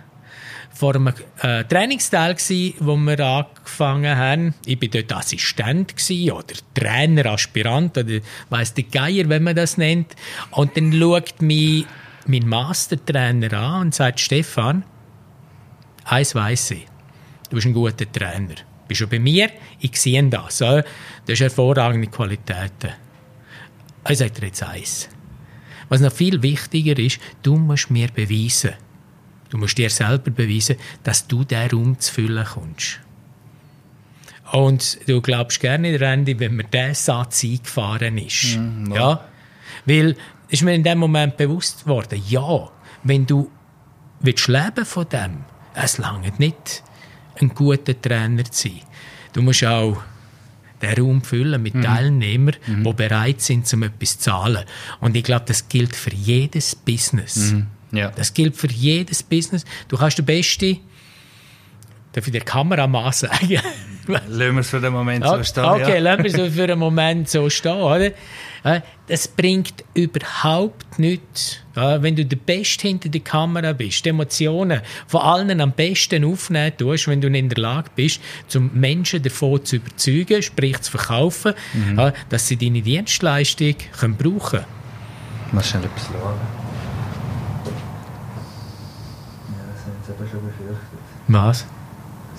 vor 0.78 0.96
einem 0.96 1.14
äh, 1.42 1.64
Trainingsteil 1.64 2.36
gsi, 2.36 2.76
wo 2.80 2.96
wir 2.96 3.20
angefangen 3.20 4.16
haben. 4.16 4.54
Ich 4.66 4.78
bin 4.78 4.92
dort 4.92 5.12
Assistent 5.12 5.96
gsi, 5.96 6.32
oder 6.32 6.54
Trainer, 6.76 7.26
Aspirant 7.26 7.98
oder 7.98 8.20
weiss 8.50 8.74
der 8.76 8.84
Geier, 8.84 9.28
wenn 9.28 9.44
man 9.44 9.56
das 9.56 9.78
nennt. 9.78 10.16
Und 10.52 10.78
dann 10.78 10.94
schaut 10.94 11.42
mich 11.42 11.86
mein 12.28 12.48
Mastertrainer 12.48 13.54
an 13.54 13.82
und 13.82 13.96
sagt 13.96 14.20
Stefan, 14.20 14.84
eins 16.06 16.36
weiss 16.36 16.72
ich, 16.72 16.86
du 17.50 17.56
bist 17.56 17.66
ein 17.66 17.74
guter 17.74 18.12
Trainer. 18.12 18.56
Du 18.56 18.88
bist 18.88 19.00
schon 19.00 19.10
bei 19.10 19.20
mir, 19.20 19.50
ich 19.80 20.00
sehe 20.00 20.24
das. 20.30 20.60
Du 20.60 20.84
hast 21.28 21.40
hervorragende 21.40 22.08
Qualitäten. 22.08 22.92
Ich 24.08 24.20
sage 24.20 24.32
dir 24.32 24.48
jetzt 24.48 24.64
eins. 24.64 25.10
Was 25.90 26.02
noch 26.02 26.14
viel 26.14 26.42
wichtiger 26.42 26.98
ist, 27.00 27.20
du 27.44 27.56
musst 27.56 27.90
mir 27.90 28.10
beweisen, 28.10 28.74
Du 29.50 29.58
musst 29.58 29.78
dir 29.78 29.90
selber 29.90 30.32
beweisen, 30.32 30.76
dass 31.04 31.28
du 31.28 31.44
diesen 31.44 31.70
Raum 31.70 32.00
zu 32.00 32.14
füllen 32.14 32.46
kommst. 32.46 33.00
Und 34.52 35.00
du 35.08 35.22
glaubst 35.22 35.60
gerne, 35.60 36.00
Randy, 36.00 36.40
wenn 36.40 36.56
mir 36.56 36.64
dieser 36.64 36.94
Satz 36.94 37.44
eingefahren 37.44 38.18
ist. 38.18 38.58
Mm, 38.58 38.94
ja. 38.94 39.26
Weil, 39.86 40.16
ist 40.48 40.64
mir 40.64 40.74
in 40.74 40.84
dem 40.84 41.00
Moment 41.00 41.36
bewusst 41.36 41.86
worden, 41.86 42.22
ja, 42.28 42.70
wenn 43.04 43.26
du 43.26 43.52
willst 44.22 44.48
leben 44.48 44.86
von 44.86 45.08
dem, 45.10 45.44
es 45.74 45.98
lange 45.98 46.32
nicht, 46.38 46.84
ein 47.40 47.50
guter 47.50 48.00
Trainer 48.00 48.46
zu 48.46 48.70
sein. 48.70 48.82
Du 49.34 49.42
musst 49.42 49.64
auch 49.64 50.02
den 50.82 50.94
Raum 51.00 51.22
füllen 51.22 51.62
mit 51.62 51.76
mhm. 51.76 51.82
Teilnehmern, 51.82 52.56
mhm. 52.66 52.84
die 52.84 52.94
bereit 52.94 53.42
sind, 53.42 53.72
um 53.74 53.84
etwas 53.84 54.18
zu 54.18 54.30
zahlen. 54.30 54.64
Und 55.00 55.16
ich 55.16 55.24
glaube, 55.24 55.46
das 55.48 55.68
gilt 55.70 55.96
für 55.96 56.14
jedes 56.14 56.76
Business. 56.76 57.52
Mhm. 57.52 57.68
Ja. 57.92 58.12
Das 58.16 58.34
gilt 58.34 58.56
für 58.56 58.68
jedes 58.68 59.24
Business. 59.24 59.66
Du 59.88 59.98
kannst 59.98 60.18
der 60.18 60.24
Beste, 60.24 60.78
darf 62.14 62.26
ich 62.26 62.32
der 62.32 62.42
Kameramann 62.42 63.14
sagen? 63.14 63.60
lassen 64.08 64.56
wir 64.56 64.60
es 64.60 64.70
für 64.70 64.80
den 64.80 64.94
Moment 64.94 65.26
so 65.26 65.44
stehen. 65.44 65.66
Okay, 65.66 65.96
ja. 65.96 66.00
lassen 66.00 66.24
wir 66.24 66.46
es 66.46 66.54
für 66.54 66.68
den 66.68 66.80
Moment 66.80 67.30
so 67.30 67.50
stehen. 67.50 67.78
Oder? 67.78 68.12
Das 69.08 69.28
bringt 69.30 69.86
überhaupt 69.94 71.00
nichts, 71.00 71.60
wenn 71.76 72.16
du 72.16 72.26
der 72.26 72.36
Beste 72.38 72.88
hinter 72.90 73.08
der 73.08 73.22
Kamera 73.22 73.72
bist, 73.72 74.04
die 74.04 74.10
Emotionen 74.10 74.82
von 75.08 75.22
allen 75.22 75.62
am 75.62 75.72
besten 75.72 76.26
aufnehmen 76.26 76.76
tust, 76.78 77.08
wenn 77.08 77.22
du 77.22 77.28
in 77.28 77.48
der 77.48 77.60
Lage 77.60 77.90
bist, 77.96 78.20
zum 78.48 78.72
Menschen 78.74 79.24
davon 79.24 79.64
zu 79.64 79.78
überzeugen, 79.78 80.42
sprich 80.42 80.82
zu 80.82 80.92
verkaufen, 80.92 81.54
mhm. 81.74 82.12
dass 82.30 82.48
sie 82.48 82.58
deine 82.58 82.82
Dienstleistung 82.82 83.76
können 83.98 84.18
brauchen 84.18 84.60
können. 84.60 84.66
Machst 85.54 85.74
du 85.74 85.78
etwas 85.78 86.08
schauen? 86.08 86.67
Eben 90.10 90.30
schon 90.30 90.42
befürchtet. 90.42 91.00
Was? 91.28 91.66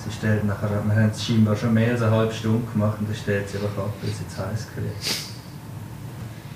Sie 0.05 0.13
stellt 0.13 0.45
nachher, 0.45 0.71
wir 0.71 0.95
haben 0.95 1.11
es 1.11 1.25
scheinbar 1.25 1.57
schon 1.57 1.75
mehr 1.75 1.93
als 1.93 2.03
eine 2.03 2.13
halbe 2.13 2.33
Stunde 2.33 2.71
gemacht 2.73 2.99
und 3.01 3.09
dann 3.09 3.17
stellt 3.17 3.49
sie 3.49 3.59
einfach 3.59 3.85
ab, 3.85 3.93
weil 4.01 4.11
sie 4.11 4.29
zu 4.29 4.39
heiß 4.39 4.67
kriegt. 4.75 5.17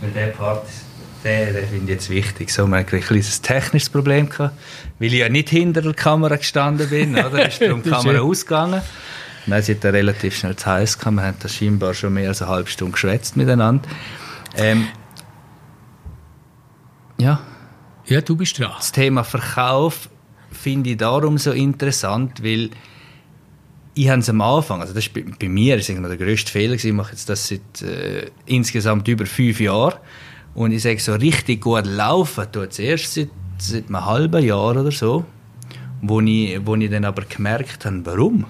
Weil 0.00 0.10
der 0.10 0.26
Part, 0.28 0.66
der, 1.24 1.52
der 1.52 1.62
finde 1.64 1.84
ich 1.84 1.90
jetzt 1.90 2.10
wichtig. 2.10 2.50
So, 2.50 2.66
wir 2.66 2.78
hatten 2.78 2.94
ein 2.94 3.02
kleines 3.02 3.40
technisches 3.42 3.90
Problem, 3.90 4.28
gehabt, 4.28 4.56
weil 4.98 5.08
ich 5.08 5.20
ja 5.20 5.28
nicht 5.28 5.48
hinter 5.48 5.82
der 5.82 5.94
Kamera 5.94 6.36
gestanden 6.36 6.88
bin, 6.88 7.16
oder? 7.16 7.48
ist 7.48 7.60
darum 7.60 7.82
die 7.84 7.90
Kamera 7.90 8.20
ausgegangen. 8.20 8.82
Dann 9.46 9.62
sie 9.62 9.74
hat 9.74 9.84
relativ 9.84 10.36
schnell 10.36 10.54
zu 10.54 10.66
heiß 10.66 10.98
gehabt. 10.98 11.16
Wir 11.16 11.22
haben 11.22 11.36
das 11.40 11.54
scheinbar 11.54 11.94
schon 11.94 12.14
mehr 12.14 12.28
als 12.28 12.42
eine 12.42 12.50
halbe 12.50 12.70
Stunde 12.70 12.92
geschwätzt 12.92 13.36
miteinander. 13.36 13.88
Ähm, 14.56 14.86
ja. 17.18 17.40
Ja, 18.06 18.20
du 18.20 18.36
bist 18.36 18.58
dran. 18.58 18.72
Das 18.76 18.92
Thema 18.92 19.24
Verkauf 19.24 20.08
finde 20.52 20.90
ich 20.90 20.96
darum 20.96 21.38
so 21.38 21.52
interessant, 21.52 22.42
weil 22.42 22.70
ich 23.94 24.08
habe 24.08 24.20
es 24.20 24.28
am 24.28 24.40
Anfang, 24.40 24.80
also 24.80 24.94
das 24.94 25.06
ist 25.06 25.12
bei, 25.12 25.48
mir 25.48 25.76
ist 25.76 25.88
der 25.88 26.16
grösste 26.16 26.50
Fehler 26.50 26.74
ich 26.74 26.92
mache 26.92 27.12
jetzt 27.12 27.28
das 27.28 27.48
seit 27.48 27.82
äh, 27.82 28.30
insgesamt 28.46 29.06
über 29.08 29.26
fünf 29.26 29.60
Jahren 29.60 29.98
und 30.54 30.72
ich 30.72 30.82
sage 30.82 30.98
so 30.98 31.14
richtig 31.14 31.60
gut 31.60 31.86
laufen 31.86 32.46
tut 32.50 32.70
es 32.70 32.78
erst 32.78 33.14
seit, 33.14 33.28
seit 33.58 33.88
einem 33.88 34.04
halben 34.04 34.42
Jahr 34.44 34.70
oder 34.70 34.90
so, 34.90 35.24
wo 36.00 36.20
ich, 36.20 36.58
wo 36.64 36.74
ich 36.74 36.90
dann 36.90 37.04
aber 37.04 37.22
gemerkt 37.22 37.84
habe, 37.84 38.00
warum. 38.04 38.46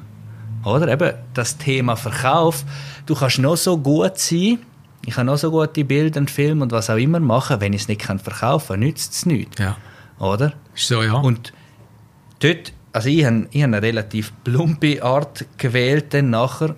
Oder 0.64 0.92
eben 0.92 1.12
das 1.34 1.58
Thema 1.58 1.96
Verkauf, 1.96 2.64
du 3.06 3.16
kannst 3.16 3.40
noch 3.40 3.56
so 3.56 3.76
gut 3.76 4.18
sein, 4.18 4.60
ich 5.04 5.14
kann 5.14 5.26
noch 5.26 5.38
so 5.38 5.50
gute 5.50 5.84
Bilder 5.84 6.20
und 6.20 6.30
Filme 6.30 6.62
und 6.62 6.70
was 6.70 6.88
auch 6.88 6.96
immer 6.96 7.18
machen, 7.18 7.60
wenn 7.60 7.72
ich 7.72 7.82
es 7.82 7.88
nicht 7.88 8.02
verkaufen 8.02 8.68
kann, 8.68 8.80
nützt 8.80 9.12
es 9.12 9.26
nichts. 9.26 9.58
Ja. 9.58 9.76
Oder? 10.20 10.52
So, 10.74 11.02
ja. 11.02 11.14
Und 11.14 11.52
dort, 12.44 12.72
also 12.92 13.08
ich 13.08 13.24
habe, 13.24 13.46
ich 13.50 13.62
habe 13.62 13.76
eine 13.76 13.82
relativ 13.82 14.32
plumpe 14.44 15.02
Art 15.02 15.44
gewählt 15.58 16.06
dann 16.10 16.30
nachher, 16.30 16.76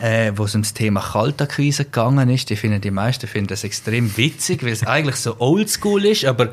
äh, 0.00 0.32
wo 0.34 0.44
es 0.44 0.54
ums 0.54 0.74
Thema 0.74 1.00
Kaltakquise 1.00 1.84
gegangen 1.84 2.30
ist. 2.30 2.50
Die 2.50 2.56
finden, 2.56 2.80
die 2.80 2.90
meisten 2.90 3.26
finden 3.26 3.48
das 3.48 3.64
extrem 3.64 4.16
witzig, 4.16 4.62
weil 4.62 4.72
es 4.72 4.86
eigentlich 4.86 5.16
so 5.16 5.36
oldschool 5.38 6.04
ist, 6.04 6.24
aber 6.24 6.50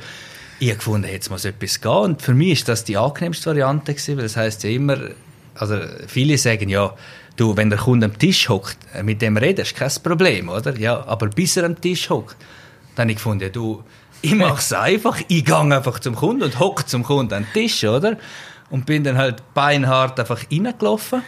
ich 0.60 0.70
habe 0.70 0.78
gefunden, 0.78 1.08
jetzt 1.10 1.30
muss 1.30 1.46
etwas 1.46 1.82
gehen. 1.82 1.92
Und 1.92 2.22
für 2.22 2.34
mich 2.34 2.54
ist 2.54 2.68
das 2.68 2.84
die 2.84 2.98
angenehmste 2.98 3.48
Variante 3.48 3.94
gewesen, 3.94 4.18
weil 4.18 4.24
das 4.24 4.38
heißt 4.38 4.63
ja 4.63 4.72
immer, 4.72 4.98
also 5.56 5.80
viele 6.08 6.38
sagen 6.38 6.70
ja, 6.70 6.94
du, 7.36 7.56
wenn 7.56 7.70
der 7.70 7.80
Kunde 7.80 8.08
am 8.08 8.18
Tisch 8.18 8.50
hockt, 8.50 8.78
äh, 8.94 9.04
mit 9.04 9.22
dem 9.22 9.38
redest, 9.38 9.76
kein 9.76 9.92
Problem, 10.04 10.50
oder? 10.50 10.78
Ja, 10.78 11.06
aber 11.06 11.28
bis 11.28 11.58
er 11.58 11.66
am 11.66 11.80
Tisch 11.80 12.10
hockt, 12.10 12.36
dann 12.97 13.03
habe 13.03 13.12
ich 13.12 13.17
gefunden, 13.17 13.51
du, 13.51 13.83
ich 14.21 14.36
mache 14.36 14.57
es 14.60 14.73
einfach, 14.73 15.17
ich 15.27 15.45
gehe 15.45 15.56
einfach 15.58 16.00
zum 16.00 16.15
Kunden 16.15 16.43
und 16.43 16.60
hocke 16.60 16.85
zum 16.85 17.04
Kunden 17.04 17.33
am 17.33 17.45
Tisch, 17.54 17.83
oder? 17.83 18.17
Und 18.69 18.85
bin 18.85 19.04
dann 19.04 19.17
halt 19.17 19.54
beinhart 19.54 20.19
einfach 20.19 20.43
reingelaufen. 20.52 21.21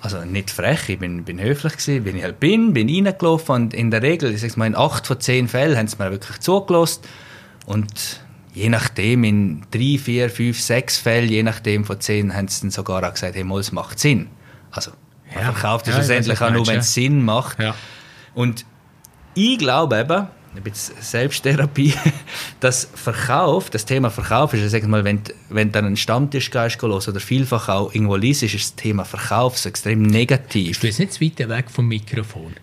Also 0.00 0.24
nicht 0.24 0.50
frech, 0.50 0.88
ich 0.88 0.98
bin, 0.98 1.24
bin 1.24 1.38
höflich 1.38 1.74
gewesen, 1.74 2.04
bin 2.04 2.16
ich 2.16 2.24
halt 2.24 2.40
bin, 2.40 2.72
bin 2.72 2.88
reingelaufen 2.88 3.54
und 3.54 3.74
in 3.74 3.90
der 3.90 4.00
Regel, 4.02 4.32
ich 4.32 4.40
sag's 4.40 4.56
mal, 4.56 4.66
in 4.66 4.74
acht 4.74 5.06
von 5.06 5.20
zehn 5.20 5.46
Fällen 5.46 5.76
haben 5.76 5.86
sie 5.86 5.96
mir 5.98 6.10
wirklich 6.10 6.40
zugelassen 6.40 7.02
und 7.66 8.20
je 8.54 8.70
nachdem, 8.70 9.22
in 9.24 9.62
drei, 9.70 9.98
vier, 10.02 10.30
fünf, 10.30 10.58
sechs 10.58 10.96
Fällen, 10.96 11.28
je 11.28 11.42
nachdem 11.42 11.84
von 11.84 12.00
zehn, 12.00 12.34
haben 12.34 12.48
sie 12.48 12.62
dann 12.62 12.70
sogar 12.70 13.06
auch 13.06 13.12
gesagt, 13.12 13.34
hey, 13.34 13.44
mal, 13.44 13.60
es 13.60 13.72
macht 13.72 13.98
Sinn. 14.00 14.28
Also, 14.72 14.92
man 15.34 15.44
Ja. 15.44 15.52
verkauft 15.52 15.86
es 15.86 15.92
Ja, 15.94 16.00
ich 16.00 16.06
schlussendlich 16.06 16.40
auch 16.40 16.50
nur, 16.50 16.66
wenn 16.66 16.78
es 16.80 16.94
Sinn 16.94 17.22
macht. 17.22 17.60
Ja. 17.60 17.74
Und 18.34 18.64
ich 19.34 19.58
glaube 19.58 19.98
eben, 20.00 20.26
ein 20.56 20.62
bisschen 20.64 20.96
Selbsttherapie, 21.00 21.94
das 22.60 22.88
Verkauf, 22.92 23.70
das 23.70 23.84
Thema 23.84 24.10
Verkauf 24.10 24.52
ist, 24.52 24.68
sag 24.70 24.84
mal, 24.86 25.04
wenn, 25.04 25.20
wenn 25.48 25.68
du 25.68 25.72
dann 25.72 25.84
einen 25.86 25.96
Stammtisch 25.96 26.50
gehst 26.50 26.82
los 26.82 27.08
oder 27.08 27.20
vielfach 27.20 27.68
auch 27.68 27.94
irgendwo 27.94 28.16
liest, 28.16 28.42
ist 28.42 28.54
das 28.54 28.74
Thema 28.74 29.04
Verkauf 29.04 29.58
so 29.58 29.68
extrem 29.68 30.02
negativ. 30.02 30.80
Du 30.80 30.88
bist 30.88 30.98
nicht 30.98 31.12
zu 31.12 31.24
weit 31.24 31.38
weg 31.48 31.70
vom 31.70 31.86
Mikrofon. 31.86 32.54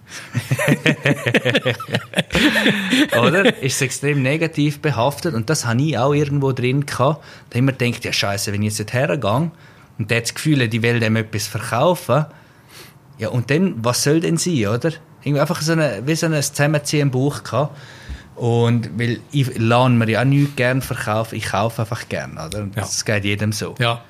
oder? 3.18 3.62
Ist 3.62 3.76
es 3.76 3.82
extrem 3.82 4.22
negativ 4.22 4.80
behaftet 4.82 5.34
und 5.34 5.50
das 5.50 5.66
habe 5.66 5.82
ich 5.82 5.98
auch 5.98 6.14
irgendwo 6.14 6.52
drin 6.52 6.86
gehabt. 6.86 7.24
Da 7.50 7.60
immer 7.60 7.72
denkt, 7.72 8.04
ja 8.04 8.12
Scheiße, 8.12 8.52
wenn 8.52 8.64
ich 8.64 8.78
jetzt 8.78 8.94
hergehe 8.94 9.52
und 9.98 10.12
der 10.12 10.18
hat 10.18 10.26
das 10.26 10.36
Gefühl, 10.36 10.68
die 10.68 10.82
will 10.82 11.00
dem 11.00 11.16
etwas 11.16 11.48
verkaufen, 11.48 12.26
ja 13.18 13.30
und 13.30 13.50
dann, 13.50 13.76
was 13.78 14.04
soll 14.04 14.20
denn 14.20 14.36
sein, 14.38 14.68
oder? 14.68 14.92
Irgendwie 15.28 15.42
einfach 15.42 15.62
so 15.62 15.74
eine, 15.74 16.02
wie 16.06 16.16
so 16.16 16.28
ein 16.28 16.42
Zusammenziehen 16.42 17.04
im 17.04 17.12
Buch 17.12 17.44
gehabt. 17.44 17.78
Und 18.36 19.00
weil 19.00 19.20
ich 19.32 19.58
lerne 19.58 19.96
mir 19.96 20.10
ja 20.10 20.22
auch 20.22 20.26
nicht 20.26 20.56
gern 20.56 20.82
verkaufen, 20.82 21.36
ich 21.36 21.48
kaufe 21.48 21.82
einfach 21.82 22.08
gern, 22.08 22.34
oder? 22.34 22.60
Ja. 22.60 22.70
Das 22.76 23.04
geht 23.04 23.26
jedem 23.26 23.52
so. 23.52 23.76
Ja. 23.80 24.04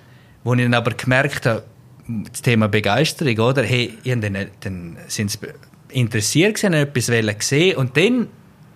Wo 0.43 0.53
ich 0.53 0.61
dann 0.61 0.73
aber 0.73 0.91
gemerkt 0.91 1.45
habe, 1.45 1.63
das 2.07 2.41
Thema 2.41 2.67
Begeisterung, 2.67 3.37
oder? 3.39 3.63
Hey, 3.63 3.97
dann, 4.03 4.37
dann 4.59 4.97
sind 5.07 5.31
sie 5.31 5.39
interessiert 5.89 6.55
gewesen, 6.55 6.73
etwas 6.73 7.09
wollen 7.09 7.35
sehen 7.39 7.77
und 7.77 7.95
dann, 7.97 8.27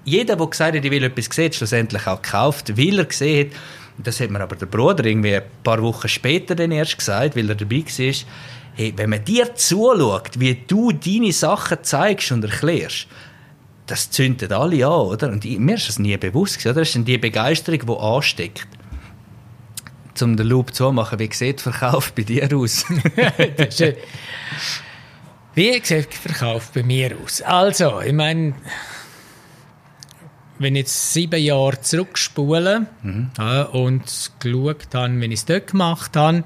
jeder, 0.05 0.35
der 0.35 0.47
gesagt 0.47 0.75
hat, 0.75 0.83
ich 0.83 0.91
will 0.91 1.03
etwas 1.03 1.25
sehen, 1.25 1.45
hat 1.45 1.55
schlussendlich 1.55 2.07
auch 2.07 2.21
gekauft, 2.21 2.77
weil 2.77 2.99
er 2.99 3.05
gesehen 3.05 3.49
hat, 3.49 3.57
das 3.97 4.19
hat 4.19 4.29
mir 4.29 4.39
aber 4.39 4.55
der 4.55 4.65
Bruder 4.65 5.05
irgendwie 5.05 5.35
ein 5.35 5.43
paar 5.63 5.81
Wochen 5.81 6.07
später 6.07 6.55
dann 6.55 6.71
erst 6.71 6.97
gesagt, 6.97 7.35
weil 7.35 7.49
er 7.49 7.55
dabei 7.55 7.83
war, 7.83 8.15
hey, 8.75 8.93
wenn 8.95 9.09
man 9.09 9.23
dir 9.23 9.55
zuschaut, 9.55 10.39
wie 10.39 10.55
du 10.67 10.91
deine 10.91 11.31
Sachen 11.31 11.77
zeigst 11.83 12.31
und 12.31 12.43
erklärst, 12.43 13.07
das 13.87 14.09
zündet 14.09 14.51
alle 14.51 14.85
an, 14.85 14.91
oder? 15.07 15.29
Und 15.29 15.43
ich, 15.43 15.59
mir 15.59 15.75
ist 15.75 15.89
das 15.89 15.99
nie 15.99 16.15
bewusst 16.17 16.59
gewesen, 16.59 16.71
oder? 16.71 16.81
Das 16.81 16.89
ist 16.89 16.95
dann 16.95 17.05
die 17.05 17.17
Begeisterung, 17.17 17.85
die 17.85 18.03
ansteckt. 18.03 18.67
Um 20.21 20.37
den 20.37 20.47
Loop 20.47 20.73
zu 20.73 20.91
machen, 20.91 21.17
wie 21.17 21.29
sieht 21.33 21.65
der 21.65 21.73
Verkauf 21.73 22.13
bei 22.13 22.23
dir 22.23 22.47
aus? 22.55 22.85
Äh, 23.15 23.95
Wie 25.55 25.73
sieht 25.73 25.89
der 25.89 26.03
Verkauf 26.03 26.71
bei 26.71 26.83
mir 26.83 27.17
aus? 27.23 27.41
Also, 27.41 28.01
ich 28.01 28.13
meine, 28.13 28.53
wenn 30.59 30.75
ich 30.75 30.81
jetzt 30.81 31.13
sieben 31.13 31.41
Jahre 31.41 31.81
zurückspule 31.81 32.85
ja, 33.37 33.63
und 33.63 34.31
geschaut 34.39 34.87
habe, 34.93 35.19
wenn 35.19 35.31
ich 35.31 35.39
es 35.39 35.45
dort 35.45 35.71
gemacht 35.71 36.15
habe, 36.15 36.43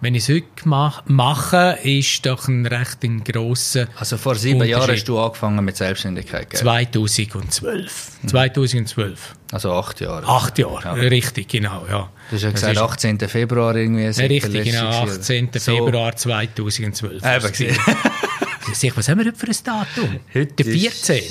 wenn 0.00 0.14
ich 0.14 0.22
es 0.22 0.28
heute 0.34 0.46
mach, 0.64 1.02
mache, 1.06 1.78
ist 1.82 2.24
doch 2.26 2.46
ein 2.48 2.66
recht 2.66 3.02
ein 3.02 3.24
grosser 3.24 3.88
Also 3.96 4.16
vor 4.16 4.34
sieben 4.36 4.64
Jahren 4.64 4.90
hast 4.90 5.04
du 5.04 5.18
angefangen 5.18 5.64
mit 5.64 5.76
Selbstständigkeit, 5.76 6.50
gell? 6.50 6.60
2012. 6.60 8.12
2012. 8.26 9.34
Also 9.52 9.72
acht 9.72 10.00
Jahre. 10.00 10.26
Acht 10.26 10.58
Jahre, 10.58 10.82
Ja. 10.84 11.08
richtig, 11.08 11.48
genau, 11.48 11.84
ja. 11.88 12.10
Du 12.30 12.36
hast 12.36 12.42
ja 12.42 12.50
gesagt, 12.50 12.74
ist- 12.74 12.78
18. 12.82 13.18
Februar 13.28 13.74
irgendwie. 13.76 14.04
Richtig, 14.06 14.64
genau, 14.64 15.04
gewesen. 15.04 15.20
18. 15.20 15.50
So, 15.54 15.76
Februar 15.76 16.14
2012. 16.14 17.22
Eben 17.24 17.48
gesehen. 17.50 17.76
Sieh, 18.74 18.92
Was 18.94 19.08
haben 19.08 19.18
wir 19.20 19.26
heute 19.26 19.38
für 19.38 19.46
ein 19.46 19.56
Datum? 19.64 20.20
Heute 20.34 20.52
Der 20.64 20.66
ist- 20.66 21.06
14. 21.06 21.22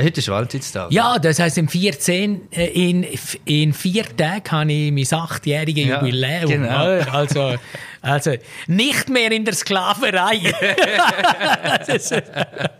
Heute 0.00 0.20
ist 0.20 0.28
Valentinstag. 0.28 0.92
Ja, 0.92 1.18
das 1.18 1.40
heisst, 1.40 1.58
im 1.58 1.68
14, 1.68 2.52
äh, 2.52 2.66
in, 2.66 3.04
in 3.44 3.72
vier 3.72 4.04
Tagen 4.16 4.50
habe 4.50 4.72
ich 4.72 4.92
mein 4.92 5.20
achtjähriges 5.20 5.86
Ja, 5.86 5.96
Jubiläum. 5.96 6.48
genau. 6.48 6.84
Also, 7.12 7.56
also 8.00 8.34
nicht 8.68 9.08
mehr 9.08 9.32
in 9.32 9.44
der 9.44 9.54
Sklaverei. 9.54 10.52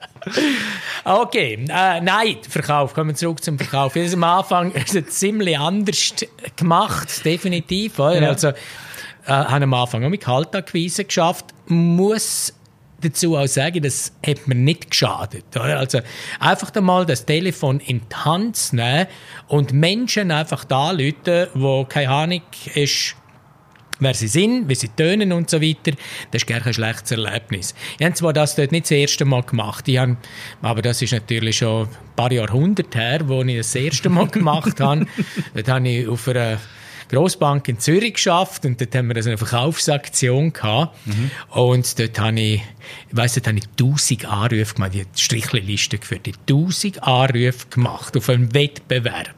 Okay, 1.05 1.64
äh, 1.69 2.01
nein, 2.01 2.37
Verkauf. 2.47 2.93
Kommen 2.93 3.11
wir 3.11 3.14
zurück 3.14 3.43
zum 3.43 3.59
Verkauf. 3.59 3.95
Das 3.95 4.05
ist 4.05 4.14
am 4.14 4.25
Anfang 4.25 4.73
ist 4.73 4.95
es 4.95 5.19
ziemlich 5.19 5.59
anders 5.59 6.14
gemacht, 6.57 7.25
definitiv. 7.25 7.99
Oder? 7.99 8.23
Ja. 8.23 8.29
Also, 8.31 8.49
äh, 8.49 8.55
habe 9.27 9.64
am 9.64 9.75
Anfang 9.75 10.05
auch 10.05 10.09
mit 10.09 10.23
Kaltakquise 10.23 11.05
geschafft. 11.05 11.47
Muss 11.66 12.53
dazu 13.01 13.36
auch 13.36 13.46
sagen, 13.46 13.82
das 13.82 14.12
hat 14.26 14.46
mir 14.46 14.55
nicht 14.55 14.90
geschadet. 14.90 15.44
Oder? 15.55 15.78
Also 15.78 16.01
einfach 16.40 16.74
einmal 16.74 17.07
das 17.07 17.24
Telefon 17.24 17.80
in 17.80 18.01
die 18.01 18.16
Hand 18.16 18.72
nehmen 18.72 19.07
und 19.46 19.72
Menschen 19.72 20.30
einfach 20.30 20.64
da 20.64 20.90
Leute, 20.90 21.51
wo 21.55 21.84
keine 21.84 22.11
Ahnung 22.11 22.42
ist, 22.74 23.14
wer 24.01 24.14
sie 24.14 24.28
sind, 24.28 24.68
wie 24.68 24.74
sie 24.74 24.88
tönen 24.88 25.32
und 25.32 25.51
so 25.51 25.61
weiter, 25.61 25.92
das 26.30 26.42
ist 26.42 26.46
gar 26.46 26.61
kein 26.61 26.74
schlechtes 26.74 27.11
Erlebnis. 27.12 27.74
Ich 27.99 28.05
habe 28.05 28.14
zwar 28.14 28.32
das 28.32 28.55
dort 28.55 28.72
nicht 28.72 28.84
das 28.84 28.92
erste 28.92 29.24
Mal 29.24 29.42
gemacht, 29.42 29.88
ich 29.88 29.99
habe, 29.99 30.16
aber 30.62 30.82
das 30.82 31.03
ist 31.03 31.12
natürlich 31.12 31.59
schon 31.59 31.86
ein 31.86 31.88
paar 32.16 32.32
Jahrhunderte 32.32 32.99
her, 32.99 33.20
wo 33.28 33.42
ich 33.42 33.57
das 33.57 33.74
erste 33.74 34.09
Mal 34.09 34.26
gemacht 34.28 34.80
habe. 34.80 35.07
dort 35.55 35.68
habe 35.68 35.88
ich 35.88 36.09
auf 36.09 36.28
einer 36.28 36.59
Grossbank 37.09 37.69
in 37.69 37.79
Zürich 37.79 38.15
geschafft 38.15 38.65
und 38.65 38.81
dort 38.81 38.95
haben 38.95 39.15
wir 39.15 39.23
so 39.23 39.31
eine 39.31 39.39
Verkaufsaktion 39.39 40.53
gehabt. 40.53 40.97
Und 41.51 41.99
dort 41.99 42.19
habe 42.19 42.41
ich, 42.41 42.63
ich 43.11 43.17
weiss, 43.17 43.35
dort 43.35 43.49
habe 43.49 43.59
ich 43.59 43.67
1000 43.79 44.25
Anrufe 44.27 44.75
gemacht, 44.75 44.93
die 44.95 45.05
Strichliste 45.15 45.99
geführt, 45.99 46.27
die 46.27 46.35
1000 46.49 47.03
Anrufe 47.03 47.67
gemacht 47.71 48.17
auf 48.17 48.29
einem 48.29 48.53
Wettbewerb. 48.55 49.35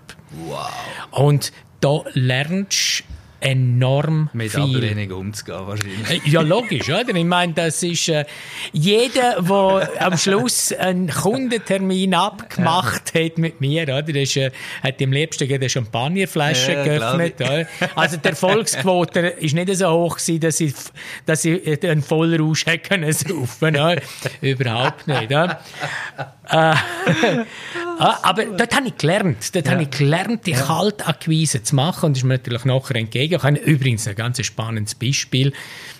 Wow. 0.46 0.68
Und 1.10 1.52
da 1.80 2.02
lernst 2.12 3.00
du 3.00 3.09
enorm 3.40 4.30
Mit 4.32 4.50
viel. 4.52 4.60
Ablehnung 4.62 5.18
umzugehen 5.18 5.66
wahrscheinlich. 5.66 6.26
Äh, 6.26 6.28
Ja, 6.28 6.40
logisch, 6.42 6.88
oder? 6.88 7.14
Ich 7.14 7.24
meine, 7.24 7.52
das 7.52 7.82
ist 7.82 8.08
äh, 8.08 8.24
jeder, 8.72 9.42
der 9.42 9.90
am 10.02 10.16
Schluss 10.16 10.72
einen 10.72 11.08
Kundentermin 11.08 12.14
abgemacht 12.14 13.14
hat 13.14 13.38
mit 13.38 13.60
mir, 13.60 13.82
oder? 13.84 14.02
Das 14.02 14.14
ist, 14.16 14.36
äh, 14.36 14.50
hat 14.82 15.00
am 15.02 15.12
liebsten 15.12 15.52
eine 15.52 15.68
Champagnerflasche 15.68 16.72
Ja, 16.72 16.84
geöffnet. 16.84 17.34
Oder? 17.40 17.66
Also 17.94 18.16
die 18.16 18.28
Erfolgsquote 18.28 19.20
ist 19.20 19.54
nicht 19.54 19.74
so 19.74 19.88
hoch 19.90 20.16
gewesen, 20.16 20.40
dass 20.40 20.60
ich, 20.60 20.74
dass 21.26 21.44
ich 21.44 21.84
einen 21.84 22.02
Vollrausch 22.02 22.66
hätte 22.66 22.88
können 22.90 23.12
saufen, 23.12 23.68
oder? 23.76 24.00
Überhaupt 24.40 25.06
nicht. 25.06 25.26
Oder? 25.26 25.60
Ah, 28.00 28.18
aber 28.22 28.46
dort 28.46 28.74
habe 28.74 28.88
ich 28.88 28.96
gelernt. 28.96 29.54
Dort 29.54 29.68
habe 29.68 29.82
ich 29.82 29.90
gelernt, 29.90 30.46
die 30.46 30.52
Kaltakquise 30.52 31.62
zu 31.62 31.74
machen. 31.74 32.06
Und 32.06 32.16
das 32.16 32.22
ist 32.22 32.24
mir 32.24 32.34
natürlich 32.34 32.64
nachher 32.64 32.96
entgegengekommen. 32.96 33.56
Übrigens 33.56 34.08
ein 34.08 34.14
ganz 34.14 34.44
spannendes 34.44 34.94
Beispiel, 34.94 35.52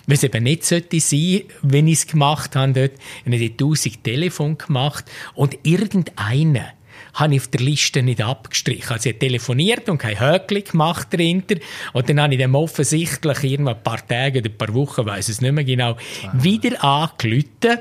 weil 0.07 0.15
es 0.15 0.23
eben 0.23 0.43
nicht 0.43 0.65
sollte 0.65 0.99
sein, 0.99 1.43
wenn 1.61 1.87
ich 1.87 1.99
es 1.99 2.07
gemacht 2.07 2.55
habe 2.55 2.73
dort. 2.73 2.93
Ich 3.23 3.31
habe 3.31 3.37
die 3.37 3.51
1000 3.51 4.03
Telefon 4.03 4.57
gemacht 4.57 5.05
und 5.35 5.59
irgendeiner 5.61 6.73
habe 7.13 7.35
ich 7.35 7.41
auf 7.41 7.47
der 7.49 7.61
Liste 7.61 8.01
nicht 8.01 8.21
abgestrichen. 8.21 8.93
Also 8.93 9.09
ich 9.09 9.15
habe 9.15 9.19
telefoniert 9.19 9.87
und 9.87 9.99
kein 9.99 10.19
Höckli 10.19 10.63
gemacht 10.63 11.09
dahinter. 11.11 11.57
Und 11.93 12.09
dann 12.09 12.19
habe 12.19 12.33
ich 12.33 12.39
dem 12.39 12.55
offensichtlich 12.55 13.43
irgendwann 13.43 13.75
ein 13.75 13.83
paar 13.83 14.07
Tage 14.07 14.39
oder 14.39 14.49
ein 14.49 14.57
paar 14.57 14.73
Wochen, 14.73 15.05
weiß 15.05 15.29
es 15.29 15.39
nicht 15.39 15.51
mehr 15.51 15.63
genau, 15.63 15.97
wieder 16.33 16.83
angerufen. 16.83 17.79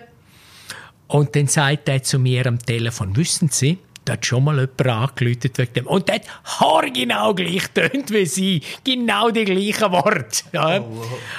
Und 1.07 1.35
dann 1.35 1.47
sagt 1.47 1.89
er 1.89 2.03
zu 2.03 2.19
mir 2.19 2.47
am 2.47 2.59
Telefon, 2.59 3.17
wissen 3.17 3.49
Sie, 3.49 3.79
da 4.05 4.15
hat 4.15 4.27
schon 4.27 4.45
mal 4.45 4.59
jemand 4.59 4.87
angerufen 4.87 5.51
wegen 5.57 5.73
dem. 5.75 5.87
Und 5.87 6.09
der 6.09 6.17
hat 6.17 6.23
original 6.61 7.35
gleich 7.35 7.69
tönt 7.69 8.11
wie 8.11 8.27
Sie. 8.27 8.63
Genau 8.83 9.31
die 9.31 9.45
gleichen 9.45 9.93
Worte. 9.93 10.45
Ja. 10.53 10.83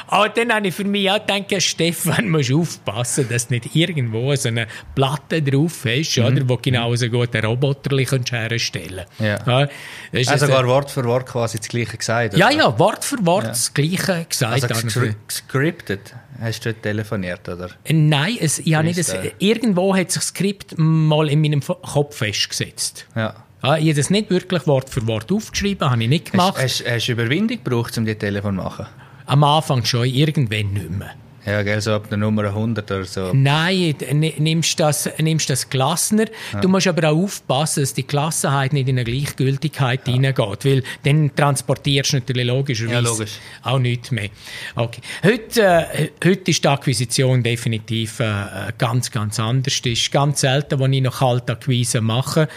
Aber 0.07 0.29
dann 0.29 0.53
habe 0.53 0.67
ich 0.67 0.75
für 0.75 0.83
mich 0.83 1.09
auch 1.09 1.25
gedacht, 1.25 1.61
Stefan, 1.61 2.29
musst 2.29 2.53
aufpassen, 2.53 3.27
dass 3.29 3.47
du 3.47 3.55
nicht 3.55 3.75
irgendwo 3.75 4.35
so 4.35 4.49
eine 4.49 4.67
Platte 4.95 5.41
drauf 5.41 5.85
hast, 5.85 6.17
oder, 6.19 6.47
wo 6.47 6.57
genau 6.57 6.95
so 6.95 7.09
gut 7.09 7.35
einen 7.35 7.45
Roboter 7.45 7.97
herstellen 7.97 9.05
Ja. 9.19 9.37
Das 9.37 9.69
ist 10.11 10.29
Also 10.29 10.45
sogar 10.45 10.67
Wort 10.67 10.91
für 10.91 11.03
Wort 11.05 11.27
quasi 11.27 11.57
das 11.57 11.67
Gleiche 11.67 11.97
gesagt. 11.97 12.37
ja, 12.37 12.47
oder? 12.47 12.55
ja, 12.55 12.79
Wort 12.79 13.03
für 13.03 13.25
Wort 13.25 13.47
das 13.47 13.73
Gleiche 13.73 14.25
gesagt. 14.29 14.71
Also 14.71 14.99
gescriptet 15.27 16.13
hast 16.41 16.65
du 16.65 16.73
dort 16.73 16.83
telefoniert, 16.83 17.47
oder? 17.47 17.69
Nein, 17.89 18.37
es, 18.39 18.59
ich 18.59 18.73
habe 18.73 18.85
nicht 18.85 18.95
Freestyle. 18.95 19.31
irgendwo 19.39 19.95
hat 19.95 20.11
sich 20.11 20.21
das 20.21 20.29
Skript 20.29 20.73
mal 20.77 21.29
in 21.29 21.41
meinem 21.41 21.61
Kopf 21.61 22.17
festgesetzt. 22.17 23.05
Ja. 23.15 23.35
Ja, 23.63 23.77
ich 23.77 23.85
habe 23.85 23.93
das 23.93 24.09
nicht 24.09 24.31
wirklich 24.31 24.65
Wort 24.65 24.89
für 24.89 25.05
Wort 25.05 25.31
aufgeschrieben, 25.31 25.89
habe 25.89 26.01
ich 26.01 26.09
nicht 26.09 26.31
gemacht. 26.31 26.57
Hast, 26.57 26.83
hast, 26.83 26.91
hast 26.91 27.07
du 27.07 27.11
Überwindung 27.11 27.63
gebraucht, 27.63 27.95
um 27.97 28.05
die 28.05 28.15
Telefon 28.15 28.57
zu 28.57 28.63
machen? 28.63 28.87
Am 29.27 29.43
Anfang 29.43 29.85
schon, 29.85 30.05
irgendwann 30.05 30.73
nicht 30.73 30.89
mehr. 30.89 31.11
Ja, 31.45 31.63
gell, 31.63 31.81
so 31.81 31.93
ab 31.93 32.07
der 32.07 32.19
Nummer 32.19 32.43
100 32.43 32.91
oder 32.91 33.03
so. 33.05 33.31
Nein, 33.33 33.95
nimmst 34.37 34.79
das, 34.79 35.09
nimmst 35.17 35.49
das 35.49 35.67
Klassner. 35.69 36.25
Du 36.61 36.67
musst 36.67 36.87
aber 36.87 37.09
auch 37.09 37.17
aufpassen, 37.23 37.81
dass 37.81 37.95
die 37.95 38.03
Klassenheit 38.03 38.73
nicht 38.73 38.87
in 38.89 38.99
eine 38.99 39.03
Gleichgültigkeit 39.05 40.05
hineingeht, 40.05 40.65
weil 40.65 40.83
dann 41.03 41.35
transportierst 41.35 42.13
du 42.13 42.17
natürlich 42.17 42.45
logischerweise 42.45 42.93
Ja, 42.93 42.99
logisch. 42.99 43.31
auch 43.63 43.79
nichts 43.79 44.11
mehr. 44.11 44.29
Okay. 44.75 45.01
Heute, 45.23 45.61
äh, 45.93 46.09
heute 46.23 46.51
ist 46.51 46.63
die 46.63 46.67
Akquisition 46.67 47.41
definitiv 47.41 48.19
äh, 48.19 48.71
ganz, 48.77 49.09
ganz 49.09 49.39
anders. 49.39 49.73
Es 49.83 49.85
ist 49.85 50.11
ganz 50.11 50.41
selten, 50.41 50.79
wenn 50.79 50.93
ich 50.93 51.01
noch 51.01 51.19
Kaltakquise 51.19 52.01
mache. 52.01 52.47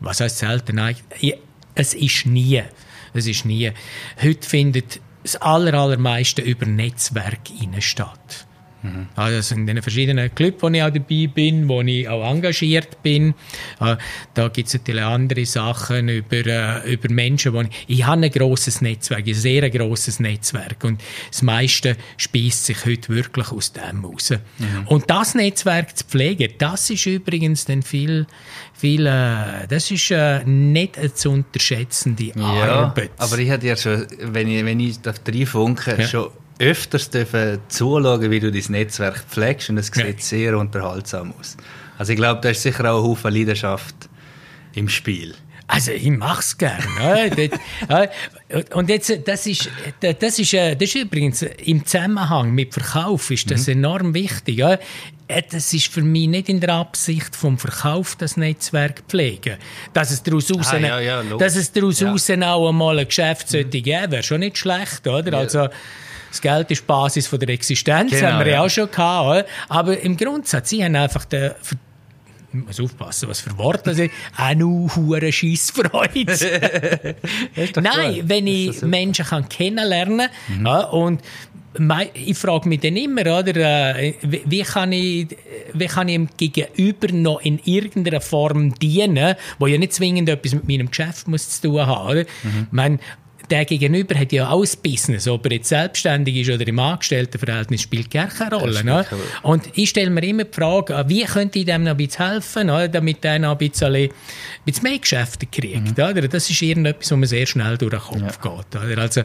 Was 0.00 0.20
heißt 0.20 0.38
selten? 0.38 0.76
Nein, 0.76 0.96
es 1.76 1.94
ist 1.94 2.26
nie. 2.26 2.62
Es 3.14 3.28
ist 3.28 3.44
nie. 3.44 3.70
Heute 4.20 4.48
findet 4.48 4.98
das 5.24 5.36
aller, 5.36 5.74
allermeiste 5.74 6.42
über 6.42 6.66
Netzwerk 6.66 7.50
innen 7.60 7.80
statt. 8.84 9.06
Also 9.16 9.54
in 9.54 9.66
den 9.66 9.82
verschiedenen 9.82 10.34
Clubs, 10.34 10.62
wo 10.62 10.68
ich 10.68 10.82
auch 10.82 10.90
dabei 10.90 11.28
bin, 11.32 11.68
wo 11.68 11.80
ich 11.82 12.08
auch 12.08 12.30
engagiert 12.30 13.02
bin. 13.02 13.34
Äh, 13.80 13.96
Da 14.34 14.48
gibt 14.48 14.68
es 14.68 14.74
natürlich 14.74 15.02
andere 15.04 15.44
Sachen 15.46 16.08
über, 16.08 16.46
äh, 16.46 16.92
über 16.92 17.12
Menschen, 17.12 17.52
wo 17.52 17.62
ich, 17.62 17.68
ich 17.86 18.04
habe 18.06 18.22
ein 18.24 18.30
grosses 18.30 18.80
Netzwerk, 18.80 19.26
ein 19.26 19.34
sehr 19.34 19.68
grosses 19.70 20.20
Netzwerk 20.20 20.82
und 20.84 21.00
das 21.30 21.42
meiste 21.42 21.96
speist 22.16 22.66
sich 22.66 22.84
heute 22.84 23.08
wirklich 23.14 23.50
aus 23.52 23.72
dem 23.72 24.04
raus. 24.04 24.32
Und 24.86 25.08
das 25.10 25.34
Netzwerk 25.34 25.96
zu 25.96 26.04
pflegen, 26.04 26.52
das 26.58 26.90
ist 26.90 27.06
übrigens 27.06 27.64
dann 27.64 27.82
viel, 27.82 28.26
viel 28.74 29.06
äh, 29.06 29.66
das 29.68 29.90
ist 29.90 30.10
äh, 30.10 30.44
nicht 30.44 30.98
eine 30.98 31.12
zu 31.14 31.30
unterschätzende 31.30 32.32
Arbeit. 32.40 33.10
aber 33.18 33.38
ich 33.38 33.50
hatte 33.50 33.66
ja 33.66 33.76
schon, 33.76 34.06
wenn 34.20 34.48
ich, 34.48 34.64
wenn 34.64 34.80
ich 34.80 35.00
darf 35.00 35.20
reinfunken 35.26 36.00
Ja. 36.00 36.06
schon 36.06 36.28
öfters 36.58 37.10
dürfen 37.10 37.58
zuschauen, 37.68 38.30
wie 38.30 38.40
du 38.40 38.50
dein 38.52 38.62
Netzwerk 38.68 39.24
pflegst 39.28 39.70
und 39.70 39.78
es 39.78 39.90
Ja. 39.94 40.06
sieht 40.06 40.22
sehr 40.22 40.58
unterhaltsam 40.58 41.32
aus. 41.38 41.56
Also 41.98 42.12
ich 42.12 42.18
glaube, 42.18 42.40
da 42.40 42.50
ist 42.50 42.62
sicher 42.62 42.92
auch 42.92 43.02
ein 43.02 43.08
Haufen 43.10 43.32
Leidenschaft 43.34 43.94
im 44.74 44.88
Spiel. 44.88 45.34
Also 45.66 45.92
ich 45.92 46.10
mach's 46.10 46.56
gern. 46.58 46.82
ja, 47.00 47.28
das- 47.48 47.58
ja. 47.88 48.08
Und 48.76 48.88
jetzt, 48.90 49.12
das 49.26 49.46
ist, 49.46 49.70
das 50.00 50.38
ist, 50.38 50.52
äh, 50.54 50.76
das 50.76 50.90
ist 50.90 50.94
übrigens 50.96 51.42
im 51.42 51.84
Zusammenhang 51.86 52.52
mit 52.52 52.74
Verkauf 52.74 53.30
ist 53.30 53.46
Mhm. 53.46 53.50
das 53.50 53.68
enorm 53.68 54.14
wichtig. 54.14 54.58
Ja. 54.58 54.78
Äh, 55.26 55.42
Das 55.50 55.72
ist 55.72 55.86
für 55.90 56.02
mich 56.02 56.28
nicht 56.28 56.50
in 56.50 56.60
der 56.60 56.74
Absicht 56.74 57.34
vom 57.34 57.56
Verkauf 57.58 58.14
das 58.16 58.36
Netzwerk 58.36 59.04
pflegen. 59.08 59.56
Dass 59.94 60.10
es 60.10 60.22
daraus 60.22 60.52
raus, 60.54 60.68
Ah, 60.70 60.76
ja, 60.78 61.00
ja, 61.00 61.20
logisch. 61.22 61.38
dass 61.38 61.56
es 61.56 61.72
daraus 61.72 62.00
Ja. 62.00 62.12
Mhm. 62.12 62.42
auch 62.42 62.68
einmal 62.68 62.98
ein 62.98 63.06
Geschäft 63.08 63.48
sollte 63.48 63.80
geben, 63.80 64.12
wäre 64.12 64.22
schon 64.22 64.40
nicht 64.40 64.58
schlecht, 64.58 65.06
oder? 65.08 65.38
Also, 65.38 65.68
das 66.34 66.42
Geld 66.42 66.70
ist 66.70 66.82
die 66.82 66.86
Basis 66.86 67.26
von 67.28 67.38
der 67.38 67.48
Existenz, 67.50 68.10
Genau, 68.10 68.26
haben 68.32 68.44
wir 68.44 68.52
ja 68.52 68.62
auch 68.64 68.68
schon 68.68 68.90
gehabt. 68.90 69.26
Oder? 69.28 69.46
Aber 69.68 69.98
im 69.98 70.16
Grundsatz, 70.16 70.70
sie 70.70 70.84
haben 70.84 70.96
einfach 70.96 71.24
den, 71.24 71.52
ich 72.52 72.66
muss 72.66 72.80
aufpassen, 72.80 73.28
was 73.28 73.40
für 73.40 73.56
Worte 73.58 73.82
das 73.86 73.96
sind. 73.96 74.12
Auch 74.36 74.54
nur 74.54 74.94
hure 74.96 75.32
Scheissfreude. 75.32 76.34
Nein, 77.80 78.22
wenn 78.24 78.46
ich 78.46 78.82
Menschen 78.82 79.24
kann 79.24 79.48
kennenlernen 79.48 80.28
Mhm. 80.48 80.66
ja, 80.66 80.80
und 80.80 81.20
ich 82.14 82.38
frage 82.38 82.68
mich 82.68 82.80
dann 82.80 82.96
immer, 82.96 83.22
oder, 83.22 83.96
äh, 83.96 84.14
wie, 84.22 84.42
wie, 84.46 84.62
kann 84.62 84.92
ich, 84.92 85.26
wie 85.72 85.86
kann 85.86 86.08
ich 86.08 86.14
dem 86.14 86.28
Gegenüber 86.36 87.08
noch 87.12 87.40
in 87.40 87.58
irgendeiner 87.64 88.20
Form 88.20 88.74
dienen, 88.76 89.34
wo 89.58 89.66
ja 89.66 89.76
nicht 89.76 89.92
zwingend 89.92 90.28
etwas 90.28 90.54
mit 90.54 90.68
meinem 90.68 90.88
Geschäft 90.88 91.26
muss 91.26 91.60
zu 91.60 91.68
tun 91.68 91.84
haben. 91.86 92.08
Oder? 92.08 92.20
Mhm. 92.44 92.66
Ich 92.66 92.72
meine, 92.72 92.98
der 93.50 93.64
Gegenüber 93.64 94.18
hat 94.18 94.32
ja 94.32 94.48
ein 94.48 94.64
Business, 94.82 95.28
ob 95.28 95.44
er 95.46 95.52
jetzt 95.52 95.68
selbstständig 95.68 96.36
ist 96.36 96.50
oder 96.50 96.66
im 96.66 96.78
Angestelltenverhältnis, 96.78 97.82
spielt 97.82 98.10
gar 98.10 98.28
keine 98.28 98.56
Rolle. 98.56 98.84
Ne? 98.84 99.04
Und 99.42 99.68
ich 99.74 99.90
stelle 99.90 100.10
mir 100.10 100.24
immer 100.24 100.44
die 100.44 100.54
Frage, 100.54 100.96
ah, 100.96 101.08
wie 101.08 101.24
könnte 101.24 101.58
ich 101.58 101.66
dem 101.66 101.84
noch 101.84 101.92
ein 101.92 101.96
bisschen 101.96 102.26
helfen, 102.26 102.70
oder? 102.70 102.88
damit 102.88 103.22
der 103.24 103.38
noch 103.38 103.52
ein 103.52 103.58
bisschen, 103.58 103.94
ein 103.94 104.10
bisschen 104.64 104.82
mehr 104.82 104.98
Geschäfte 104.98 105.46
kriegt. 105.46 105.96
Mhm. 105.98 106.04
Oder? 106.04 106.28
Das 106.28 106.48
ist 106.48 106.62
irgendetwas, 106.62 107.10
wo 107.10 107.16
mir 107.16 107.26
sehr 107.26 107.46
schnell 107.46 107.76
durch 107.76 107.92
den 107.92 108.00
Kopf 108.00 108.40
geht. 108.40 108.80
Oder? 108.82 108.98
Also, 109.02 109.22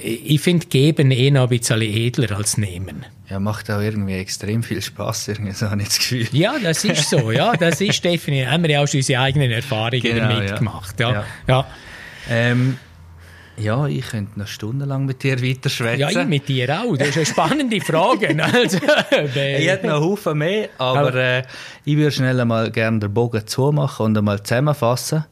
ich 0.00 0.30
ich 0.34 0.40
finde 0.40 0.66
Geben 0.66 1.10
eh 1.10 1.30
noch 1.30 1.44
ein 1.44 1.48
bisschen 1.48 1.82
edler 1.82 2.36
als 2.36 2.56
Nehmen. 2.56 3.04
Ja, 3.28 3.38
macht 3.38 3.70
auch 3.70 3.80
irgendwie 3.80 4.14
extrem 4.14 4.62
viel 4.62 4.82
Spaß, 4.82 5.28
irgendwie 5.28 5.52
so 5.52 5.70
habe 5.70 5.82
ich 5.82 5.88
das 5.88 5.98
Gefühl. 5.98 6.28
Ja, 6.32 6.54
das 6.62 6.84
ist 6.84 7.08
so. 7.08 7.30
Ja, 7.30 7.52
das 7.56 7.80
ist 7.80 8.04
definitiv. 8.04 8.48
Haben 8.48 8.62
wir 8.62 8.70
ja 8.70 8.82
auch 8.82 8.88
schon 8.88 8.98
unsere 8.98 9.22
eigenen 9.22 9.50
Erfahrungen 9.50 10.02
Genau, 10.02 10.28
damit 10.28 10.50
ja. 10.50 10.56
gemacht. 10.58 11.00
Ja. 11.00 11.12
Ja. 11.12 11.24
Ja. 11.48 11.66
Ähm, 12.28 12.78
ja, 13.58 13.86
ich 13.86 14.06
könnte 14.08 14.38
noch 14.38 14.46
stundenlang 14.46 15.04
mit 15.04 15.22
dir 15.22 15.40
weiterschwätzen. 15.42 16.00
Ja, 16.00 16.10
ich 16.10 16.26
mit 16.26 16.48
dir 16.48 16.80
auch. 16.82 16.96
Das 16.96 17.08
ist 17.08 17.16
eine 17.16 17.26
spannende 17.26 17.80
Frage. 17.80 18.36
Also, 18.52 18.78
Ich 18.78 19.68
hätte 19.68 19.86
noch 19.86 20.00
Haufen 20.00 20.38
mehr, 20.38 20.68
aber 20.78 21.08
Aber- 21.08 21.14
äh, 21.14 21.42
ich 21.84 21.96
würde 21.96 22.10
schnell 22.12 22.40
einmal 22.40 22.70
gerne 22.70 22.98
den 23.00 23.12
Bogen 23.14 23.46
zumachen 23.46 24.06
und 24.06 24.18
einmal 24.18 24.42
zusammenfassen, 24.42 25.24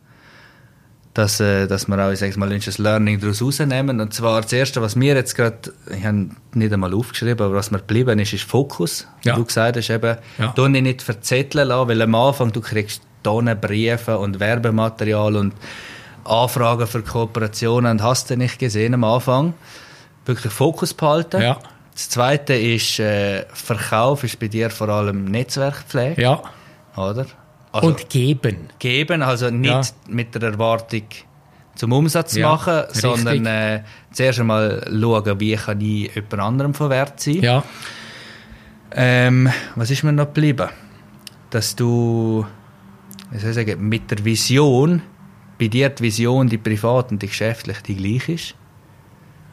dass, 1.14 1.40
äh, 1.40 1.66
dass 1.66 1.88
wir 1.88 1.98
auch, 1.98 2.12
ich 2.12 2.36
mal, 2.36 2.52
ein 2.52 2.60
Learning 2.78 3.18
daraus 3.20 3.42
rausnehmen. 3.42 4.00
Und 4.00 4.14
zwar 4.14 4.42
das 4.42 4.52
Erste, 4.52 4.80
was 4.80 4.94
mir 4.94 5.14
jetzt 5.16 5.34
gerade, 5.34 5.72
ich 5.96 6.04
habe 6.04 6.28
nicht 6.54 6.72
einmal 6.72 6.94
aufgeschrieben, 6.94 7.44
aber 7.46 7.54
was 7.56 7.70
mir 7.72 7.78
geblieben 7.78 8.18
ist, 8.20 8.32
ist 8.32 8.44
Fokus. 8.44 9.08
Ja. 9.24 9.34
Du 9.34 9.44
gesagt 9.44 9.76
hast 9.76 9.90
eben, 9.90 10.18
Ja. 10.38 10.52
du 10.54 10.68
dich 10.68 10.82
nicht 10.82 11.02
verzetteln 11.02 11.68
lassen, 11.68 11.88
weil 11.88 12.00
am 12.02 12.14
Anfang 12.14 12.52
du 12.52 12.60
kriegst 12.60 13.02
Tonnen 13.24 13.60
Briefe 13.60 14.18
und 14.18 14.38
Werbematerial 14.40 15.36
und 15.36 15.52
Anfragen 16.24 16.86
für 16.86 17.02
Kooperationen 17.02 17.92
und 17.92 18.02
hast 18.02 18.30
du 18.30 18.36
nicht 18.36 18.58
gesehen 18.58 18.94
am 18.94 19.04
Anfang. 19.04 19.54
Wirklich 20.26 20.52
Fokus 20.52 20.94
behalten. 20.94 21.40
Ja. 21.42 21.58
Das 21.92 22.08
Zweite 22.08 22.54
ist, 22.54 22.98
äh, 23.00 23.44
Verkauf 23.52 24.24
ist 24.24 24.38
bei 24.38 24.48
dir 24.48 24.70
vor 24.70 24.88
allem 24.88 25.24
Netzwerkpflege, 25.26 26.22
ja. 26.22 26.42
oder? 26.96 27.26
Also 27.72 27.86
Und 27.88 28.08
geben. 28.08 28.68
geben, 28.78 29.22
also 29.22 29.50
nicht 29.50 29.70
Ja. 29.70 29.82
mit 30.08 30.34
der 30.34 30.42
Erwartung 30.50 31.02
zum 31.74 31.92
Umsatz 31.92 32.34
Ja, 32.36 32.48
machen, 32.50 32.74
richtig. 32.74 33.00
sondern 33.00 33.46
äh, 33.46 33.82
zuerst 34.12 34.40
einmal 34.40 34.82
schauen, 34.88 35.40
wie 35.40 35.54
kann 35.56 35.80
ich 35.80 36.14
jemand 36.14 36.40
anderem 36.40 36.74
von 36.74 36.90
Wert 36.90 37.20
sein. 37.20 37.40
Ja. 37.42 37.62
Ähm, 38.92 39.50
was 39.76 39.90
ist 39.90 40.02
mir 40.02 40.12
noch 40.12 40.26
geblieben? 40.26 40.68
Dass 41.50 41.76
du, 41.76 42.44
wie 43.30 43.38
soll 43.38 43.50
ich 43.50 43.56
sagen, 43.56 43.88
mit 43.88 44.10
der 44.10 44.24
Vision, 44.24 45.02
bei 45.60 45.68
dir 45.68 45.90
die 45.90 46.02
Vision, 46.02 46.48
die 46.48 46.58
privat 46.58 47.12
und 47.12 47.22
die 47.22 47.28
geschäftliche, 47.28 47.82
die 47.82 47.94
gleich 47.94 48.28
ist. 48.28 48.54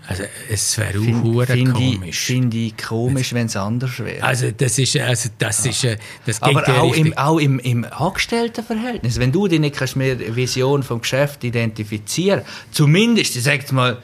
Also, 0.10 0.24
es 0.50 0.78
wäre 0.78 0.98
auch 1.00 1.04
Finde 1.04 1.46
find 1.46 1.74
komisch. 1.74 2.20
find 2.20 2.54
ich 2.54 2.78
komisch, 2.78 3.34
wenn 3.34 3.48
es 3.48 3.58
anders 3.58 4.00
wäre. 4.00 4.24
Also, 4.24 4.52
das 4.52 4.80
ist, 4.80 4.96
also, 4.96 5.30
das 5.38 5.66
ist, 5.66 5.84
äh, 5.84 5.98
das 6.26 6.40
geht 6.40 6.56
Aber 6.56 6.82
auch 6.82 6.94
richtig. 6.94 7.08
im, 7.08 7.18
auch 7.18 7.38
im, 7.40 7.60
im 7.60 7.86
Angestelltenverhältnis. 7.86 9.20
Wenn 9.20 9.34
du 9.34 9.50
dich 9.50 9.60
nicht 9.60 9.76
kannst 9.76 9.98
der 9.98 10.34
Vision 10.34 10.82
vom 10.82 11.02
Geschäft 11.02 11.44
identifizieren 11.44 12.44
zumindest, 12.72 13.36
ich 13.36 13.44
jetzt 13.46 13.74
mal, 13.74 13.98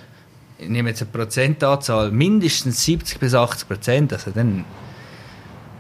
ich 0.60 0.68
nehme 0.68 0.90
jetzt 0.90 1.02
eine 1.02 1.12
Prozentanzahl, 1.12 2.12
mindestens 2.12 2.84
70 2.84 3.20
bis 3.20 3.34
80 3.34 3.68
Prozent, 3.70 4.12
also 4.12 4.32
dann, 4.32 4.66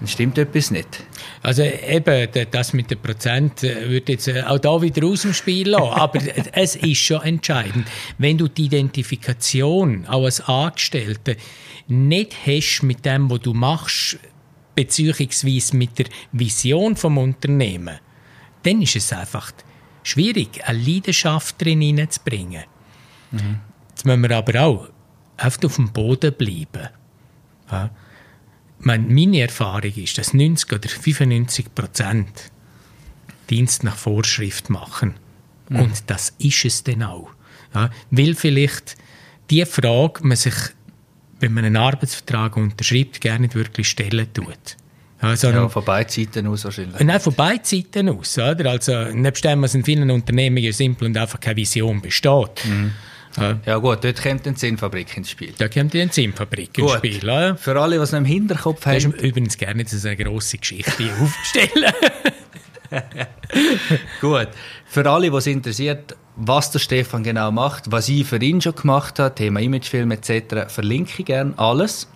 dann 0.03 0.09
stimmt 0.09 0.37
etwas 0.37 0.69
nicht. 0.69 1.01
Also 1.41 1.63
eben, 1.63 2.27
das 2.51 2.73
mit 2.73 2.91
den 2.91 2.99
Prozent 2.99 3.63
äh, 3.63 3.89
würde 3.89 4.11
jetzt 4.11 4.27
äh, 4.27 4.43
auch 4.43 4.59
da 4.59 4.81
wieder 4.81 5.07
aus 5.07 5.21
dem 5.21 5.33
Spiel 5.33 5.69
lassen. 5.69 5.87
Aber 5.93 6.19
es 6.51 6.75
ist 6.75 6.97
schon 6.97 7.21
entscheidend. 7.21 7.87
Wenn 8.17 8.37
du 8.37 8.49
die 8.49 8.65
Identifikation 8.65 10.05
auch 10.07 10.25
als 10.25 10.41
Angestellte 10.41 11.37
nicht 11.87 12.35
hast 12.45 12.81
mit 12.83 13.05
dem, 13.05 13.31
was 13.31 13.39
du 13.39 13.53
machst, 13.53 14.19
beziehungsweise 14.75 15.77
mit 15.77 15.97
der 15.97 16.07
Vision 16.33 16.97
vom 16.97 17.17
Unternehmen, 17.17 17.97
dann 18.63 18.81
ist 18.81 18.97
es 18.97 19.13
einfach 19.13 19.53
schwierig, 20.03 20.67
eine 20.67 20.79
Leidenschaft 20.79 21.61
drin 21.61 21.79
hineinzubringen. 21.79 22.63
Jetzt 23.31 24.05
müssen 24.05 24.21
wir 24.21 24.35
aber 24.35 24.61
auch 24.63 24.89
auf 25.37 25.57
dem 25.59 25.93
Boden 25.93 26.33
bleiben. 26.33 26.89
Ja. 27.71 27.89
Meine, 28.83 29.39
Erfahrung 29.39 29.93
ist, 29.95 30.17
dass 30.17 30.33
90 30.33 30.71
oder 30.71 30.89
95 30.89 31.73
Prozent 31.73 32.51
Dienst 33.49 33.83
nach 33.83 33.95
Vorschrift 33.95 34.69
machen. 34.69 35.15
Und 35.69 36.03
das 36.07 36.33
ist 36.37 36.65
es 36.65 36.83
dann 36.83 37.03
auch. 37.03 37.29
Ja, 37.73 37.89
weil 38.11 38.35
vielleicht 38.35 38.95
die 39.49 39.65
Frage 39.65 40.25
man 40.25 40.37
sich, 40.37 40.53
wenn 41.39 41.53
man 41.53 41.65
einen 41.65 41.77
Arbeitsvertrag 41.77 42.57
unterschreibt, 42.57 43.21
gar 43.21 43.39
nicht 43.39 43.55
wirklich 43.55 43.87
stellen 43.89 44.27
tut. 44.33 44.77
Sondern 45.35 45.63
Ja, 45.63 45.69
von 45.69 45.85
beiden 45.85 46.09
Seiten 46.09 46.47
aus 46.47 46.65
wahrscheinlich. 46.65 46.99
Nein, 46.99 47.19
von 47.19 47.33
beiden 47.33 47.63
Seiten 47.63 48.09
aus. 48.09 48.37
Oder? 48.37 48.69
Also, 48.71 49.05
nebst 49.13 49.45
dem, 49.45 49.61
was 49.61 49.73
in 49.73 49.83
vielen 49.83 50.11
Unternehmen 50.11 50.57
ja 50.57 50.73
simpel 50.73 51.07
und 51.07 51.17
einfach 51.17 51.39
keine 51.39 51.55
Vision 51.55 52.01
besteht. 52.01 52.65
Ja, 53.37 53.57
Ja 53.65 53.77
gut, 53.77 54.03
dort 54.03 54.21
kommt 54.21 54.45
eine 54.45 54.55
Zinnfabrik 54.55 55.17
ins 55.17 55.29
Spiel. 55.29 55.53
da 55.57 55.67
kommt 55.67 55.93
die 55.93 55.99
Enzymfabrik 55.99 56.77
ins. 56.77 56.91
Spiel. 56.93 57.23
Oder? 57.23 57.57
Für 57.57 57.79
alle, 57.79 57.97
die 57.97 58.01
es 58.01 58.11
noch 58.11 58.19
im 58.19 58.25
Hinterkopf 58.25 58.81
Das 58.83 58.97
ist 58.97 59.05
haben, 59.05 59.13
übrigens 59.13 59.57
gerne 59.57 59.83
so 59.85 60.07
eine 60.07 60.17
grosse 60.17 60.57
Geschichte 60.57 61.09
aufzustellen. 61.21 61.93
Gut. 64.21 64.49
Für 64.85 65.09
alle, 65.09 65.31
die 65.31 65.37
es 65.37 65.47
interessiert, 65.47 66.15
was 66.35 66.71
der 66.71 66.79
Stefan 66.79 67.23
genau 67.23 67.51
macht, 67.51 67.91
was 67.91 68.09
ich 68.09 68.25
für 68.27 68.37
ihn 68.37 68.61
schon 68.61 68.75
gemacht 68.75 69.19
habe, 69.19 69.33
Thema 69.33 69.59
Imagefilm 69.59 70.11
etc., 70.11 70.67
verlinke 70.67 71.13
ich 71.17 71.25
gerne 71.25 71.53
alles. 71.57 72.07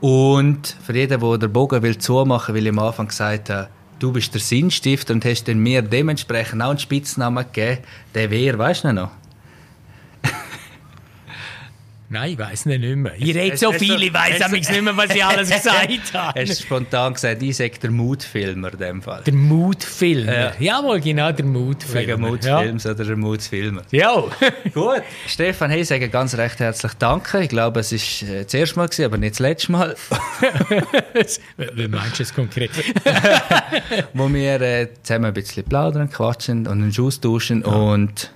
Und 0.00 0.76
für 0.84 0.94
jeden, 0.94 1.20
der 1.20 1.38
den 1.38 1.52
Bogen 1.52 1.82
will 1.82 1.98
zumachen 1.98 2.54
will, 2.54 2.62
weil 2.62 2.72
ich 2.72 2.78
am 2.78 2.86
Anfang 2.86 3.08
gesagt 3.08 3.50
habe, 3.50 3.68
du 3.98 4.12
bist 4.12 4.34
der 4.34 4.40
Sinnstifter 4.40 5.14
und 5.14 5.24
hast 5.24 5.44
dann 5.44 5.58
mir 5.58 5.82
dementsprechend 5.82 6.62
auch 6.62 6.70
einen 6.70 6.78
Spitznamen 6.78 7.44
gegeben, 7.52 7.82
der 8.14 8.30
wäre, 8.30 8.58
weißt 8.58 8.84
du 8.84 8.92
noch? 8.92 9.10
Nein, 12.10 12.32
ich 12.32 12.38
weiß 12.38 12.66
nicht 12.66 12.80
mehr. 12.80 13.12
Ich 13.18 13.34
rede 13.34 13.56
so 13.56 13.72
viel, 13.72 14.02
ich 14.02 14.12
weiß 14.12 14.50
nicht 14.50 14.82
mehr, 14.82 14.96
was 14.96 15.14
ich 15.14 15.24
alles 15.24 15.50
gesagt 15.62 16.14
habe. 16.14 16.40
Hast 16.40 16.60
du 16.60 16.62
spontan 16.62 17.14
gesagt, 17.14 17.42
ich 17.42 17.56
sage 17.56 17.78
der 17.82 17.90
Mutfilmer 17.90 18.72
in 18.72 18.78
dem 18.78 19.02
Fall. 19.02 19.22
Der 19.24 19.32
Mutfilmer. 19.32 20.32
Ja. 20.32 20.52
Jawohl, 20.58 21.00
genau, 21.00 21.32
der 21.32 21.46
Mutfilmer. 21.46 22.06
Wegen 22.06 22.20
Mutfilms 22.20 22.84
ja. 22.84 22.90
oder 22.90 23.04
der 23.04 23.16
Mutfilmer. 23.16 23.82
Ja. 23.90 24.22
Gut. 24.74 25.02
Stefan, 25.26 25.70
hey, 25.70 25.80
ich 25.80 25.88
sage 25.88 26.08
ganz 26.08 26.36
recht 26.36 26.60
herzlich 26.60 26.92
Danke. 26.94 27.42
Ich 27.42 27.48
glaube, 27.48 27.80
es 27.80 27.92
war 27.92 28.42
das 28.42 28.54
erste 28.54 28.76
Mal, 28.76 28.86
gewesen, 28.86 29.04
aber 29.06 29.16
nicht 29.16 29.32
das 29.32 29.40
letzte 29.40 29.72
Mal. 29.72 29.96
Wie 31.74 31.88
meinst 31.88 32.18
du 32.18 32.22
es 32.22 32.34
konkret? 32.34 32.70
Wo 34.12 34.32
wir 34.32 34.60
äh, 34.60 34.88
zusammen 35.02 35.26
ein 35.26 35.34
bisschen 35.34 35.64
plaudern, 35.64 36.10
quatschen 36.10 36.66
und 36.66 36.82
uns 36.82 37.00
austauschen 37.00 37.62
ja. 37.66 37.72
und 37.72 38.30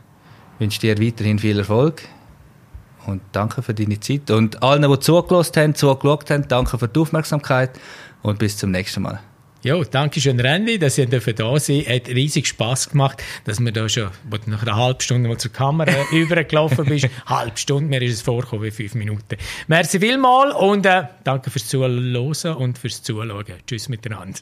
wünsche 0.58 0.80
dir 0.80 0.98
weiterhin 1.00 1.38
viel 1.38 1.58
Erfolg 1.58 2.02
und 3.08 3.22
danke 3.32 3.62
für 3.62 3.74
deine 3.74 3.98
Zeit. 3.98 4.30
Und 4.30 4.62
allen, 4.62 4.88
die 4.90 5.00
zugelassen 5.00 5.56
haben, 5.56 5.74
zugeschaut 5.74 6.30
haben, 6.30 6.46
danke 6.46 6.78
für 6.78 6.88
die 6.88 7.00
Aufmerksamkeit 7.00 7.70
und 8.22 8.38
bis 8.38 8.56
zum 8.56 8.70
nächsten 8.70 9.02
Mal. 9.02 9.20
Ja, 9.62 9.82
danke 9.82 10.20
schön, 10.20 10.38
Randy, 10.38 10.78
dass 10.78 10.98
ihr 10.98 11.06
da 11.06 11.18
sein 11.58 11.84
Hat 11.84 12.08
riesig 12.08 12.46
Spass 12.46 12.90
gemacht, 12.90 13.24
dass 13.44 13.58
wir 13.58 13.72
da 13.72 13.88
schon, 13.88 14.08
nach 14.46 14.62
einer 14.62 14.76
halben 14.76 15.00
Stunde 15.00 15.28
mal 15.28 15.36
zur 15.36 15.52
Kamera 15.52 15.92
übergelaufen 16.12 16.84
bist, 16.84 17.08
halbe 17.26 17.56
Stunde, 17.56 17.88
mir 17.88 18.00
ist 18.02 18.14
es 18.14 18.22
vorgekommen 18.22 18.64
wie 18.64 18.70
fünf 18.70 18.94
Minuten. 18.94 19.36
Merci 19.66 19.98
vielmals 19.98 20.54
und 20.54 20.86
äh, 20.86 21.04
danke 21.24 21.50
fürs 21.50 21.66
Zuhören 21.66 22.14
und 22.56 22.78
fürs 22.78 23.02
Zuschauen. 23.02 23.44
Tschüss 23.66 23.88
miteinander. 23.88 24.38